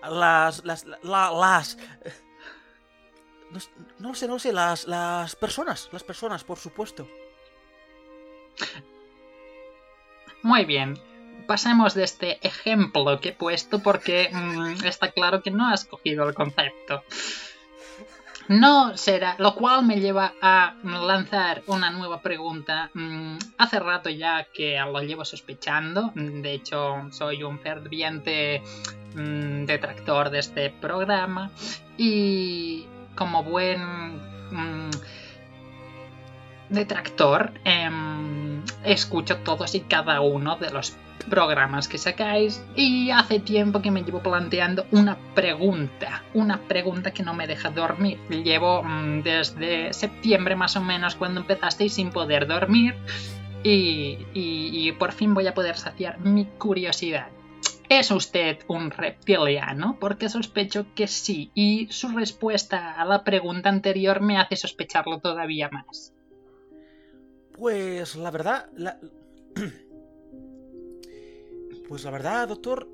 Las, 0.08 0.64
las, 0.66 0.86
la- 0.86 1.32
las... 1.32 1.78
No, 3.52 3.60
no 4.00 4.16
sé, 4.16 4.28
no 4.28 4.34
lo 4.34 4.40
sé, 4.40 4.54
las, 4.54 4.86
las 4.88 5.36
personas, 5.36 5.90
las 5.92 6.04
personas, 6.04 6.44
por 6.44 6.58
supuesto. 6.58 7.08
Muy 10.44 10.66
bien. 10.66 11.00
Pasemos 11.48 11.94
de 11.94 12.04
este 12.04 12.46
ejemplo 12.46 13.20
que 13.20 13.30
he 13.30 13.34
puesto 13.34 13.80
porque 13.80 14.30
mm, 14.32 14.86
está 14.86 15.12
claro 15.12 15.42
que 15.42 15.52
no 15.52 15.70
has 15.70 15.86
cogido 15.86 16.28
el 16.28 16.34
concepto. 16.34 17.04
No 18.48 18.98
será, 18.98 19.36
lo 19.38 19.56
cual 19.56 19.86
me 19.86 20.00
lleva 20.00 20.34
a 20.42 20.76
lanzar 20.84 21.64
una 21.68 21.90
nueva 21.90 22.22
pregunta. 22.22 22.90
Mm, 22.94 23.38
hace 23.58 23.80
rato 23.80 24.10
ya 24.10 24.46
que 24.54 24.78
lo 24.80 25.02
llevo 25.02 25.24
sospechando. 25.24 26.12
De 26.16 26.54
hecho, 26.54 27.08
soy 27.12 27.44
un 27.44 27.60
ferviente 27.60 28.62
mm, 29.16 29.66
detractor 29.66 30.30
de 30.30 30.40
este 30.40 30.70
programa. 30.70 31.52
Y 31.98 32.88
como 33.16 33.44
buen 33.44 34.20
detractor, 36.72 37.52
em, 37.64 38.64
escucho 38.84 39.38
todos 39.38 39.76
y 39.76 39.82
cada 39.82 40.22
uno 40.22 40.56
de 40.56 40.72
los 40.72 40.98
programas 41.30 41.88
que 41.88 42.00
sacáis 42.00 42.66
y 42.76 43.12
hace 43.12 43.40
tiempo 43.40 43.82
que 43.82 43.92
me 43.92 44.04
llevo 44.04 44.24
planteando 44.24 44.88
una 44.92 45.18
pregunta, 45.36 46.24
una 46.34 46.58
pregunta 46.58 47.12
que 47.12 47.22
no 47.22 47.36
me 47.36 47.46
deja 47.46 47.70
dormir. 47.70 48.18
Llevo 48.30 48.82
mm, 48.82 49.22
desde 49.22 49.94
septiembre 49.94 50.56
más 50.56 50.76
o 50.76 50.82
menos 50.82 51.16
cuando 51.16 51.42
empezasteis 51.42 51.94
sin 51.94 52.10
poder 52.10 52.48
dormir 52.48 52.96
y 53.64 54.92
por 54.94 55.12
fin 55.12 55.36
voy 55.36 55.46
a 55.46 55.54
poder 55.54 55.78
saciar 55.78 56.20
mi 56.20 56.46
curiosidad. 56.46 57.28
¿Es 57.92 58.10
usted 58.10 58.60
un 58.70 58.90
reptiliano? 58.90 59.98
Porque 60.00 60.30
sospecho 60.30 60.86
que 60.96 61.08
sí 61.08 61.52
y 61.54 61.88
su 61.92 62.08
respuesta 62.08 62.94
a 62.94 63.04
la 63.04 63.26
pregunta 63.26 63.68
anterior 63.68 64.22
me 64.22 64.38
hace 64.38 64.56
sospecharlo 64.56 65.20
todavía 65.20 65.70
más. 65.70 66.14
Pues 67.62 68.16
la 68.16 68.32
verdad, 68.32 68.66
la... 68.76 68.98
Pues 71.88 72.04
la 72.06 72.10
verdad, 72.10 72.48
doctor, 72.48 72.88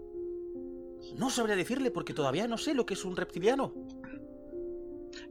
no 1.16 1.30
sabría 1.30 1.56
decirle 1.56 1.90
porque 1.90 2.14
todavía 2.14 2.50
no 2.50 2.58
sé 2.58 2.74
lo 2.74 2.86
que 2.86 2.96
es 2.96 3.06
un 3.06 3.16
reptiliano. 3.16 3.74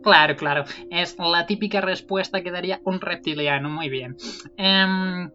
Claro, 0.03 0.37
claro. 0.37 0.65
Es 0.91 1.19
la 1.19 1.45
típica 1.45 1.83
respuesta 1.83 2.43
que 2.43 2.51
daría 2.51 2.81
un 2.85 2.99
reptiliano. 2.99 3.69
Muy 3.69 3.91
bien. 3.91 4.17
Em, 4.57 5.31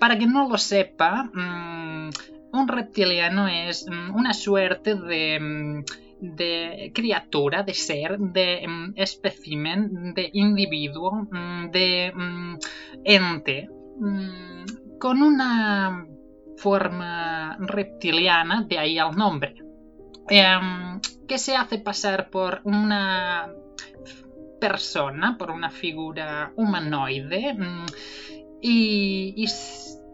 para 0.00 0.18
quien 0.18 0.32
no 0.32 0.48
lo 0.48 0.58
sepa, 0.58 1.30
mm, 1.32 2.10
un 2.52 2.68
reptiliano 2.68 3.46
es 3.46 3.86
mm, 3.88 4.12
una 4.12 4.34
suerte 4.34 4.96
de, 4.96 5.38
mm, 5.38 5.84
de 6.20 6.92
criatura, 6.94 7.62
de 7.62 7.74
ser, 7.74 8.18
de 8.18 8.66
mm, 8.66 8.92
espécimen, 8.96 10.14
de 10.14 10.30
individuo, 10.32 11.26
mm, 11.30 11.70
de 11.70 12.12
mm, 12.14 12.58
ente, 13.04 13.68
mm, 13.98 14.98
con 14.98 15.22
una 15.22 16.06
forma 16.56 17.56
reptiliana, 17.60 18.62
de 18.62 18.78
ahí 18.78 18.98
al 18.98 19.14
nombre. 19.16 19.54
Em, 20.28 21.00
que 21.28 21.38
se 21.38 21.54
hace 21.54 21.78
pasar 21.78 22.30
por 22.30 22.60
una 22.64 23.48
persona, 24.60 25.36
por 25.38 25.50
una 25.50 25.70
figura 25.70 26.52
humanoide, 26.56 27.56
y, 28.60 29.46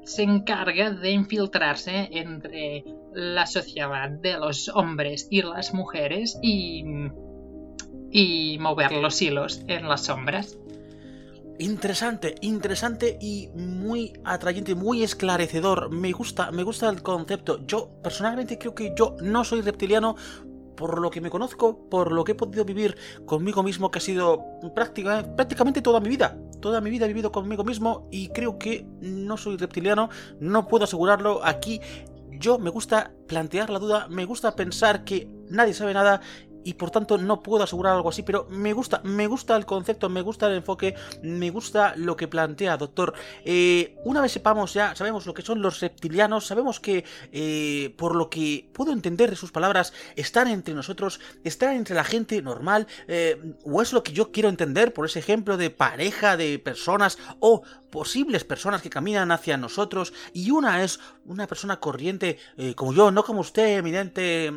se 0.05 0.25
encarga 0.25 0.91
de 0.91 1.11
infiltrarse 1.13 2.09
entre 2.11 2.85
la 3.15 3.47
sociedad 3.47 4.11
de 4.11 4.39
los 4.39 4.69
hombres 4.69 5.29
y 5.31 5.43
las 5.43 5.75
mujeres 5.75 6.39
y, 6.43 6.85
y 8.11 8.59
mover 8.59 8.93
los 8.93 9.21
hilos 9.21 9.63
en 9.69 9.89
las 9.89 10.05
sombras. 10.05 10.59
Interesante, 11.59 12.35
interesante 12.41 13.19
y 13.21 13.49
muy 13.55 14.15
atrayente, 14.25 14.75
muy 14.75 15.03
esclarecedor. 15.03 15.91
Me 15.91 16.11
gusta, 16.13 16.51
me 16.51 16.63
gusta 16.65 16.89
el 16.89 17.03
concepto. 17.03 17.65
Yo 17.67 17.91
personalmente 18.03 18.59
creo 18.59 18.75
que 18.75 18.95
yo 18.97 19.17
no 19.21 19.45
soy 19.45 19.61
reptiliano 19.61 20.17
por 20.77 21.01
lo 21.01 21.11
que 21.11 21.21
me 21.21 21.31
conozco, 21.31 21.89
por 21.89 22.11
lo 22.11 22.25
que 22.25 22.33
he 22.33 22.35
podido 22.35 22.65
vivir 22.65 22.97
conmigo 23.27 23.63
mismo, 23.63 23.91
que 23.91 23.99
ha 23.99 24.03
sido 24.03 24.43
práctica- 24.75 25.37
prácticamente 25.37 25.83
toda 25.83 26.01
mi 26.01 26.09
vida. 26.09 26.37
Toda 26.61 26.81
mi 26.81 26.91
vida 26.91 27.05
he 27.05 27.09
vivido 27.09 27.31
conmigo 27.31 27.63
mismo 27.63 28.09
y 28.11 28.29
creo 28.29 28.59
que 28.59 28.87
no 29.01 29.37
soy 29.37 29.57
reptiliano, 29.57 30.09
no 30.41 30.67
puedo 30.67 30.85
asegurarlo. 30.85 31.45
Aquí 31.45 31.81
yo 32.43 32.59
me 32.59 32.71
gusta 32.71 33.13
plantear 33.29 33.71
la 33.71 33.79
duda, 33.79 34.09
me 34.09 34.27
gusta 34.27 34.55
pensar 34.55 35.05
que 35.05 35.29
nadie 35.49 35.73
sabe 35.73 35.95
nada 35.95 36.21
y 36.65 36.75
por 36.75 36.91
tanto 36.91 37.19
no 37.19 37.43
puedo 37.43 37.65
asegurar 37.65 37.95
algo 37.95 38.09
así, 38.09 38.23
pero 38.23 38.47
me 38.51 38.73
gusta, 38.73 39.01
me 39.05 39.27
gusta 39.27 39.57
el 39.57 39.67
concepto, 39.67 40.09
me 40.09 40.23
gusta 40.23 40.47
el 40.49 40.57
enfoque, 40.57 40.95
me 41.23 41.51
gusta 41.51 41.95
lo 41.97 42.17
que 42.17 42.29
plantea, 42.29 42.77
doctor. 42.77 43.15
Eh, 43.45 43.97
una 44.05 44.21
vez 44.21 44.33
sepamos 44.33 44.75
ya, 44.75 44.95
sabemos 44.95 45.27
lo 45.27 45.35
que 45.35 45.43
son 45.43 45.63
los 45.63 45.81
reptilianos, 45.81 46.47
sabemos 46.47 46.81
que, 46.81 47.05
eh, 47.33 47.95
por 47.97 48.15
lo 48.15 48.31
que 48.31 48.69
puedo 48.73 48.93
entender 48.93 49.31
de 49.31 49.37
sus 49.37 49.53
palabras, 49.53 49.93
están 50.17 50.49
entre 50.49 50.75
nosotros, 50.75 51.21
están 51.45 51.77
entre 51.77 51.95
la 51.95 52.05
gente 52.05 52.41
normal, 52.43 52.87
eh, 53.09 53.55
o 53.65 53.83
es 53.83 53.93
lo 53.93 54.03
que 54.03 54.13
yo 54.13 54.33
quiero 54.33 54.49
entender 54.49 54.93
por 54.93 55.07
ese 55.07 55.19
ejemplo 55.19 55.57
de 55.57 55.71
pareja 55.71 56.37
de 56.37 56.59
personas 56.59 57.19
o 57.41 57.63
posibles 57.91 58.45
personas 58.45 58.81
que 58.81 58.89
caminan 58.89 59.33
hacia 59.33 59.59
nosotros 59.59 60.15
y 60.33 60.51
una 60.51 60.83
es 60.83 60.99
una 61.27 61.47
persona 61.47 61.79
corriente 61.79 62.39
como 62.75 62.95
yo, 62.95 63.11
no 63.11 63.23
como 63.23 63.41
usted, 63.41 63.79
eminente... 63.79 64.51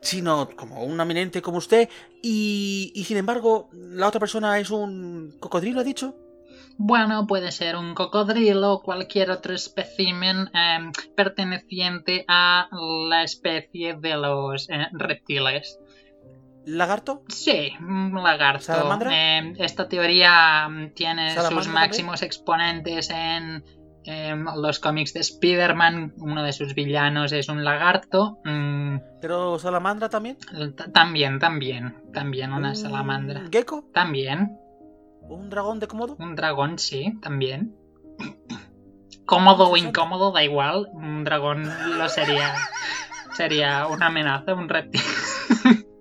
Sino 0.00 0.48
como 0.56 0.84
un 0.84 1.00
eminente 1.00 1.42
como 1.42 1.58
usted, 1.58 1.88
y, 2.22 2.92
y 2.94 3.04
sin 3.04 3.16
embargo, 3.16 3.68
la 3.72 4.08
otra 4.08 4.20
persona 4.20 4.58
es 4.58 4.70
un 4.70 5.36
cocodrilo, 5.40 5.80
¿ha 5.80 5.84
dicho? 5.84 6.14
Bueno, 6.78 7.26
puede 7.26 7.52
ser 7.52 7.76
un 7.76 7.94
cocodrilo 7.94 8.72
o 8.72 8.82
cualquier 8.82 9.30
otro 9.30 9.54
espécimen 9.54 10.50
em, 10.54 10.92
perteneciente 11.14 12.24
a 12.28 12.68
la 13.08 13.22
especie 13.22 13.94
de 13.94 14.16
los 14.16 14.68
eh, 14.70 14.88
reptiles. 14.92 15.78
¿Lagarto? 16.64 17.22
Sí, 17.28 17.72
un 17.80 18.14
lagarto. 18.22 18.64
¿Salamandra? 18.64 19.10
Em, 19.12 19.54
esta 19.58 19.88
teoría 19.88 20.68
mm, 20.68 20.90
tiene 20.94 21.36
sus 21.40 21.68
máximos 21.68 22.22
exponentes 22.22 23.10
en 23.10 23.64
Em, 24.04 24.44
los 24.56 24.80
cómics 24.80 25.14
de 25.14 25.20
Spider-Man, 25.20 26.14
uno 26.18 26.42
de 26.42 26.52
sus 26.52 26.74
villanos 26.74 27.32
es 27.32 27.48
un 27.48 27.62
lagarto. 27.62 28.38
Mm, 28.44 28.96
¿Pero 29.20 29.58
salamandra 29.58 30.08
también? 30.08 30.38
también, 30.92 31.38
también. 31.38 32.02
También 32.12 32.52
una 32.52 32.74
salamandra. 32.74 33.42
¿Gecko? 33.50 33.84
También. 33.92 34.58
¿Un 35.28 35.50
dragón 35.50 35.78
de 35.78 35.86
cómodo? 35.86 36.16
Un 36.18 36.34
dragón, 36.34 36.78
sí, 36.78 37.18
también. 37.22 37.76
Cómodo 39.24 39.70
o 39.70 39.76
incómodo, 39.76 40.32
da 40.32 40.42
igual. 40.42 40.88
Un 40.92 41.22
dragón 41.22 41.62
lo 41.96 42.08
sería. 42.08 42.54
Sería 43.34 43.86
una 43.86 44.06
amenaza, 44.06 44.52
un 44.54 44.68
reptil. 44.68 45.00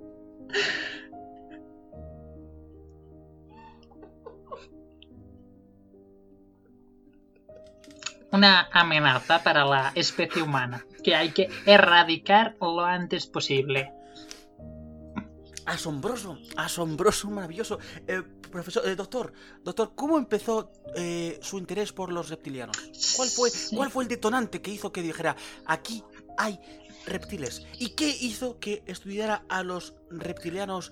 una 8.31 8.69
amenaza 8.71 9.43
para 9.43 9.65
la 9.65 9.91
especie 9.95 10.41
humana 10.41 10.85
que 11.03 11.15
hay 11.15 11.31
que 11.31 11.49
erradicar 11.65 12.55
lo 12.61 12.85
antes 12.85 13.27
posible. 13.27 13.91
Asombroso, 15.65 16.37
asombroso, 16.57 17.29
maravilloso. 17.29 17.79
Eh, 18.07 18.23
profesor, 18.51 18.87
eh, 18.87 18.95
doctor, 18.95 19.31
doctor, 19.63 19.93
¿cómo 19.95 20.17
empezó 20.17 20.71
eh, 20.95 21.39
su 21.41 21.57
interés 21.57 21.93
por 21.93 22.11
los 22.11 22.29
reptilianos? 22.29 22.75
¿Cuál 23.15 23.29
fue, 23.29 23.49
¿Cuál 23.75 23.91
fue 23.91 24.03
el 24.03 24.09
detonante 24.09 24.61
que 24.61 24.71
hizo 24.71 24.91
que 24.91 25.01
dijera 25.01 25.35
aquí 25.65 26.03
hay 26.37 26.59
reptiles? 27.05 27.65
¿Y 27.79 27.89
qué 27.89 28.09
hizo 28.09 28.59
que 28.59 28.83
estudiara 28.85 29.45
a 29.49 29.63
los 29.63 29.93
reptilianos 30.09 30.91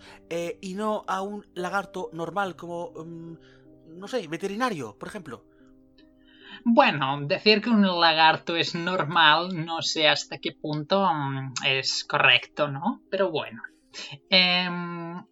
y 0.62 0.76
no 0.76 1.04
a 1.08 1.22
un 1.22 1.48
lagarto 1.56 2.10
normal 2.14 2.56
como, 2.56 2.92
mm, 2.92 3.34
no 3.98 4.08
sé, 4.08 4.28
veterinario, 4.28 4.96
por 4.98 5.10
ejemplo? 5.10 5.49
Bueno, 6.64 7.20
decir 7.26 7.62
que 7.62 7.70
un 7.70 7.82
lagarto 8.00 8.56
es 8.56 8.76
normal 8.76 9.66
no 9.66 9.82
sé 9.82 10.08
hasta 10.08 10.38
qué 10.38 10.52
punto 10.52 11.08
mm, 11.12 11.54
es 11.66 12.04
correcto, 12.04 12.68
¿no? 12.68 13.02
Pero 13.10 13.32
bueno. 13.32 13.62
Em, 14.30 15.24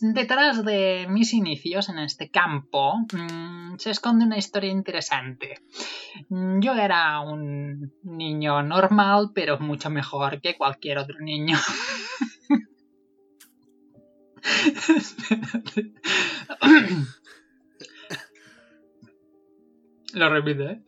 detrás 0.00 0.64
de 0.64 1.06
mis 1.08 1.32
inicios 1.32 1.88
en 1.88 1.98
este 1.98 2.30
campo 2.30 2.98
mm, 3.12 3.76
se 3.78 3.90
esconde 3.90 4.24
una 4.24 4.38
historia 4.38 4.70
interesante. 4.70 5.60
Mm, 6.28 6.60
yo 6.60 6.74
era 6.74 7.20
un 7.20 7.92
niño 8.02 8.62
normal, 8.62 9.30
pero 9.34 9.58
mucho 9.58 9.90
mejor 9.90 10.40
que 10.40 10.56
cualquier 10.56 10.98
otro 10.98 11.18
niño. 11.20 11.58
Lo 20.14 20.28
repito, 20.28 20.64
¿eh? 20.64 20.80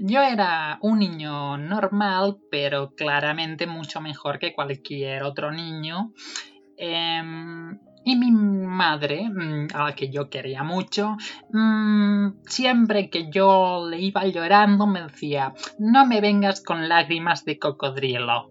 Yo 0.00 0.20
era 0.20 0.78
un 0.82 0.98
niño 0.98 1.56
normal, 1.56 2.38
pero 2.50 2.94
claramente 2.94 3.66
mucho 3.66 4.00
mejor 4.00 4.38
que 4.38 4.52
cualquier 4.52 5.22
otro 5.22 5.50
niño. 5.50 6.12
Em, 6.76 7.78
y 8.04 8.16
mi 8.16 8.30
madre, 8.30 9.28
mm, 9.28 9.68
a 9.74 9.84
la 9.84 9.94
que 9.94 10.10
yo 10.10 10.28
quería 10.28 10.62
mucho, 10.62 11.16
mm, 11.50 12.42
siempre 12.46 13.08
que 13.08 13.30
yo 13.30 13.88
le 13.88 13.98
iba 14.00 14.26
llorando 14.26 14.86
me 14.86 15.02
decía, 15.02 15.54
no 15.78 16.06
me 16.06 16.20
vengas 16.20 16.60
con 16.60 16.88
lágrimas 16.88 17.44
de 17.46 17.58
cocodrilo. 17.58 18.50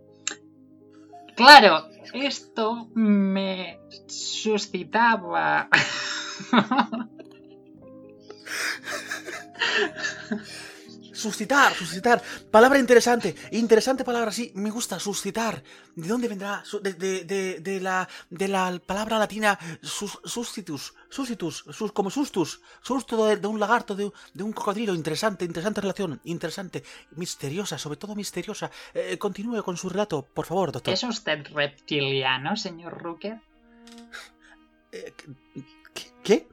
Claro, 1.35 1.89
esto 2.13 2.89
me 2.95 3.79
suscitaba 4.07 5.69
Suscitar, 11.15 11.73
suscitar. 11.73 12.21
Palabra 12.51 12.77
interesante. 12.77 13.33
Interesante 13.51 14.03
palabra, 14.03 14.31
sí. 14.31 14.51
Me 14.53 14.69
gusta, 14.69 14.99
suscitar. 14.99 15.63
¿De 15.95 16.07
dónde 16.07 16.27
vendrá? 16.27 16.61
De, 16.81 17.79
la, 17.81 18.07
de 18.29 18.47
la 18.49 18.79
palabra 18.85 19.17
latina 19.17 19.57
sus, 19.81 20.19
suscitus. 20.25 20.93
Suscitus. 21.09 21.63
como 21.93 22.09
sustus. 22.11 22.61
Susto 22.81 23.27
de, 23.27 23.47
un 23.47 23.59
lagarto, 23.59 23.95
de, 23.95 24.11
un 24.43 24.51
cocodrilo. 24.51 24.93
Interesante, 24.93 25.45
interesante 25.45 25.81
relación. 25.81 26.19
Interesante. 26.25 26.83
Misteriosa, 27.11 27.77
sobre 27.77 27.97
todo 27.97 28.13
misteriosa. 28.13 28.69
Eh, 28.93 29.17
continúe 29.17 29.63
con 29.63 29.77
su 29.77 29.89
relato, 29.89 30.21
por 30.21 30.45
favor, 30.45 30.73
doctor. 30.73 30.93
¿Es 30.93 31.03
usted 31.03 31.47
reptiliano, 31.53 32.57
señor 32.57 33.01
Rooker? 33.01 33.39
Eh, 34.91 35.13
¿Qué? 36.23 36.47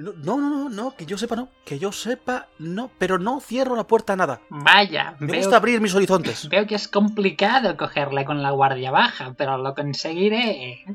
No, 0.00 0.14
no, 0.38 0.48
no, 0.48 0.70
no, 0.70 0.96
que 0.96 1.04
yo 1.04 1.18
sepa 1.18 1.36
no, 1.36 1.50
que 1.62 1.78
yo 1.78 1.92
sepa 1.92 2.48
no, 2.58 2.90
pero 2.96 3.18
no 3.18 3.38
cierro 3.38 3.76
la 3.76 3.86
puerta 3.86 4.14
a 4.14 4.16
nada. 4.16 4.40
Vaya, 4.48 5.14
me 5.18 5.36
gusta 5.36 5.56
abrir 5.56 5.78
mis 5.82 5.94
horizontes. 5.94 6.48
Veo 6.50 6.66
que 6.66 6.74
es 6.74 6.88
complicado 6.88 7.76
cogerle 7.76 8.24
con 8.24 8.42
la 8.42 8.50
guardia 8.52 8.90
baja, 8.90 9.34
pero 9.36 9.58
lo 9.58 9.74
conseguiré. 9.74 10.86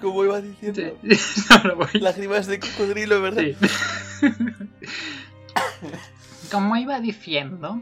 Como 0.00 0.24
iba 0.24 0.40
diciendo. 0.40 0.96
Lágrimas 1.94 2.46
de 2.46 2.60
cocodrilo, 2.60 3.20
¿verdad? 3.20 3.42
Como 6.50 6.76
iba 6.76 7.00
diciendo, 7.00 7.80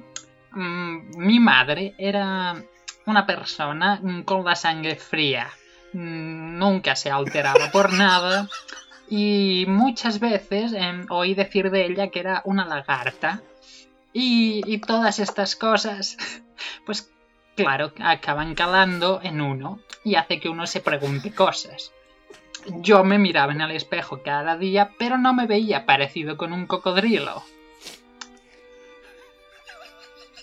mm, 0.53 1.17
mi 1.17 1.41
madre 1.41 1.95
era 1.99 2.63
una 3.07 3.27
persona 3.27 4.01
con 4.25 4.45
la 4.45 4.55
sangre 4.55 4.97
fría. 4.97 5.51
Mm, 5.93 6.59
nunca 6.59 6.97
se 6.97 7.11
alteraba 7.11 7.71
por 7.71 7.93
nada. 8.05 8.49
Y 9.09 9.65
muchas 9.69 10.21
veces 10.21 10.73
em, 10.75 11.07
oí 11.09 11.35
decir 11.35 11.71
de 11.71 11.87
ella 11.87 12.09
que 12.09 12.21
era 12.21 12.43
una 12.45 12.67
lagarta. 12.67 13.43
Y, 14.13 14.63
y 14.67 14.79
todas 14.79 15.19
estas 15.19 15.57
cosas, 15.57 16.17
pues 16.87 17.11
claro, 17.57 17.93
acaban 18.01 18.55
calando 18.55 19.21
en 19.23 19.41
uno 19.41 19.81
y 20.05 20.15
hace 20.15 20.41
que 20.41 20.49
uno 20.49 20.67
se 20.67 20.81
pregunte 20.81 21.33
cosas. 21.33 21.93
Yo 22.67 23.05
me 23.05 23.19
miraba 23.19 23.53
en 23.53 23.61
el 23.61 23.71
espejo 23.71 24.23
cada 24.23 24.57
día, 24.57 24.91
pero 24.99 25.19
no 25.19 25.33
me 25.33 25.47
veía 25.47 25.87
parecido 25.87 26.37
con 26.37 26.53
un 26.53 26.67
cocodrilo. 26.67 27.43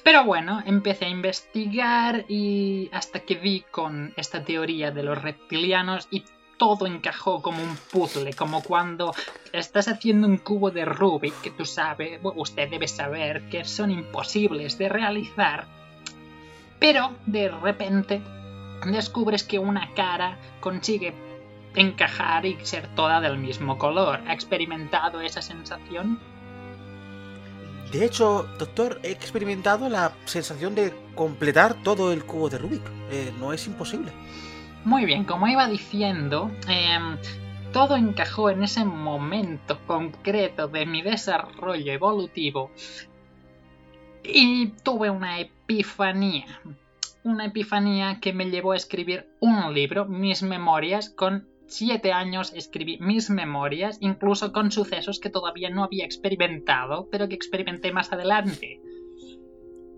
Pero 0.03 0.23
bueno, 0.23 0.61
empecé 0.65 1.05
a 1.05 1.09
investigar 1.09 2.25
y 2.27 2.89
hasta 2.93 3.21
que 3.21 3.35
vi 3.35 3.65
con 3.71 4.13
esta 4.17 4.43
teoría 4.43 4.91
de 4.91 5.01
los 5.01 5.19
reptilianos 5.19 6.07
y 6.11 6.23
todo 6.57 6.85
encajó 6.85 7.41
como 7.41 7.63
un 7.63 7.75
puzzle, 7.91 8.33
como 8.33 8.61
cuando 8.61 9.13
estás 9.51 9.87
haciendo 9.87 10.27
un 10.27 10.37
cubo 10.37 10.69
de 10.69 10.85
Rubik 10.85 11.41
que 11.41 11.49
tú 11.49 11.65
sabes, 11.65 12.19
usted 12.23 12.69
debe 12.69 12.87
saber 12.87 13.49
que 13.49 13.65
son 13.65 13.89
imposibles 13.89 14.77
de 14.77 14.89
realizar. 14.89 15.65
Pero 16.79 17.15
de 17.25 17.49
repente 17.49 18.21
descubres 18.85 19.43
que 19.43 19.57
una 19.57 19.91
cara 19.95 20.37
consigue 20.59 21.13
encajar 21.75 22.45
y 22.45 22.57
ser 22.63 22.87
toda 22.95 23.21
del 23.21 23.37
mismo 23.37 23.77
color. 23.77 24.21
¿Ha 24.27 24.33
experimentado 24.33 25.21
esa 25.21 25.41
sensación? 25.41 26.19
De 27.91 28.03
hecho, 28.03 28.47
doctor, 28.57 28.99
he 29.03 29.11
experimentado 29.11 29.87
la 29.89 30.11
sensación 30.25 30.75
de 30.75 30.93
completar 31.15 31.75
todo 31.83 32.11
el 32.11 32.25
cubo 32.25 32.49
de 32.49 32.57
Rubik. 32.57 32.81
Eh, 33.11 33.31
no 33.39 33.53
es 33.53 33.67
imposible. 33.67 34.11
Muy 34.83 35.05
bien, 35.05 35.23
como 35.23 35.47
iba 35.47 35.67
diciendo, 35.67 36.51
em, 36.67 37.17
todo 37.71 37.95
encajó 37.95 38.49
en 38.49 38.63
ese 38.63 38.85
momento 38.85 39.79
concreto 39.87 40.67
de 40.67 40.85
mi 40.85 41.01
desarrollo 41.01 41.91
evolutivo 41.91 42.71
y 44.23 44.67
tuve 44.83 45.09
una 45.09 45.39
epifanía. 45.39 46.61
Una 47.23 47.45
epifanía 47.45 48.19
que 48.19 48.33
me 48.33 48.49
llevó 48.49 48.73
a 48.73 48.77
escribir 48.77 49.27
un 49.39 49.73
libro, 49.73 50.05
mis 50.05 50.43
memorias, 50.43 51.09
con 51.09 51.47
siete 51.67 52.11
años 52.11 52.53
escribí 52.53 52.97
mis 52.99 53.29
memorias, 53.29 53.97
incluso 53.99 54.51
con 54.51 54.71
sucesos 54.71 55.19
que 55.19 55.29
todavía 55.29 55.69
no 55.69 55.83
había 55.83 56.05
experimentado, 56.05 57.07
pero 57.11 57.27
que 57.27 57.35
experimenté 57.35 57.91
más 57.91 58.11
adelante. 58.11 58.81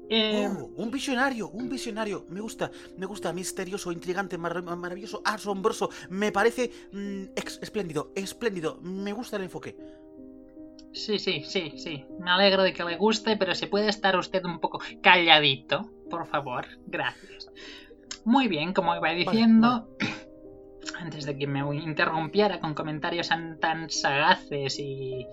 Eh, 0.09 0.47
oh, 0.49 0.70
un 0.78 0.89
visionario, 0.89 1.49
un 1.49 1.70
visionario. 1.70 2.26
Me 2.30 2.39
gusta, 2.39 2.72
me 2.97 3.05
gusta, 3.05 3.34
misterioso, 3.34 3.91
intrigante, 3.91 4.38
maravilloso, 4.38 5.22
asombroso. 5.26 5.89
Me 6.09 6.32
parece 6.32 6.72
mm, 6.93 7.24
espléndido, 7.36 8.11
espléndido. 8.15 8.80
Me 8.82 9.11
gusta 9.11 9.36
el 9.38 9.43
enfoque. 9.43 9.76
Sí, 10.93 11.20
sí, 11.20 11.43
sí, 11.45 11.74
sí. 11.78 12.05
Me 12.20 12.32
alegro 12.32 12.63
de 12.63 12.74
que 12.74 12.84
le 12.84 12.95
guste, 12.95 13.38
pero 13.38 13.53
si 13.53 13.68
puede 13.68 13.89
estar 13.89 14.18
usted 14.18 14.43
un 14.45 14.59
poco 14.59 14.80
calladito, 15.01 15.91
por 16.09 16.26
favor. 16.26 16.65
Gracias. 16.88 17.49
Muy 18.24 18.47
bien, 18.47 18.74
como 18.74 18.95
iba 18.95 19.11
diciendo, 19.11 19.89
antes 20.99 21.25
de 21.25 21.38
que 21.38 21.47
me 21.47 21.59
interrumpiera 21.75 22.59
con 22.59 22.73
comentarios 22.73 23.29
tan, 23.29 23.89
sagaces 23.89 24.79
y, 24.79 25.25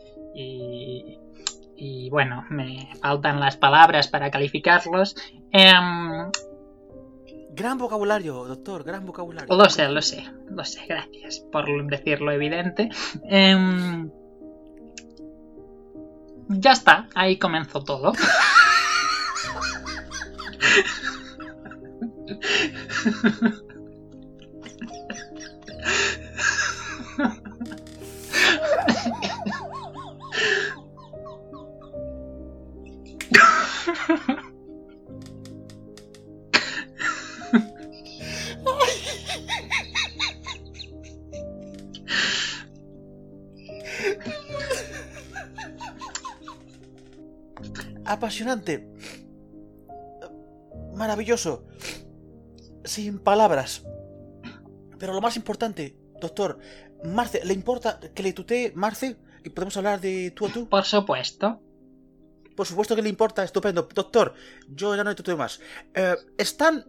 y, 1.77 2.11
bueno, 2.11 2.45
me 2.51 2.89
faltan 3.01 3.41
las 3.41 3.57
palabras 3.57 4.09
para 4.09 4.31
calificarlos. 4.31 5.17
Em, 5.51 6.31
gran 7.51 7.79
vocabulario, 7.79 8.45
doctor, 8.45 8.85
gran 8.85 9.07
vocabulario. 9.07 9.55
Lo 9.55 9.71
sé, 9.71 9.89
lo 9.89 10.03
sé, 10.03 10.25
lo 10.51 10.65
sé, 10.65 10.85
gracias 10.87 11.41
por 11.53 11.67
decirlo 11.89 12.33
evidente. 12.33 12.91
Em, 13.25 14.11
ya 16.49 16.73
está, 16.73 17.09
ahí 17.15 17.39
comenzó 17.39 17.83
todo. 17.83 18.13
Apasionante. 48.25 48.89
Maravilloso. 50.95 51.67
Sin 52.83 53.19
palabras. 53.19 53.85
Pero 54.99 55.13
lo 55.13 55.21
más 55.21 55.37
importante, 55.37 55.95
doctor, 56.23 56.59
Marce, 57.05 57.45
¿le 57.45 57.53
importa 57.53 58.01
que 58.15 58.23
le 58.23 58.33
tutee 58.33 58.73
Marce? 58.75 59.19
¿Y 59.45 59.51
podemos 59.51 59.77
hablar 59.77 60.01
de 60.01 60.31
tú 60.31 60.47
a 60.47 60.49
tú? 60.49 60.67
Por 60.71 60.85
supuesto. 60.85 61.61
Por 62.57 62.67
supuesto 62.67 62.97
que 62.97 63.03
le 63.03 63.11
importa, 63.11 63.45
estupendo. 63.45 63.87
Doctor, 63.95 64.33
yo 64.71 64.97
ya 64.97 65.05
no 65.05 65.11
le 65.11 65.17
tuteo 65.17 65.37
más. 65.37 65.61
Eh, 65.93 66.17
están... 66.39 66.83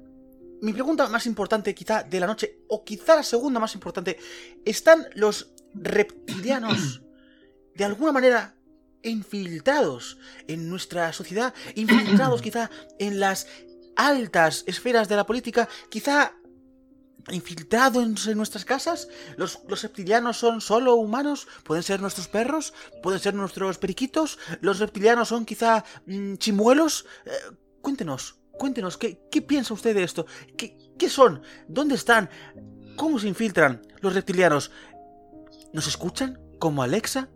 Mi 0.61 0.71
pregunta 0.71 1.09
más 1.09 1.25
importante 1.25 1.75
quizá 1.75 2.03
de 2.03 2.17
la 2.21 2.27
noche, 2.27 2.59
o 2.69 2.86
quizá 2.86 3.13
la 3.17 3.23
segunda 3.23 3.59
más 3.59 3.75
importante, 3.75 4.17
¿están 4.63 5.05
los 5.15 5.51
reptilianos 5.73 7.01
de 7.75 7.83
alguna 7.83 8.13
manera 8.13 8.55
infiltrados 9.06 10.18
en 10.47 10.70
nuestra 10.70 11.14
sociedad? 11.14 11.53
Infiltrados 11.76 12.41
quizá 12.43 12.70
en 12.99 13.20
las 13.20 13.47
altas 13.95 14.64
esferas 14.68 15.08
de 15.08 15.16
la 15.16 15.26
política, 15.26 15.70
quizá 15.89 16.34
infiltrados 17.32 18.28
en 18.28 18.38
nuestras 18.38 18.66
casas? 18.66 19.08
¿Los, 19.38 19.60
reptilianos 19.82 20.38
son 20.38 20.62
solo 20.62 20.95
humanos? 20.95 21.47
¿Pueden 21.64 21.84
ser 21.84 22.01
nuestros 22.01 22.28
perros? 22.28 22.74
¿Pueden 23.01 23.20
ser 23.20 23.34
nuestros 23.34 23.78
periquitos? 23.78 24.38
¿Los 24.62 24.80
reptilianos 24.80 25.30
son 25.30 25.45
quizá 25.45 25.84
mm, 26.06 26.36
chimuelos? 26.36 27.06
Eh, 27.26 27.32
cuéntenos, 27.82 28.36
cuéntenos, 28.51 28.97
¿qué, 28.97 29.18
piensa 29.41 29.74
usted 29.74 29.95
de 29.95 30.03
esto? 30.03 30.26
¿Qué, 30.58 30.78
¿Qué 30.97 31.10
son? 31.10 31.41
¿Dónde 31.68 31.95
están? 31.95 32.30
¿Cómo 32.95 33.20
se 33.20 33.28
infiltran 33.28 33.82
los 34.01 34.14
reptilianos? 34.14 34.72
¿Nos 35.74 35.88
escuchan? 35.88 36.39
¿Como 36.60 36.84
Alexa? 36.84 37.30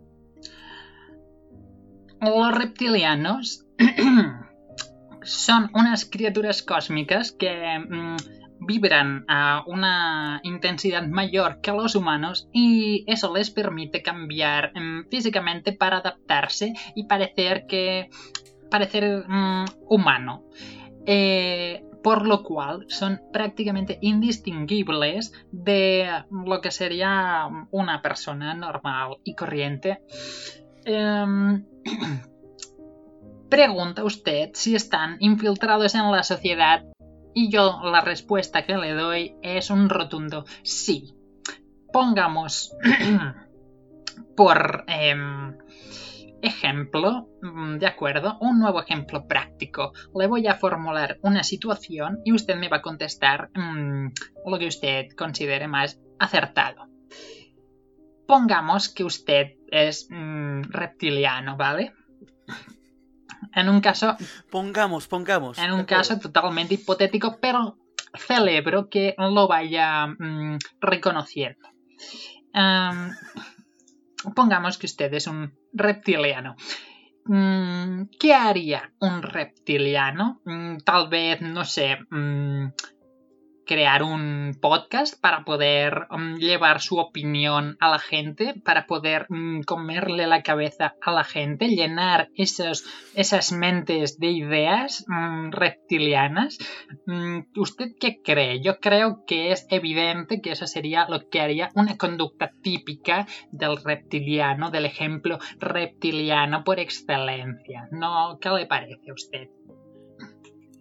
Los 2.20 2.54
reptilianos 2.54 3.66
son 5.22 5.70
unas 5.74 6.04
criaturas 6.04 6.62
cósmicas 6.62 7.32
que... 7.32 7.78
Mm, 7.78 8.16
vibran 8.60 9.24
a 9.26 9.64
una 9.66 10.40
intensidad 10.44 11.06
mayor 11.06 11.60
que 11.60 11.72
los 11.72 11.94
humanos 11.96 12.48
y 12.52 13.04
eso 13.06 13.34
les 13.34 13.50
permite 13.50 14.02
cambiar 14.02 14.72
mm, 14.74 15.08
físicamente 15.10 15.72
para 15.72 15.98
adaptarse 15.98 16.74
y 16.94 17.04
parecer 17.04 17.66
que 17.66 18.10
parecer 18.70 19.24
mm, 19.26 19.64
humano. 19.88 20.44
Eh, 21.06 21.82
por 22.02 22.26
lo 22.26 22.42
cual 22.42 22.86
son 22.88 23.20
prácticamente 23.32 23.98
indistinguibles 24.00 25.32
de 25.50 26.08
lo 26.30 26.60
que 26.60 26.70
sería 26.70 27.46
una 27.70 28.00
persona 28.00 28.54
normal 28.54 29.18
y 29.24 29.34
corriente. 29.34 30.00
Em, 30.84 31.64
pregunta 33.50 34.04
usted 34.04 34.50
si 34.54 34.74
están 34.74 35.16
infiltrados 35.20 35.94
en 35.94 36.10
la 36.10 36.22
sociedad 36.22 36.84
y 37.34 37.50
yo 37.50 37.80
la 37.82 38.00
respuesta 38.00 38.64
que 38.64 38.76
le 38.76 38.92
doy 38.92 39.36
es 39.42 39.70
un 39.70 39.88
rotundo 39.88 40.44
sí. 40.62 41.14
Pongamos 41.92 42.74
por 44.36 44.84
em, 44.86 45.56
ejemplo, 46.42 47.28
mm, 47.42 47.78
de 47.78 47.86
acuerdo, 47.86 48.38
un 48.40 48.58
nuevo 48.58 48.80
ejemplo 48.80 49.26
práctico. 49.26 49.92
Le 50.14 50.26
voy 50.26 50.46
a 50.46 50.54
formular 50.54 51.18
una 51.22 51.42
situación 51.42 52.20
y 52.24 52.32
usted 52.32 52.56
me 52.56 52.68
va 52.68 52.78
a 52.78 52.82
contestar 52.82 53.50
mm, 53.54 54.12
lo 54.46 54.58
que 54.58 54.66
usted 54.66 55.08
considere 55.16 55.68
más 55.68 56.00
acertado. 56.18 56.88
Pongamos 58.26 58.88
que 58.88 59.04
usted 59.04 59.54
es 59.70 60.08
mm, 60.10 60.62
reptiliano, 60.70 61.56
¿vale? 61.56 61.92
En 63.54 63.68
un 63.68 63.80
caso. 63.80 64.16
Pongamos, 64.50 65.08
pongamos. 65.08 65.58
En 65.58 65.72
un 65.72 65.84
caso 65.84 66.18
totalmente 66.18 66.74
hipotético, 66.74 67.38
pero 67.40 67.78
celebro 68.14 68.88
que 68.88 69.14
lo 69.18 69.48
vaya 69.48 70.06
mm, 70.06 70.58
reconociendo. 70.80 71.68
Em, 72.52 73.10
pongamos 74.34 74.78
que 74.78 74.86
usted 74.86 75.12
es 75.14 75.26
un 75.26 75.52
reptiliano. 75.72 76.56
Mm, 77.24 78.04
¿Qué 78.18 78.34
haría 78.34 78.92
un 79.00 79.22
reptiliano? 79.22 80.40
Tal 80.84 81.08
vez, 81.08 81.40
no 81.40 81.64
sé, 81.64 81.98
crear 83.70 84.02
un 84.02 84.58
podcast 84.60 85.14
para 85.20 85.44
poder 85.44 86.08
mm, 86.10 86.38
llevar 86.38 86.80
su 86.80 86.98
opinión 86.98 87.76
a 87.78 87.88
la 87.88 88.00
gente, 88.00 88.60
para 88.64 88.88
poder 88.88 89.26
mm, 89.28 89.60
comerle 89.60 90.26
la 90.26 90.42
cabeza 90.42 90.96
a 91.00 91.12
la 91.12 91.22
gente, 91.22 91.68
llenar 91.68 92.30
esas 92.34 93.52
mentes 93.52 94.18
de 94.18 94.26
ideas 94.26 95.04
mm, 95.06 95.52
reptilianas. 95.52 96.58
¿Usted 97.54 97.92
qué 98.00 98.20
cree? 98.20 98.60
Yo 98.60 98.80
creo 98.80 99.22
que 99.24 99.52
es 99.52 99.68
evidente 99.70 100.40
que 100.40 100.50
eso 100.50 100.66
sería 100.66 101.06
lo 101.08 101.28
que 101.28 101.40
haría 101.40 101.70
una 101.76 101.96
conducta 101.96 102.50
típica 102.64 103.28
del 103.52 103.76
reptiliano, 103.76 104.72
del 104.72 104.86
ejemplo 104.86 105.38
reptiliano 105.60 106.64
por 106.64 106.80
excelencia. 106.80 107.86
¿No? 107.92 108.36
¿Qué 108.40 108.50
le 108.50 108.66
parece 108.66 109.10
a 109.10 109.14
usted? 109.14 109.48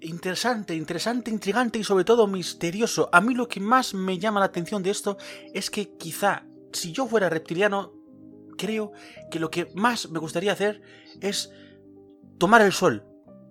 Interesante, 0.02 0.76
interesante, 0.76 1.32
intrigante 1.32 1.80
y 1.80 1.84
sobre 1.84 2.04
todo 2.04 2.28
misterioso. 2.28 3.10
A 3.12 3.22
mí 3.22 3.34
lo 3.34 3.48
que 3.48 3.60
más 3.60 3.94
me 3.94 4.18
llama 4.18 4.40
la 4.40 4.48
atención 4.48 4.84
de 4.84 4.92
esto 4.92 5.18
es 5.54 5.70
que 5.70 5.96
quizá 5.98 6.46
si 6.72 6.92
yo 6.92 7.08
fuera 7.08 7.30
reptiliano, 7.30 7.94
creo 8.58 8.92
que 9.32 9.40
lo 9.40 9.50
que 9.50 9.72
más 9.76 10.10
me 10.10 10.20
gustaría 10.20 10.52
hacer 10.52 10.82
es 11.22 11.52
tomar 12.38 12.62
el 12.62 12.72
sol 12.72 13.06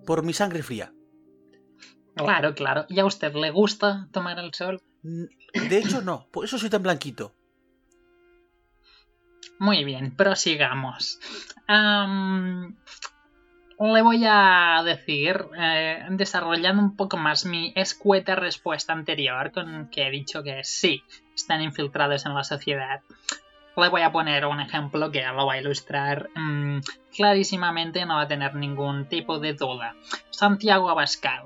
por 0.05 0.23
mi 0.23 0.33
sangre 0.33 0.63
fría. 0.63 0.93
Claro, 2.15 2.53
claro. 2.53 2.85
¿Y 2.89 2.99
a 2.99 3.05
usted 3.05 3.33
le 3.33 3.51
gusta 3.51 4.07
tomar 4.11 4.39
el 4.39 4.53
sol? 4.53 4.81
De 5.01 5.77
hecho, 5.77 6.01
no. 6.01 6.27
Por 6.31 6.45
eso 6.45 6.57
soy 6.57 6.69
tan 6.69 6.83
blanquito. 6.83 7.33
Muy 9.57 9.83
bien, 9.83 10.15
prosigamos. 10.15 11.19
Le 13.79 14.01
voy 14.01 14.25
a 14.27 14.81
decir, 14.83 15.45
eh, 15.57 16.05
desarrollando 16.09 16.81
un 16.83 16.95
poco 16.97 17.15
más 17.15 17.45
mi 17.45 17.71
escueta 17.75 18.35
respuesta 18.35 18.91
anterior, 18.91 19.51
con 19.51 19.87
que 19.89 20.07
he 20.07 20.11
dicho 20.11 20.43
que 20.43 20.63
sí, 20.63 21.03
están 21.33 21.61
infiltrados 21.61 22.25
en 22.25 22.33
la 22.33 22.43
sociedad. 22.43 23.01
Le 23.77 23.87
voy 23.87 24.01
a 24.01 24.11
poner 24.11 24.45
un 24.45 24.59
ejemplo 24.59 25.09
que 25.11 25.25
lo 25.25 25.45
va 25.45 25.53
a 25.53 25.57
ilustrar 25.59 26.29
mm, 26.35 26.79
clarísimamente, 27.15 28.05
no 28.05 28.15
va 28.15 28.23
a 28.23 28.27
tener 28.27 28.53
ningún 28.55 29.05
tipo 29.05 29.39
de 29.39 29.53
duda. 29.53 29.95
Santiago 30.29 30.89
Abascal. 30.89 31.43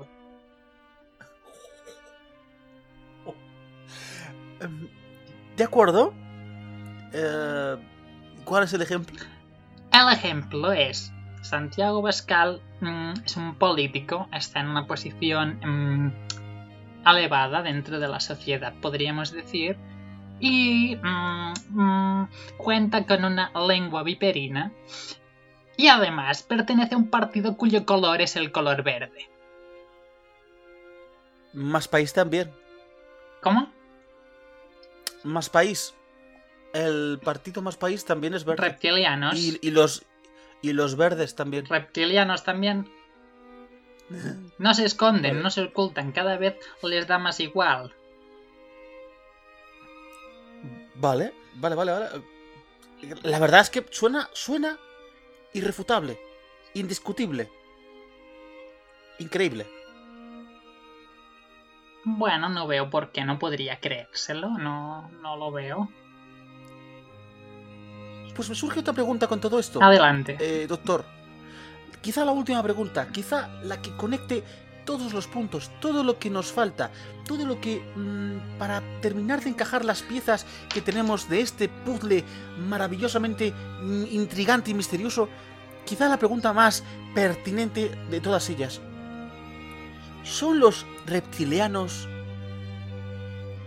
Em, 4.60 4.88
De 5.56 5.62
acuerdo. 5.62 6.12
Eh, 7.12 7.76
¿Cuál 8.44 8.64
es 8.64 8.72
el 8.72 8.82
ejemplo? 8.82 9.22
El 9.92 10.12
ejemplo 10.12 10.72
es, 10.72 11.13
Santiago 11.44 12.00
Bascal 12.00 12.60
mm, 12.80 13.12
es 13.24 13.36
un 13.36 13.54
político, 13.56 14.28
está 14.32 14.60
en 14.60 14.68
una 14.68 14.86
posición 14.86 15.60
mm, 15.62 16.12
elevada 17.06 17.62
dentro 17.62 18.00
de 18.00 18.08
la 18.08 18.18
sociedad, 18.18 18.72
podríamos 18.80 19.30
decir, 19.30 19.76
y 20.40 20.96
mm, 20.96 21.52
mm, 21.68 22.28
cuenta 22.56 23.06
con 23.06 23.24
una 23.24 23.52
lengua 23.66 24.02
viperina, 24.02 24.72
y 25.76 25.88
además 25.88 26.42
pertenece 26.42 26.94
a 26.94 26.98
un 26.98 27.10
partido 27.10 27.56
cuyo 27.56 27.84
color 27.84 28.22
es 28.22 28.36
el 28.36 28.50
color 28.50 28.82
verde. 28.82 29.28
Más 31.52 31.88
país 31.88 32.12
también. 32.12 32.50
¿Cómo? 33.42 33.70
Más 35.24 35.50
país. 35.50 35.94
El 36.72 37.20
partido 37.22 37.62
Más 37.62 37.76
país 37.76 38.04
también 38.04 38.34
es 38.34 38.44
verde. 38.44 38.62
Reptilianos. 38.62 39.38
Y, 39.38 39.58
y 39.62 39.70
los 39.70 40.04
y 40.64 40.72
los 40.72 40.96
verdes 40.96 41.34
también. 41.34 41.66
Reptilianos 41.66 42.42
también. 42.42 42.90
No 44.58 44.72
se 44.72 44.86
esconden, 44.86 45.42
no 45.42 45.50
se 45.50 45.62
ocultan, 45.62 46.12
cada 46.12 46.38
vez 46.38 46.56
les 46.82 47.06
da 47.06 47.18
más 47.18 47.38
igual. 47.40 47.94
Vale, 50.94 51.34
vale, 51.56 51.74
vale, 51.74 51.92
vale. 51.92 52.06
La 53.22 53.38
verdad 53.38 53.60
es 53.60 53.68
que 53.68 53.84
suena, 53.90 54.30
suena 54.32 54.78
irrefutable, 55.52 56.18
indiscutible, 56.72 57.50
increíble. 59.18 59.66
Bueno, 62.04 62.48
no 62.48 62.66
veo 62.66 62.88
por 62.88 63.12
qué 63.12 63.24
no 63.24 63.38
podría 63.38 63.80
creérselo, 63.80 64.48
no, 64.56 65.10
no 65.10 65.36
lo 65.36 65.52
veo. 65.52 65.90
Pues 68.34 68.48
me 68.48 68.54
surge 68.54 68.80
otra 68.80 68.92
pregunta 68.92 69.26
con 69.26 69.40
todo 69.40 69.58
esto. 69.58 69.82
Adelante. 69.82 70.36
Eh, 70.40 70.66
doctor, 70.66 71.04
quizá 72.00 72.24
la 72.24 72.32
última 72.32 72.62
pregunta, 72.62 73.08
quizá 73.08 73.48
la 73.62 73.80
que 73.80 73.94
conecte 73.96 74.42
todos 74.84 75.12
los 75.12 75.26
puntos, 75.26 75.70
todo 75.80 76.04
lo 76.04 76.18
que 76.18 76.30
nos 76.30 76.52
falta, 76.52 76.90
todo 77.26 77.46
lo 77.46 77.60
que 77.60 77.82
mm, 77.96 78.58
para 78.58 78.82
terminar 79.00 79.42
de 79.42 79.50
encajar 79.50 79.84
las 79.84 80.02
piezas 80.02 80.46
que 80.72 80.82
tenemos 80.82 81.28
de 81.28 81.40
este 81.40 81.68
puzzle 81.68 82.24
maravillosamente 82.68 83.52
mm, 83.52 84.04
intrigante 84.10 84.70
y 84.70 84.74
misterioso, 84.74 85.28
quizá 85.86 86.08
la 86.08 86.18
pregunta 86.18 86.52
más 86.52 86.84
pertinente 87.14 87.90
de 88.10 88.20
todas 88.20 88.48
ellas. 88.50 88.80
¿Son 90.22 90.58
los 90.58 90.86
reptilianos 91.06 92.08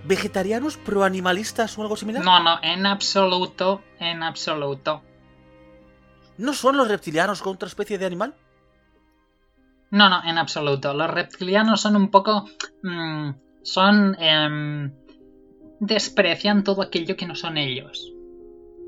vegetarianos 0.07 0.77
proanimalistas 0.77 1.77
o 1.77 1.81
algo 1.81 1.95
similar? 1.97 2.23
No, 2.23 2.41
no, 2.43 2.59
en 2.61 2.85
absoluto, 2.85 3.81
en 3.99 4.23
absoluto. 4.23 5.01
¿No 6.37 6.53
son 6.53 6.77
los 6.77 6.87
reptilianos 6.87 7.41
con 7.41 7.55
otra 7.55 7.67
especie 7.67 7.97
de 7.97 8.05
animal? 8.05 8.35
No, 9.89 10.09
no, 10.09 10.21
en 10.23 10.37
absoluto. 10.37 10.93
Los 10.93 11.09
reptilianos 11.09 11.81
son 11.81 11.95
un 11.95 12.09
poco... 12.09 12.45
mm, 12.83 13.29
son... 13.63 14.15
em, 14.19 14.91
desprecian 15.79 16.63
todo 16.63 16.81
aquello 16.81 17.15
que 17.15 17.25
no 17.27 17.35
son 17.35 17.57
ellos. 17.57 18.11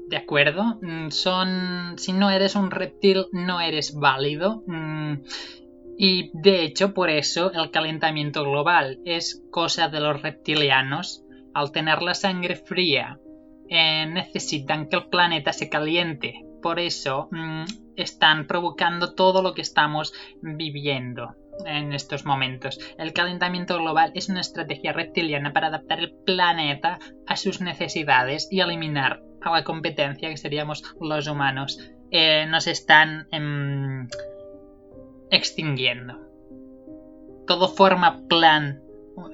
¿De 0.08 0.18
acuerdo? 0.18 0.80
Mm, 0.82 1.10
Son... 1.12 1.96
Si 1.98 2.14
no 2.14 2.32
eres 2.32 2.56
un 2.56 2.72
reptil, 2.72 3.28
no 3.32 3.62
eres 3.62 3.94
válido. 3.96 4.64
Y 6.02 6.32
de 6.34 6.64
hecho, 6.64 6.94
por 6.94 7.10
eso 7.10 7.52
el 7.52 7.72
calentamiento 7.72 8.46
global 8.46 9.00
es 9.04 9.44
cosa 9.52 9.90
de 9.90 10.00
los 10.00 10.22
reptilianos. 10.22 11.26
Al 11.54 11.74
tener 11.74 12.02
la 12.02 12.14
sangre 12.14 12.56
fría, 12.56 13.20
eh, 13.68 14.06
necesitan 14.06 14.88
que 14.88 14.96
el 14.96 15.10
planeta 15.10 15.52
se 15.52 15.70
caliente. 15.70 16.46
Por 16.62 16.80
eso 16.80 17.28
mm, 17.32 17.66
están 17.98 18.48
provocando 18.48 19.14
todo 19.14 19.42
lo 19.42 19.54
que 19.54 19.62
estamos 19.62 20.14
viviendo 20.42 21.36
en 21.66 21.92
estos 21.92 22.24
momentos. 22.24 22.80
El 22.98 23.12
calentamiento 23.12 23.78
global 23.78 24.14
es 24.16 24.30
una 24.30 24.40
estrategia 24.40 24.94
reptiliana 24.94 25.52
para 25.52 25.68
adaptar 25.68 26.00
el 26.00 26.14
planeta 26.26 27.00
a 27.28 27.36
sus 27.36 27.60
necesidades 27.60 28.48
y 28.50 28.62
eliminar 28.62 29.22
a 29.42 29.52
la 29.52 29.66
competencia 29.66 30.30
que 30.30 30.38
seríamos 30.38 30.96
los 31.02 31.28
humanos. 31.28 31.78
Eh, 32.10 32.46
nos 32.48 32.68
están 32.68 33.28
em, 33.32 34.08
extinguiendo. 35.32 36.20
Todo 37.48 37.70
forma 37.70 38.22
plan, 38.28 38.82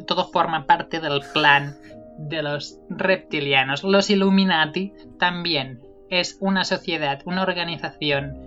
todo 0.08 0.26
forma 0.32 0.66
parte 0.66 1.00
del 1.00 1.22
plan 1.34 1.78
de 2.18 2.42
los 2.42 2.80
reptilianos. 2.90 3.84
Los 3.84 4.10
Illuminati 4.10 4.94
también 5.20 5.82
es 6.10 6.38
una 6.40 6.64
sociedad, 6.64 7.22
una 7.26 7.44
organización, 7.44 8.38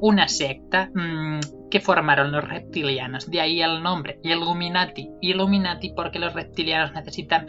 una 0.00 0.28
secta 0.28 0.90
mm, 0.94 1.68
que 1.70 1.80
formaron 1.80 2.32
los 2.32 2.48
reptilianos. 2.48 3.30
De 3.30 3.40
ahí 3.40 3.62
el 3.62 3.82
nombre, 3.82 4.20
Illuminati. 4.22 5.10
Illuminati 5.20 5.92
porque 5.94 6.18
los 6.18 6.34
reptilianos 6.34 6.92
necesitan 6.92 7.46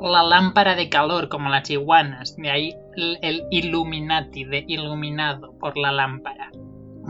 la 0.00 0.22
lámpara 0.22 0.74
de 0.74 0.88
calor 0.88 1.28
como 1.28 1.48
las 1.48 1.68
iguanas. 1.70 2.36
De 2.36 2.50
ahí 2.50 2.74
el, 2.96 3.18
el 3.22 3.44
Illuminati, 3.50 4.44
de 4.44 4.64
iluminado 4.66 5.56
por 5.58 5.76
la 5.76 5.92
lámpara 5.92 6.50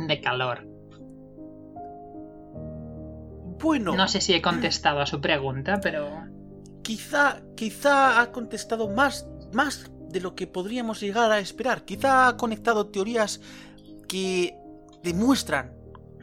de 0.07 0.21
calor. 0.21 0.72
Bueno, 3.63 3.95
No 3.95 4.09
sé 4.09 4.21
si 4.21 4.35
he 4.35 4.43
contestado 4.43 5.01
a 5.01 5.07
su 5.07 5.21
pregunta, 5.21 5.81
pero... 5.81 6.27
quizá, 6.83 7.41
quizá 7.57 8.21
ha 8.21 8.33
contestado 8.33 8.89
más, 8.89 9.29
más 9.53 9.91
de 10.11 10.21
lo 10.21 10.35
que 10.35 10.49
podríamos 10.49 11.01
llegar 11.01 11.31
a 11.31 11.39
esperar. 11.39 11.85
Quizá 11.85 12.27
ha 12.27 12.37
conectado 12.37 12.89
teorías 12.89 13.41
que 14.09 14.57
demuestran, 15.05 15.75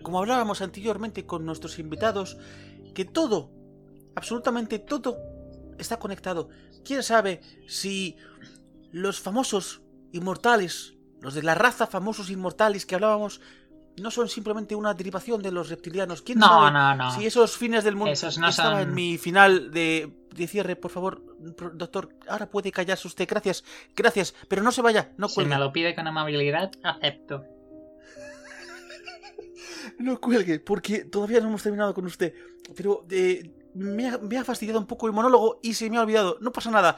como 0.04 0.20
hablábamos 0.20 0.62
anteriormente 0.62 1.26
con 1.26 1.46
nuestros 1.46 1.80
invitados, 1.80 2.38
que 2.94 3.06
todo, 3.06 3.52
absolutamente 4.16 4.78
todo, 4.78 5.18
está 5.78 5.98
conectado. 5.98 6.50
¿Quién 6.84 7.04
sabe 7.04 7.40
si 7.68 8.18
los 8.92 9.22
famosos 9.22 9.82
inmortales, 10.12 10.96
los 11.22 11.36
de 11.36 11.44
la 11.44 11.56
raza 11.56 11.88
famosos 11.88 12.30
inmortales 12.30 12.86
que 12.86 12.96
hablábamos, 12.96 13.40
no 14.02 14.12
son 14.12 14.28
simplemente 14.30 14.76
una 14.76 14.94
derivación 14.94 15.42
de 15.42 15.52
los 15.52 15.70
reptilianos? 15.70 16.22
¿Quién 16.22 16.40
No, 16.40 16.48
sabe 16.48 16.72
no, 16.72 16.96
no. 16.96 17.12
si 17.16 17.26
esos 17.26 17.58
fines 17.58 17.84
del 17.84 17.96
mundo 17.96 18.12
Esos 18.12 18.38
no 18.38 18.46
que 18.48 18.52
estaba 18.52 18.80
son- 18.80 18.90
en 18.90 18.94
mi 18.94 19.18
final 19.18 19.72
de, 19.72 20.12
de 20.36 20.48
cierre, 20.48 20.76
por 20.76 20.92
favor, 20.92 21.22
doctor, 21.74 22.10
ahora 22.28 22.50
puede 22.50 22.72
callarse 22.72 23.08
usted. 23.08 23.28
Gracias, 23.30 23.64
gracias, 23.96 24.34
pero 24.48 24.62
no 24.64 24.72
se 24.72 24.82
vaya, 24.82 25.12
no 25.18 25.28
Si 25.30 25.36
cuelgue. 25.36 25.54
me 25.56 25.60
lo 25.60 25.72
pide 25.74 25.96
con 25.96 26.08
amabilidad, 26.08 26.72
acepto. 26.84 27.44
No 29.98 30.20
cuelgue, 30.20 30.60
porque 30.60 31.06
todavía 31.06 31.40
no 31.42 31.48
hemos 31.48 31.64
terminado 31.64 31.94
con 31.94 32.06
usted. 32.06 32.34
Pero 32.76 33.06
eh, 33.10 33.52
me, 33.74 34.08
ha, 34.08 34.18
me 34.18 34.38
ha 34.38 34.44
fastidiado 34.46 34.80
un 34.80 34.86
poco 34.88 35.08
el 35.08 35.14
monólogo 35.14 35.60
y 35.62 35.74
se 35.74 35.90
me 35.90 35.98
ha 35.98 36.02
olvidado. 36.02 36.38
No 36.42 36.52
pasa 36.52 36.72
nada. 36.72 36.98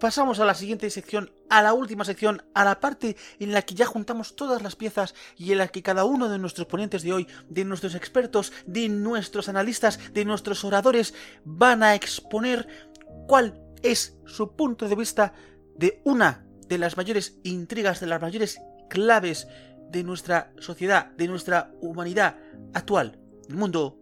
Pasamos 0.00 0.40
a 0.40 0.46
la 0.46 0.54
siguiente 0.54 0.88
sección, 0.88 1.30
a 1.50 1.60
la 1.60 1.74
última 1.74 2.06
sección, 2.06 2.42
a 2.54 2.64
la 2.64 2.80
parte 2.80 3.18
en 3.38 3.52
la 3.52 3.60
que 3.60 3.74
ya 3.74 3.84
juntamos 3.84 4.34
todas 4.34 4.62
las 4.62 4.74
piezas 4.74 5.14
y 5.36 5.52
en 5.52 5.58
la 5.58 5.68
que 5.68 5.82
cada 5.82 6.06
uno 6.06 6.30
de 6.30 6.38
nuestros 6.38 6.66
ponentes 6.66 7.02
de 7.02 7.12
hoy, 7.12 7.28
de 7.50 7.66
nuestros 7.66 7.94
expertos, 7.94 8.50
de 8.64 8.88
nuestros 8.88 9.50
analistas, 9.50 10.00
de 10.14 10.24
nuestros 10.24 10.64
oradores, 10.64 11.12
van 11.44 11.82
a 11.82 11.94
exponer 11.94 12.66
cuál 13.28 13.62
es 13.82 14.16
su 14.24 14.56
punto 14.56 14.88
de 14.88 14.96
vista 14.96 15.34
de 15.76 16.00
una 16.04 16.46
de 16.66 16.78
las 16.78 16.96
mayores 16.96 17.38
intrigas, 17.42 18.00
de 18.00 18.06
las 18.06 18.22
mayores 18.22 18.58
claves 18.88 19.48
de 19.90 20.02
nuestra 20.02 20.50
sociedad, 20.60 21.10
de 21.10 21.28
nuestra 21.28 21.72
humanidad 21.82 22.38
actual, 22.72 23.18
del 23.46 23.58
mundo 23.58 23.98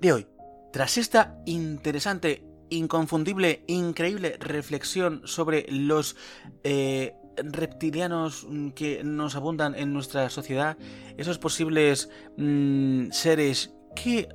de 0.00 0.14
hoy. 0.14 0.28
Tras 0.72 0.96
esta 0.96 1.36
interesante, 1.44 2.51
inconfundible, 2.72 3.64
increíble 3.66 4.36
reflexión 4.40 5.22
sobre 5.24 5.66
los 5.68 6.16
eh, 6.64 7.14
reptilianos 7.36 8.46
mm, 8.48 8.70
que 8.70 9.04
nos 9.04 9.36
abundan 9.36 9.74
en 9.74 9.92
nuestra 9.92 10.28
sociedad, 10.30 10.76
esos 11.16 11.38
posibles 11.38 12.10
mm, 12.36 13.10
seres 13.10 13.74
que 13.94 14.28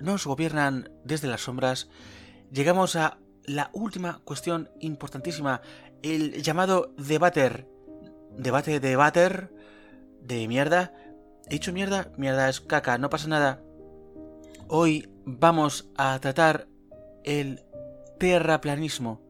nos 0.00 0.26
gobiernan 0.26 0.90
desde 1.04 1.28
las 1.28 1.42
sombras, 1.42 1.88
llegamos 2.50 2.96
a 2.96 3.18
la 3.44 3.70
última 3.72 4.20
cuestión 4.24 4.70
importantísima, 4.80 5.62
el 6.02 6.42
llamado 6.42 6.92
debater. 6.96 7.68
Debate, 8.36 8.80
debater, 8.80 9.52
de 10.22 10.48
mierda. 10.48 10.94
He 11.46 11.54
dicho 11.54 11.72
mierda, 11.72 12.10
mierda 12.16 12.48
es 12.48 12.60
caca, 12.60 12.98
no 12.98 13.10
pasa 13.10 13.28
nada. 13.28 13.62
Hoy 14.68 15.10
vamos 15.24 15.90
a 15.96 16.18
tratar 16.18 16.66
el 17.24 17.64
terraplanismo. 18.18 19.20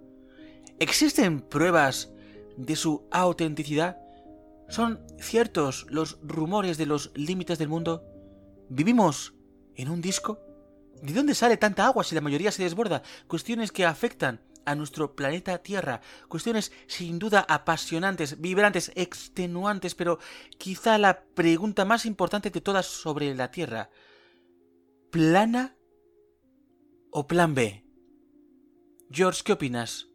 ¿Existen 0.79 1.41
pruebas 1.41 2.11
de 2.57 2.77
su 2.77 3.07
autenticidad? 3.11 3.99
¿Son 4.69 5.01
ciertos 5.19 5.87
los 5.91 6.19
rumores 6.23 6.79
de 6.79 6.87
los 6.87 7.13
límites 7.15 7.59
del 7.59 7.69
mundo? 7.69 8.05
¿Vivimos 8.69 9.35
en 9.75 9.91
un 9.91 10.01
disco? 10.01 10.41
¿De 11.03 11.13
dónde 11.13 11.35
sale 11.35 11.57
tanta 11.57 11.87
agua 11.87 12.05
si 12.05 12.15
la 12.15 12.21
mayoría 12.21 12.53
se 12.53 12.63
desborda? 12.63 13.03
Cuestiones 13.27 13.73
que 13.73 13.85
afectan 13.85 14.41
a 14.65 14.75
nuestro 14.75 15.15
planeta 15.15 15.59
Tierra. 15.59 16.01
Cuestiones 16.29 16.73
sin 16.87 17.19
duda 17.19 17.45
apasionantes, 17.49 18.41
vibrantes, 18.41 18.93
extenuantes, 18.95 19.95
pero 19.95 20.19
quizá 20.59 20.99
la 20.99 21.25
pregunta 21.25 21.85
más 21.85 22.07
importante 22.07 22.51
de 22.51 22.61
todas 22.61 22.87
sobre 22.87 23.35
la 23.35 23.51
Tierra. 23.51 23.91
¿Plana 25.11 25.77
o 27.13 27.27
plan 27.27 27.55
B? 27.55 27.85
George, 29.11 29.43
¿qué 29.45 29.53
opinas? 29.53 30.09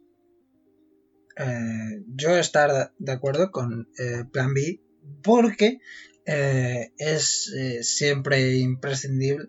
Eh, 1.36 2.02
yo 2.08 2.36
estar 2.36 2.92
de 2.98 3.12
acuerdo 3.12 3.52
con 3.52 3.88
eh, 3.96 4.24
plan 4.32 4.52
B 4.52 4.80
porque 5.22 5.78
eh, 6.26 6.92
es 6.98 7.54
siempre 7.82 8.56
imprescindible 8.56 9.48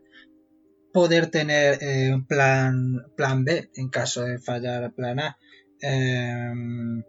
poder 0.93 1.31
tener 1.31 1.79
eh, 1.81 2.13
un 2.13 2.25
plan, 2.25 3.05
plan 3.15 3.43
B 3.43 3.69
en 3.75 3.89
caso 3.89 4.23
de 4.23 4.39
fallar 4.39 4.93
plan 4.93 5.19
A. 5.19 5.37
Um, 5.81 7.03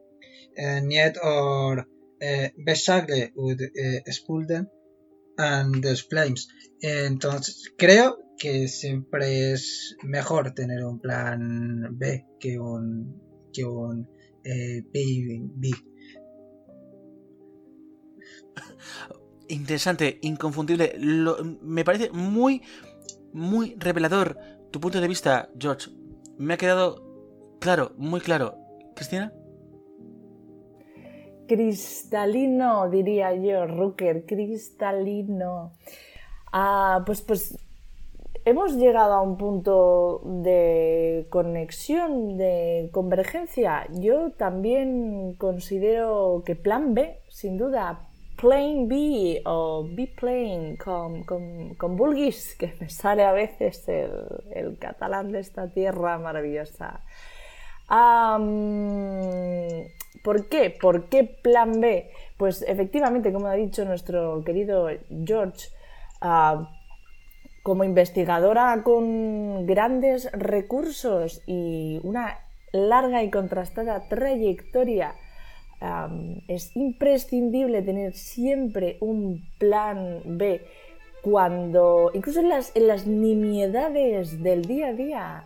niet 0.83 1.19
or 1.23 1.89
besagle 2.55 3.31
ud 3.35 3.71
spulden 4.05 4.71
and 5.41 5.83
the 5.83 5.97
flames. 5.97 6.49
Entonces, 6.81 7.73
creo 7.77 8.19
que 8.39 8.69
siempre 8.69 9.53
es 9.53 9.97
mejor 10.03 10.53
tener 10.53 10.85
un 10.85 10.99
plan 11.01 11.99
B 11.99 12.27
que 12.39 12.59
un, 12.59 13.21
que 13.53 13.65
un 13.65 14.09
eh, 14.45 14.83
B. 14.93 15.71
Interesante, 19.49 20.19
inconfundible. 20.23 20.97
me 21.61 21.85
parece 21.85 22.11
muy 22.11 22.63
muy 23.33 23.75
revelador 23.79 24.39
tu 24.71 24.81
punto 24.81 25.01
de 25.01 25.09
vista, 25.09 25.51
George. 25.59 25.91
Me 26.39 26.55
ha 26.55 26.57
quedado 26.57 27.59
claro, 27.61 27.95
muy 27.97 28.21
claro. 28.21 28.57
¿Cristina? 28.95 29.33
Cristalino, 31.51 32.89
diría 32.89 33.35
yo, 33.35 33.67
Rooker, 33.67 34.25
cristalino. 34.25 35.73
Ah, 36.53 37.03
pues, 37.05 37.23
pues 37.23 37.59
hemos 38.45 38.77
llegado 38.77 39.15
a 39.15 39.21
un 39.21 39.37
punto 39.37 40.21
de 40.25 41.27
conexión, 41.29 42.37
de 42.37 42.89
convergencia. 42.93 43.89
Yo 43.95 44.31
también 44.31 45.35
considero 45.39 46.45
que 46.47 46.55
plan 46.55 46.95
B, 46.95 47.19
sin 47.29 47.59
duda, 47.59 48.07
Plain 48.37 48.87
B 48.87 49.43
o 49.45 49.89
B-Plane 49.91 50.79
con, 50.79 51.25
con, 51.25 51.75
con, 51.75 51.97
Bulgis, 51.97 52.55
que 52.55 52.75
me 52.79 52.89
sale 52.89 53.25
a 53.25 53.33
veces 53.33 53.89
el 53.89 54.79
catalán 54.79 55.33
de 55.33 55.41
esta 55.41 55.67
tierra 55.67 56.17
maravillosa. 56.17 57.01
¿Por 60.23 60.49
qué? 60.49 60.71
¿Por 60.71 61.09
qué 61.09 61.25
plan 61.25 61.81
B? 61.81 62.11
Pues 62.37 62.63
efectivamente, 62.67 63.33
como 63.33 63.49
ha 63.49 63.55
dicho 63.55 63.85
nuestro 63.85 64.45
querido 64.45 64.89
George, 65.25 65.69
ah, 66.21 66.71
como 67.63 67.85
investigadora 67.85 68.83
con 68.83 69.67
grandes 69.67 70.31
recursos 70.33 71.43
y 71.47 72.01
una 72.03 72.39
larga 72.73 73.23
y 73.23 73.31
contrastada 73.31 74.09
trayectoria 74.09 75.15
es 76.47 76.77
imprescindible 76.77 77.83
tener 77.83 78.15
siempre 78.15 78.99
un 79.01 79.43
plan 79.59 80.21
B 80.25 80.63
cuando, 81.23 82.11
incluso 82.15 82.41
en 82.41 82.49
las, 82.49 82.75
en 82.77 82.87
las 82.87 83.07
nimiedades 83.07 84.43
del 84.43 84.65
día 84.65 84.89
a 84.89 84.93
día, 84.93 85.45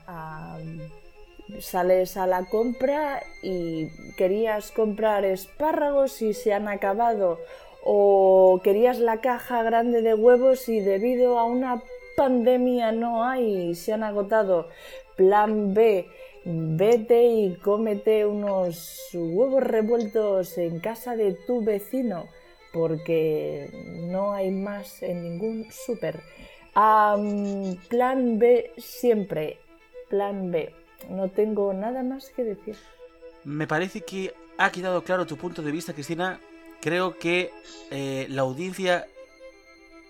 sales 1.60 2.16
a 2.16 2.26
la 2.26 2.44
compra 2.44 3.22
y 3.42 3.88
querías 4.16 4.70
comprar 4.70 5.24
espárragos 5.24 6.22
y 6.22 6.34
se 6.34 6.52
han 6.52 6.68
acabado, 6.68 7.38
o 7.84 8.60
querías 8.64 8.98
la 8.98 9.20
caja 9.20 9.62
grande 9.62 10.02
de 10.02 10.14
huevos 10.14 10.68
y 10.68 10.80
debido 10.80 11.38
a 11.38 11.44
una 11.44 11.82
pandemia 12.16 12.92
no 12.92 13.24
hay 13.24 13.70
y 13.70 13.74
se 13.74 13.92
han 13.92 14.02
agotado. 14.02 14.68
Plan 15.16 15.74
B, 15.74 16.06
vete 16.44 17.24
y 17.26 17.56
cómete 17.56 18.26
unos 18.26 19.10
huevos 19.12 19.62
revueltos 19.62 20.58
en 20.58 20.80
casa 20.80 21.16
de 21.16 21.34
tu 21.46 21.64
vecino 21.64 22.26
porque 22.74 23.70
no 24.08 24.32
hay 24.32 24.50
más 24.50 25.02
en 25.02 25.22
ningún 25.22 25.66
súper. 25.70 26.20
plan 26.74 28.38
B 28.38 28.72
siempre, 28.76 29.58
plan 30.10 30.50
B. 30.50 30.83
No 31.10 31.28
tengo 31.28 31.72
nada 31.72 32.02
más 32.02 32.30
que 32.30 32.44
decir. 32.44 32.76
Me 33.44 33.66
parece 33.66 34.00
que 34.00 34.34
ha 34.58 34.70
quedado 34.70 35.02
claro 35.02 35.26
tu 35.26 35.36
punto 35.36 35.62
de 35.62 35.70
vista, 35.72 35.92
Cristina. 35.92 36.40
Creo 36.80 37.18
que 37.18 37.50
eh, 37.90 38.26
la 38.30 38.42
audiencia 38.42 39.06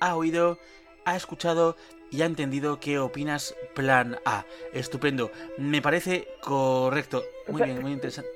ha 0.01 0.17
oído, 0.17 0.59
ha 1.05 1.17
escuchado 1.17 1.77
y 2.15 2.23
ha 2.23 2.27
entendido 2.27 2.79
qué 2.79 3.01
opinas 3.01 3.57
plan 3.75 4.19
A. 4.25 4.45
Estupendo. 4.73 5.33
Me 5.59 5.83
parece 5.83 6.29
correcto. 6.41 7.25
Muy 7.49 7.63
bien, 7.63 7.83
muy 7.83 7.91
interesante. 7.91 8.31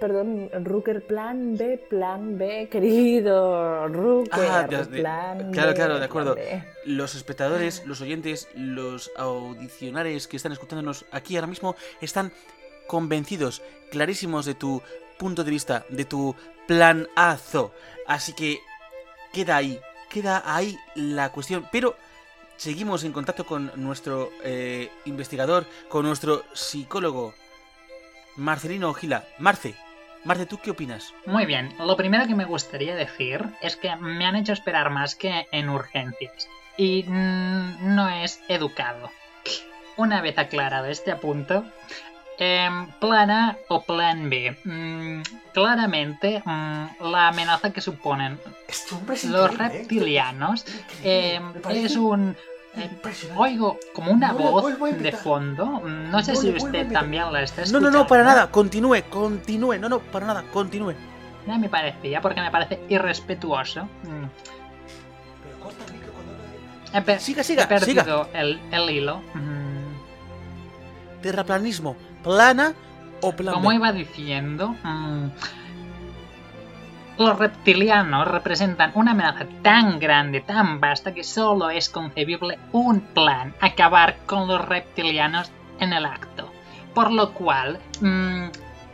perdón, 0.00 0.48
Rooker, 0.64 1.06
plan 1.06 1.54
B, 1.58 1.76
plan 1.90 2.38
B, 2.38 2.68
querido 2.70 3.88
Rooker. 3.88 4.48
Ah, 4.50 4.66
plan 4.66 5.52
claro, 5.52 5.74
claro, 5.74 5.98
de 5.98 6.04
acuerdo. 6.06 6.36
Los 6.86 7.14
espectadores, 7.14 7.84
los 7.84 8.00
oyentes, 8.00 8.48
los 8.54 9.10
audicionares 9.18 10.26
que 10.26 10.38
están 10.38 10.52
escuchándonos 10.52 11.04
aquí 11.12 11.36
ahora 11.36 11.46
mismo 11.46 11.76
están 12.00 12.32
convencidos, 12.86 13.60
clarísimos 13.90 14.46
de 14.46 14.54
tu 14.54 14.80
punto 15.18 15.44
de 15.44 15.50
vista, 15.50 15.84
de 15.90 16.06
tu 16.06 16.34
plan 16.66 17.06
Azo. 17.16 17.74
Así 18.06 18.32
que 18.32 18.60
queda 19.34 19.56
ahí, 19.56 19.78
queda 20.08 20.42
ahí 20.46 20.74
la 20.94 21.32
cuestión. 21.32 21.68
Pero 21.70 21.94
seguimos 22.58 23.04
en 23.04 23.12
contacto 23.12 23.46
con 23.46 23.72
nuestro 23.76 24.30
eh, 24.44 24.90
investigador, 25.06 25.66
con 25.88 26.04
nuestro 26.04 26.44
psicólogo, 26.52 27.32
Marcelino 28.36 28.92
Gila. 28.92 29.24
Marce, 29.38 29.74
Marce, 30.24 30.46
¿tú 30.46 30.58
qué 30.58 30.72
opinas? 30.72 31.14
Muy 31.24 31.46
bien, 31.46 31.74
lo 31.78 31.96
primero 31.96 32.26
que 32.26 32.34
me 32.34 32.44
gustaría 32.44 32.94
decir 32.94 33.44
es 33.62 33.76
que 33.76 33.94
me 33.96 34.26
han 34.26 34.36
hecho 34.36 34.52
esperar 34.52 34.90
más 34.90 35.14
que 35.14 35.46
en 35.52 35.70
urgencias. 35.70 36.48
Y 36.76 37.04
mm, 37.04 37.94
no 37.94 38.08
es 38.08 38.40
educado. 38.48 39.10
Una 39.96 40.20
vez 40.20 40.38
aclarado 40.38 40.86
este 40.86 41.10
apunto, 41.10 41.64
eh, 42.38 42.68
plan 43.00 43.30
A 43.30 43.56
o 43.68 43.82
plan 43.82 44.30
B. 44.30 44.56
Mm, 44.64 45.22
claramente, 45.52 46.42
mm, 46.44 47.02
la 47.10 47.28
amenaza 47.28 47.72
que 47.72 47.80
suponen 47.80 48.38
los 49.24 49.50
¿eh? 49.50 49.56
reptilianos 49.56 50.64
em, 51.02 51.52
es 51.70 51.96
un... 51.96 52.36
Eh, 52.76 52.90
oigo 53.34 53.78
como 53.92 54.12
una 54.12 54.32
voz 54.32 54.78
de 54.78 55.12
fondo. 55.12 55.80
No 55.80 56.22
sé 56.22 56.36
si 56.36 56.50
usted 56.50 56.92
también 56.92 57.32
la 57.32 57.42
está 57.42 57.62
escuchando. 57.62 57.90
No, 57.90 57.90
no, 57.90 58.04
no, 58.04 58.06
para 58.06 58.22
nada. 58.22 58.50
Continúe, 58.52 59.02
continúe. 59.10 59.78
No, 59.78 59.88
no, 59.88 59.98
para 59.98 60.26
nada. 60.26 60.44
Continúe. 60.52 60.94
Ya 61.46 61.58
me 61.58 61.68
parecía, 61.68 62.20
porque 62.20 62.40
me 62.40 62.50
parece 62.50 62.78
irrespetuoso. 62.88 63.88
Mm. 64.04 64.26
He, 66.94 67.18
siga, 67.18 67.42
siga, 67.42 67.64
he 67.64 67.66
perdido 67.66 68.28
El, 68.32 68.60
el, 68.70 68.90
hilo. 68.90 69.22
Terraplanismo 71.20 71.96
plana 72.22 72.74
o 73.20 73.32
plan 73.32 73.54
Como 73.54 73.72
iba 73.72 73.92
diciendo, 73.92 74.74
mm, 74.82 75.26
los 77.18 77.38
reptilianos 77.38 78.28
representan 78.28 78.92
una 78.94 79.10
amenaza 79.10 79.46
tan 79.62 79.98
grande, 79.98 80.40
tan 80.40 80.80
vasta, 80.80 81.12
que 81.12 81.24
solo 81.24 81.70
es 81.70 81.88
concebible 81.88 82.58
un 82.72 83.00
plan, 83.00 83.54
acabar 83.60 84.18
con 84.26 84.46
los 84.46 84.64
reptilianos 84.64 85.50
en 85.80 85.92
el 85.92 86.06
acto. 86.06 86.52
Por 86.94 87.10
lo 87.10 87.32
cual, 87.34 87.80
mm, 88.00 88.46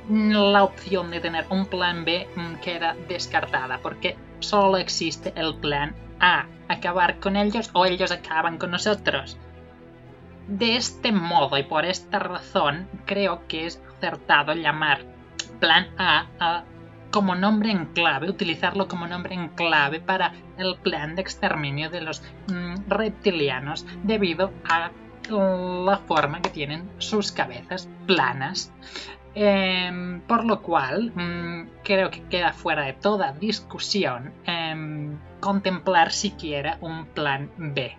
la 0.08 0.64
opción 0.64 1.10
de 1.10 1.20
tener 1.20 1.46
un 1.50 1.66
plan 1.66 2.04
B 2.04 2.26
mm, 2.34 2.54
queda 2.56 2.96
descartada, 3.08 3.78
porque 3.82 4.16
solo 4.40 4.78
existe 4.78 5.32
el 5.36 5.54
plan 5.56 5.94
A, 6.20 6.46
acabar 6.68 7.20
con 7.20 7.36
ellos 7.36 7.70
o 7.74 7.84
ellos 7.84 8.10
acaban 8.10 8.58
con 8.58 8.70
nosotros. 8.70 9.36
De 10.46 10.76
este 10.76 11.12
modo 11.12 11.56
y 11.56 11.62
por 11.62 11.84
esta 11.84 12.18
razón 12.18 12.88
creo 13.06 13.46
que 13.48 13.66
es 13.66 13.82
acertado 13.96 14.54
llamar 14.54 15.00
plan 15.58 15.88
A 15.96 16.26
a 16.38 16.64
como 17.10 17.36
nombre 17.36 17.70
en 17.70 17.86
clave, 17.86 18.28
utilizarlo 18.28 18.88
como 18.88 19.06
nombre 19.06 19.34
en 19.34 19.48
clave 19.50 20.00
para 20.00 20.32
el 20.58 20.76
plan 20.76 21.14
de 21.14 21.22
exterminio 21.22 21.88
de 21.88 22.00
los 22.00 22.22
mm, 22.48 22.88
reptilianos 22.88 23.86
debido 24.02 24.52
a 24.68 24.90
la 25.30 25.98
forma 25.98 26.42
que 26.42 26.50
tienen 26.50 26.90
sus 26.98 27.30
cabezas 27.30 27.88
planas. 28.06 28.72
Em, 29.36 30.20
por 30.22 30.44
lo 30.44 30.60
cual, 30.60 31.12
mm, 31.14 31.82
creo 31.84 32.10
que 32.10 32.22
queda 32.24 32.52
fuera 32.52 32.82
de 32.84 32.92
toda 32.92 33.32
discusión 33.32 34.32
em, 34.44 35.18
contemplar 35.40 36.12
siquiera 36.12 36.78
un 36.80 37.06
plan 37.06 37.50
B. 37.56 37.96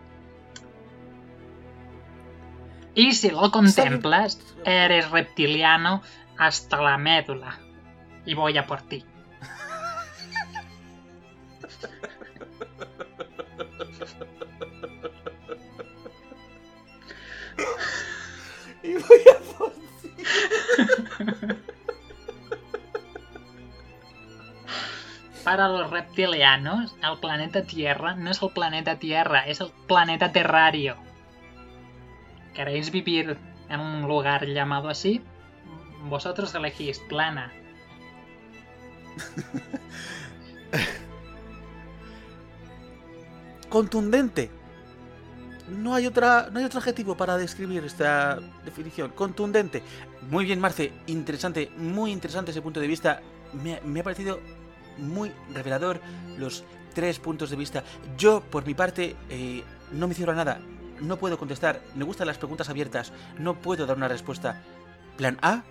Y 2.96 3.12
si 3.12 3.30
lo 3.30 3.52
contemplas, 3.52 4.40
eres 4.64 5.12
reptiliano 5.12 6.02
hasta 6.38 6.82
la 6.82 6.98
médula. 6.98 7.60
Y 8.26 8.34
voy 8.34 8.58
a 8.58 8.66
por 8.66 8.82
ti. 8.84 9.04
y 18.84 18.94
voy 18.94 19.22
a 19.30 19.38
por 19.58 19.74
ti. 19.74 20.24
Para 25.44 25.68
los 25.68 25.92
reptilianos, 25.92 26.96
el 27.04 27.20
planeta 27.20 27.64
Tierra 27.64 28.16
no 28.16 28.32
es 28.32 28.42
el 28.42 28.52
planeta 28.52 29.00
Tierra, 29.00 29.46
es 29.46 29.60
el 29.60 29.74
planeta 29.86 30.32
Terrario. 30.32 30.96
¿Queréis 32.56 32.90
vivir 32.90 33.38
en 33.70 33.80
un 33.80 34.08
lugar 34.08 34.48
llamado 34.48 34.90
así? 34.90 35.22
Vosotros 36.10 36.56
elegís 36.56 36.98
plana. 37.00 37.54
Contundente. 43.70 44.50
No 45.68 45.96
hay, 45.96 46.06
otra, 46.06 46.50
no 46.52 46.60
hay 46.60 46.66
otro 46.66 46.80
adjetivo 46.80 47.18
para 47.18 47.38
describir 47.38 47.84
esta 47.84 48.40
definición. 48.64 49.10
Contundente. 49.12 49.82
Muy 50.30 50.46
bien, 50.46 50.60
Marce. 50.60 50.94
Interesante, 51.08 51.72
muy 51.76 52.12
interesante 52.12 52.52
ese 52.52 52.62
punto 52.62 52.80
de 52.80 52.88
vista. 52.88 53.22
Me, 53.52 54.00
ha 54.00 54.04
parecido 54.04 54.40
muy 54.98 55.32
revelador 55.54 56.00
los 56.38 56.64
tres 56.94 57.20
puntos 57.20 57.50
de 57.50 57.58
vista. 57.58 57.84
Yo, 58.18 58.42
por 58.42 58.66
mi 58.66 58.76
parte, 58.76 59.16
eh, 59.30 59.64
no 59.92 60.08
me 60.08 60.14
cierro 60.14 60.34
a 60.34 60.36
nada. 60.36 60.62
No 61.02 61.18
puedo 61.18 61.38
contestar. 61.38 61.82
Me 61.96 62.06
gustan 62.06 62.28
las 62.28 62.38
preguntas 62.38 62.70
abiertas. 62.70 63.12
No 63.38 63.56
puedo 63.56 63.86
dar 63.86 63.98
una 63.98 64.08
respuesta. 64.08 64.62
¿Plan 65.18 65.38
A? 65.42 65.64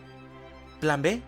¿Plan 0.80 1.02
B? 1.02 1.22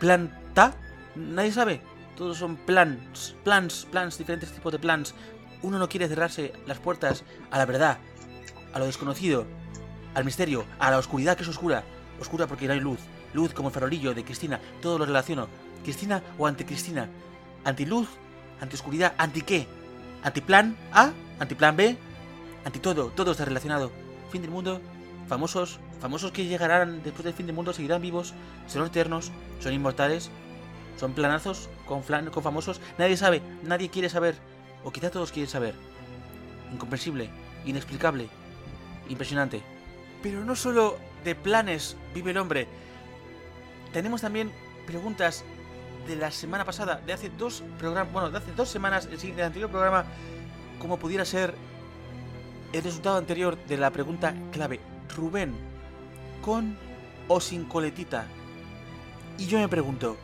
¿Plan 0.00 0.36
TA? 0.54 0.74
Nadie 1.14 1.52
sabe. 1.52 1.80
Todos 2.16 2.38
son 2.38 2.56
plans, 2.56 3.36
plans, 3.42 3.86
plans, 3.90 4.18
diferentes 4.18 4.52
tipos 4.52 4.72
de 4.72 4.78
plans. 4.78 5.14
Uno 5.62 5.78
no 5.78 5.88
quiere 5.88 6.08
cerrarse 6.08 6.52
las 6.66 6.78
puertas 6.78 7.24
a 7.50 7.58
la 7.58 7.66
verdad, 7.66 7.98
a 8.72 8.78
lo 8.78 8.86
desconocido, 8.86 9.46
al 10.14 10.24
misterio, 10.24 10.64
a 10.78 10.90
la 10.90 10.98
oscuridad 10.98 11.36
que 11.36 11.42
es 11.42 11.48
oscura. 11.48 11.84
Oscura 12.20 12.46
porque 12.46 12.66
no 12.66 12.72
hay 12.74 12.80
luz. 12.80 13.00
Luz 13.32 13.52
como 13.52 13.68
el 13.68 13.74
farolillo 13.74 14.14
de 14.14 14.24
Cristina. 14.24 14.60
Todo 14.80 14.98
lo 14.98 15.06
relaciono. 15.06 15.48
¿Cristina 15.82 16.22
o 16.38 16.46
anti-Cristina? 16.46 17.08
¿Anti-luz? 17.64 18.08
¿Anti-oscuridad? 18.60 19.14
¿Anti 19.18 19.42
qué? 19.42 19.66
¿Antiplan 20.22 20.76
A? 20.92 21.10
¿Antiplan 21.40 21.76
B? 21.76 21.96
Anti 22.64 22.78
todo. 22.78 23.08
Todo 23.08 23.32
está 23.32 23.44
relacionado. 23.44 23.90
Fin 24.30 24.42
del 24.42 24.50
mundo. 24.50 24.80
Famosos. 25.28 25.78
Famosos 26.00 26.32
que 26.32 26.46
llegarán 26.46 27.02
después 27.02 27.24
del 27.24 27.34
fin 27.34 27.46
del 27.46 27.54
mundo 27.54 27.72
seguirán 27.72 28.02
vivos. 28.02 28.34
Son 28.66 28.86
eternos. 28.86 29.32
Son 29.60 29.72
inmortales. 29.72 30.30
Son 30.96 31.12
planazos 31.12 31.68
con, 31.86 32.02
flan, 32.02 32.30
con 32.30 32.42
famosos. 32.42 32.80
Nadie 32.98 33.16
sabe. 33.16 33.42
Nadie 33.62 33.90
quiere 33.90 34.08
saber. 34.08 34.36
O 34.84 34.92
quizá 34.92 35.10
todos 35.10 35.32
quieren 35.32 35.50
saber. 35.50 35.74
Incomprensible. 36.72 37.30
Inexplicable. 37.64 38.28
Impresionante. 39.08 39.62
Pero 40.22 40.44
no 40.44 40.56
solo 40.56 40.96
de 41.24 41.34
planes 41.34 41.96
vive 42.14 42.30
el 42.30 42.38
hombre. 42.38 42.66
Tenemos 43.92 44.22
también 44.22 44.50
preguntas 44.86 45.44
de 46.06 46.16
la 46.16 46.30
semana 46.30 46.64
pasada, 46.64 47.00
de 47.06 47.12
hace 47.12 47.30
dos 47.30 47.62
programas, 47.78 48.12
bueno, 48.12 48.30
de 48.30 48.38
hace 48.38 48.52
dos 48.52 48.68
semanas, 48.68 49.08
el 49.10 49.40
anterior 49.40 49.70
programa, 49.70 50.04
como 50.78 50.98
pudiera 50.98 51.24
ser 51.24 51.54
el 52.74 52.82
resultado 52.82 53.16
anterior 53.18 53.56
de 53.68 53.76
la 53.76 53.90
pregunta 53.90 54.34
clave. 54.50 54.80
Rubén, 55.16 55.54
¿con 56.42 56.76
o 57.28 57.40
sin 57.40 57.66
coletita? 57.66 58.26
Y 59.38 59.46
yo 59.46 59.60
me 59.60 59.68
pregunto, 59.68 60.16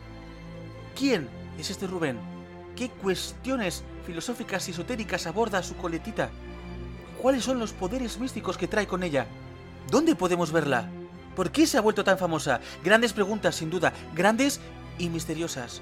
¿quién 0.93 1.29
es 1.57 1.69
este 1.69 1.87
Rubén? 1.87 2.17
¿Qué 2.75 2.89
cuestiones 2.89 3.85
filosóficas 4.05 4.67
y 4.67 4.71
esotéricas 4.71 5.27
aborda 5.27 5.63
su 5.63 5.77
coletita? 5.77 6.29
¿Cuáles 7.21 7.45
son 7.45 7.57
los 7.57 7.71
poderes 7.71 8.19
místicos 8.19 8.57
que 8.57 8.67
trae 8.67 8.85
con 8.85 9.03
ella? 9.03 9.27
¿Dónde 9.89 10.15
podemos 10.15 10.51
verla? 10.51 10.89
¿Por 11.37 11.51
qué 11.51 11.65
se 11.65 11.77
ha 11.77 11.81
vuelto 11.81 12.03
tan 12.03 12.17
famosa? 12.17 12.59
Grandes 12.83 13.13
preguntas, 13.13 13.55
sin 13.55 13.69
duda, 13.69 13.93
grandes 14.13 14.59
y 14.97 15.07
misteriosas. 15.07 15.81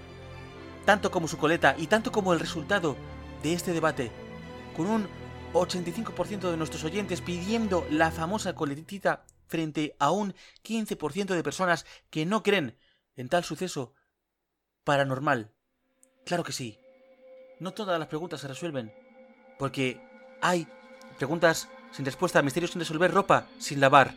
Tanto 0.86 1.10
como 1.10 1.28
su 1.28 1.38
coleta 1.40 1.74
y 1.80 1.88
tanto 1.88 2.12
como 2.12 2.32
el 2.32 2.40
resultado 2.40 2.96
de 3.42 3.54
este 3.54 3.74
debate, 3.74 4.12
con 4.78 4.86
un 4.86 5.19
85% 5.54 6.52
de 6.52 6.58
nuestros 6.58 6.84
oyentes 6.84 7.22
pidiendo 7.22 7.86
la 7.90 8.12
famosa 8.12 8.54
coletita 8.54 9.26
frente 9.48 9.96
a 10.00 10.12
un 10.12 10.36
15% 10.64 11.34
de 11.34 11.44
personas 11.44 11.86
que 12.10 12.26
no 12.26 12.44
creen 12.44 12.78
en 13.16 13.30
tal 13.30 13.44
suceso 13.44 13.94
paranormal. 14.84 15.52
Claro 16.26 16.44
que 16.44 16.52
sí. 16.52 16.78
No 17.60 17.72
todas 17.72 18.00
las 18.00 18.08
preguntas 18.08 18.42
se 18.42 18.48
resuelven, 18.48 18.94
porque 19.58 20.02
hay 20.42 20.68
preguntas 21.18 21.68
sin 21.92 22.06
respuesta, 22.06 22.42
misterios 22.42 22.72
sin 22.72 22.80
resolver, 22.80 23.12
ropa 23.12 23.48
sin 23.58 23.80
lavar, 23.80 24.16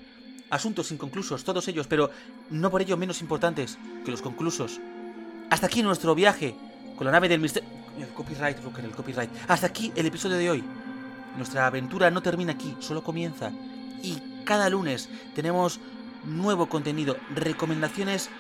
asuntos 0.51 0.93
inconclusos, 0.93 1.43
todos 1.43 1.67
ellos, 1.69 1.87
pero 1.87 2.11
no 2.51 2.71
por 2.71 2.83
ello 2.83 2.97
menos 2.97 3.23
importantes 3.23 3.79
que 4.05 4.11
los 4.11 4.23
conclusos. 4.23 4.81
Hasta 5.51 5.67
aquí 5.67 5.83
nuestro 5.83 6.15
viaje 6.15 6.55
con 6.97 7.07
la 7.07 7.13
nave 7.13 7.29
del 7.29 7.41
misterio... 7.41 7.69
El 7.99 8.09
copyright, 8.09 8.59
Rooker, 8.63 8.85
el 8.85 8.93
copyright. 8.93 9.31
Hasta 9.49 9.67
aquí 9.67 9.93
el 9.97 10.07
episodio 10.07 10.39
de 10.39 10.51
hoy. 10.51 10.65
Nuestra 11.37 11.67
aventura 11.67 12.11
no 12.11 12.23
termina 12.23 12.53
aquí, 12.53 12.77
solo 12.81 13.03
comienza. 13.03 13.51
Y 14.03 14.21
cada 14.45 14.69
lunes 14.69 15.09
tenemos 15.35 15.81
nuevo 16.25 16.69
contenido, 16.69 17.17
recomendaciones, 17.35 18.31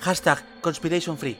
hashtag 0.00 0.42
Conspiration 0.60 1.18
Free. 1.18 1.38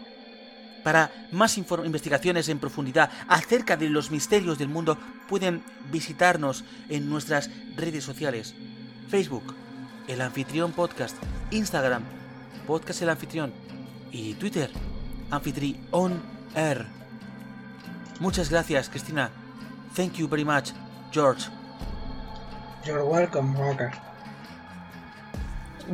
Para 0.85 1.13
más 1.31 1.57
investigaciones 1.59 2.49
en 2.49 2.59
profundidad 2.59 3.11
acerca 3.29 3.77
de 3.77 3.89
los 3.89 4.11
misterios 4.11 4.59
del 4.59 4.69
mundo, 4.69 4.99
pueden 5.29 5.63
visitarnos 5.93 6.65
en 6.89 7.09
nuestras 7.09 7.51
redes 7.77 8.05
sociales. 8.05 8.55
Facebook, 9.09 9.55
El 10.09 10.21
Anfitrión 10.21 10.73
Podcast, 10.73 11.17
Instagram, 11.51 12.03
Podcast 12.67 13.03
El 13.03 13.11
Anfitrión 13.11 13.53
y 14.11 14.35
Twitter, 14.35 14.71
Anfitrión 15.31 16.21
Air. 16.55 16.87
Muchas 18.19 18.51
gracias, 18.51 18.89
Cristina. 18.89 19.31
Thank 19.95 20.15
you 20.15 20.29
very 20.29 20.45
much, 20.45 20.73
George. 21.11 21.49
You're 22.85 23.05
welcome, 23.05 23.55
Rocker. 23.57 23.93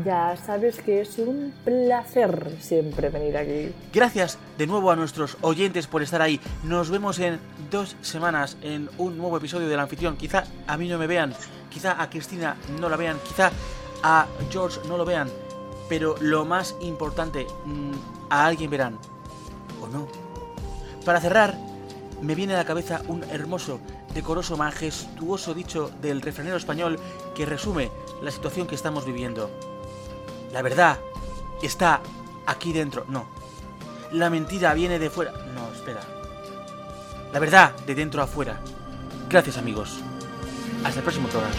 Ya 0.04 0.36
sabes 0.36 0.78
que 0.80 1.00
es 1.00 1.18
un 1.18 1.52
placer 1.64 2.56
siempre 2.60 3.08
venir 3.08 3.36
aquí. 3.36 3.74
Gracias 3.92 4.38
de 4.56 4.66
nuevo 4.66 4.90
a 4.90 4.96
nuestros 4.96 5.36
oyentes 5.40 5.86
por 5.86 6.02
estar 6.02 6.22
ahí. 6.22 6.40
Nos 6.62 6.90
vemos 6.90 7.18
en 7.18 7.40
dos 7.70 7.96
semanas 8.02 8.56
en 8.62 8.88
un 8.98 9.16
nuevo 9.18 9.36
episodio 9.36 9.68
del 9.68 9.80
anfitrión. 9.80 10.16
Quizá 10.16 10.44
a 10.66 10.76
mí 10.76 10.88
no 10.88 10.98
me 10.98 11.06
vean, 11.06 11.34
quizá 11.70 12.00
a 12.00 12.08
Cristina 12.10 12.56
no 12.78 12.88
la 12.88 12.96
vean, 12.96 13.18
quizá 13.26 13.50
a 14.02 14.26
George 14.50 14.78
no 14.86 14.96
lo 14.96 15.04
vean. 15.04 15.28
Pero 15.88 16.14
lo 16.20 16.44
más 16.44 16.76
importante, 16.82 17.46
mm, 17.64 17.92
a 18.30 18.46
alguien 18.46 18.70
verán. 18.70 18.98
¿O 19.80 19.88
no? 19.88 20.06
Para 21.04 21.20
cerrar, 21.20 21.56
me 22.22 22.34
viene 22.34 22.54
a 22.54 22.58
la 22.58 22.64
cabeza 22.64 23.02
un 23.08 23.22
hermoso, 23.24 23.80
decoroso, 24.14 24.56
majestuoso 24.56 25.54
dicho 25.54 25.90
del 26.00 26.20
refranero 26.20 26.56
español 26.56 26.98
que 27.34 27.46
resume 27.46 27.90
la 28.22 28.30
situación 28.30 28.66
que 28.66 28.74
estamos 28.74 29.04
viviendo. 29.04 29.50
La 30.52 30.62
verdad 30.62 30.98
está 31.62 32.00
aquí 32.46 32.72
dentro. 32.72 33.04
No. 33.08 33.26
La 34.12 34.30
mentira 34.30 34.74
viene 34.74 34.98
de 34.98 35.10
fuera. 35.10 35.32
No, 35.54 35.72
espera. 35.72 36.00
La 37.32 37.38
verdad 37.38 37.76
de 37.86 37.94
dentro 37.94 38.22
a 38.22 38.24
afuera. 38.24 38.60
Gracias 39.28 39.58
amigos. 39.58 40.00
Hasta 40.84 41.00
el 41.00 41.02
próximo 41.02 41.28
programa. 41.28 41.54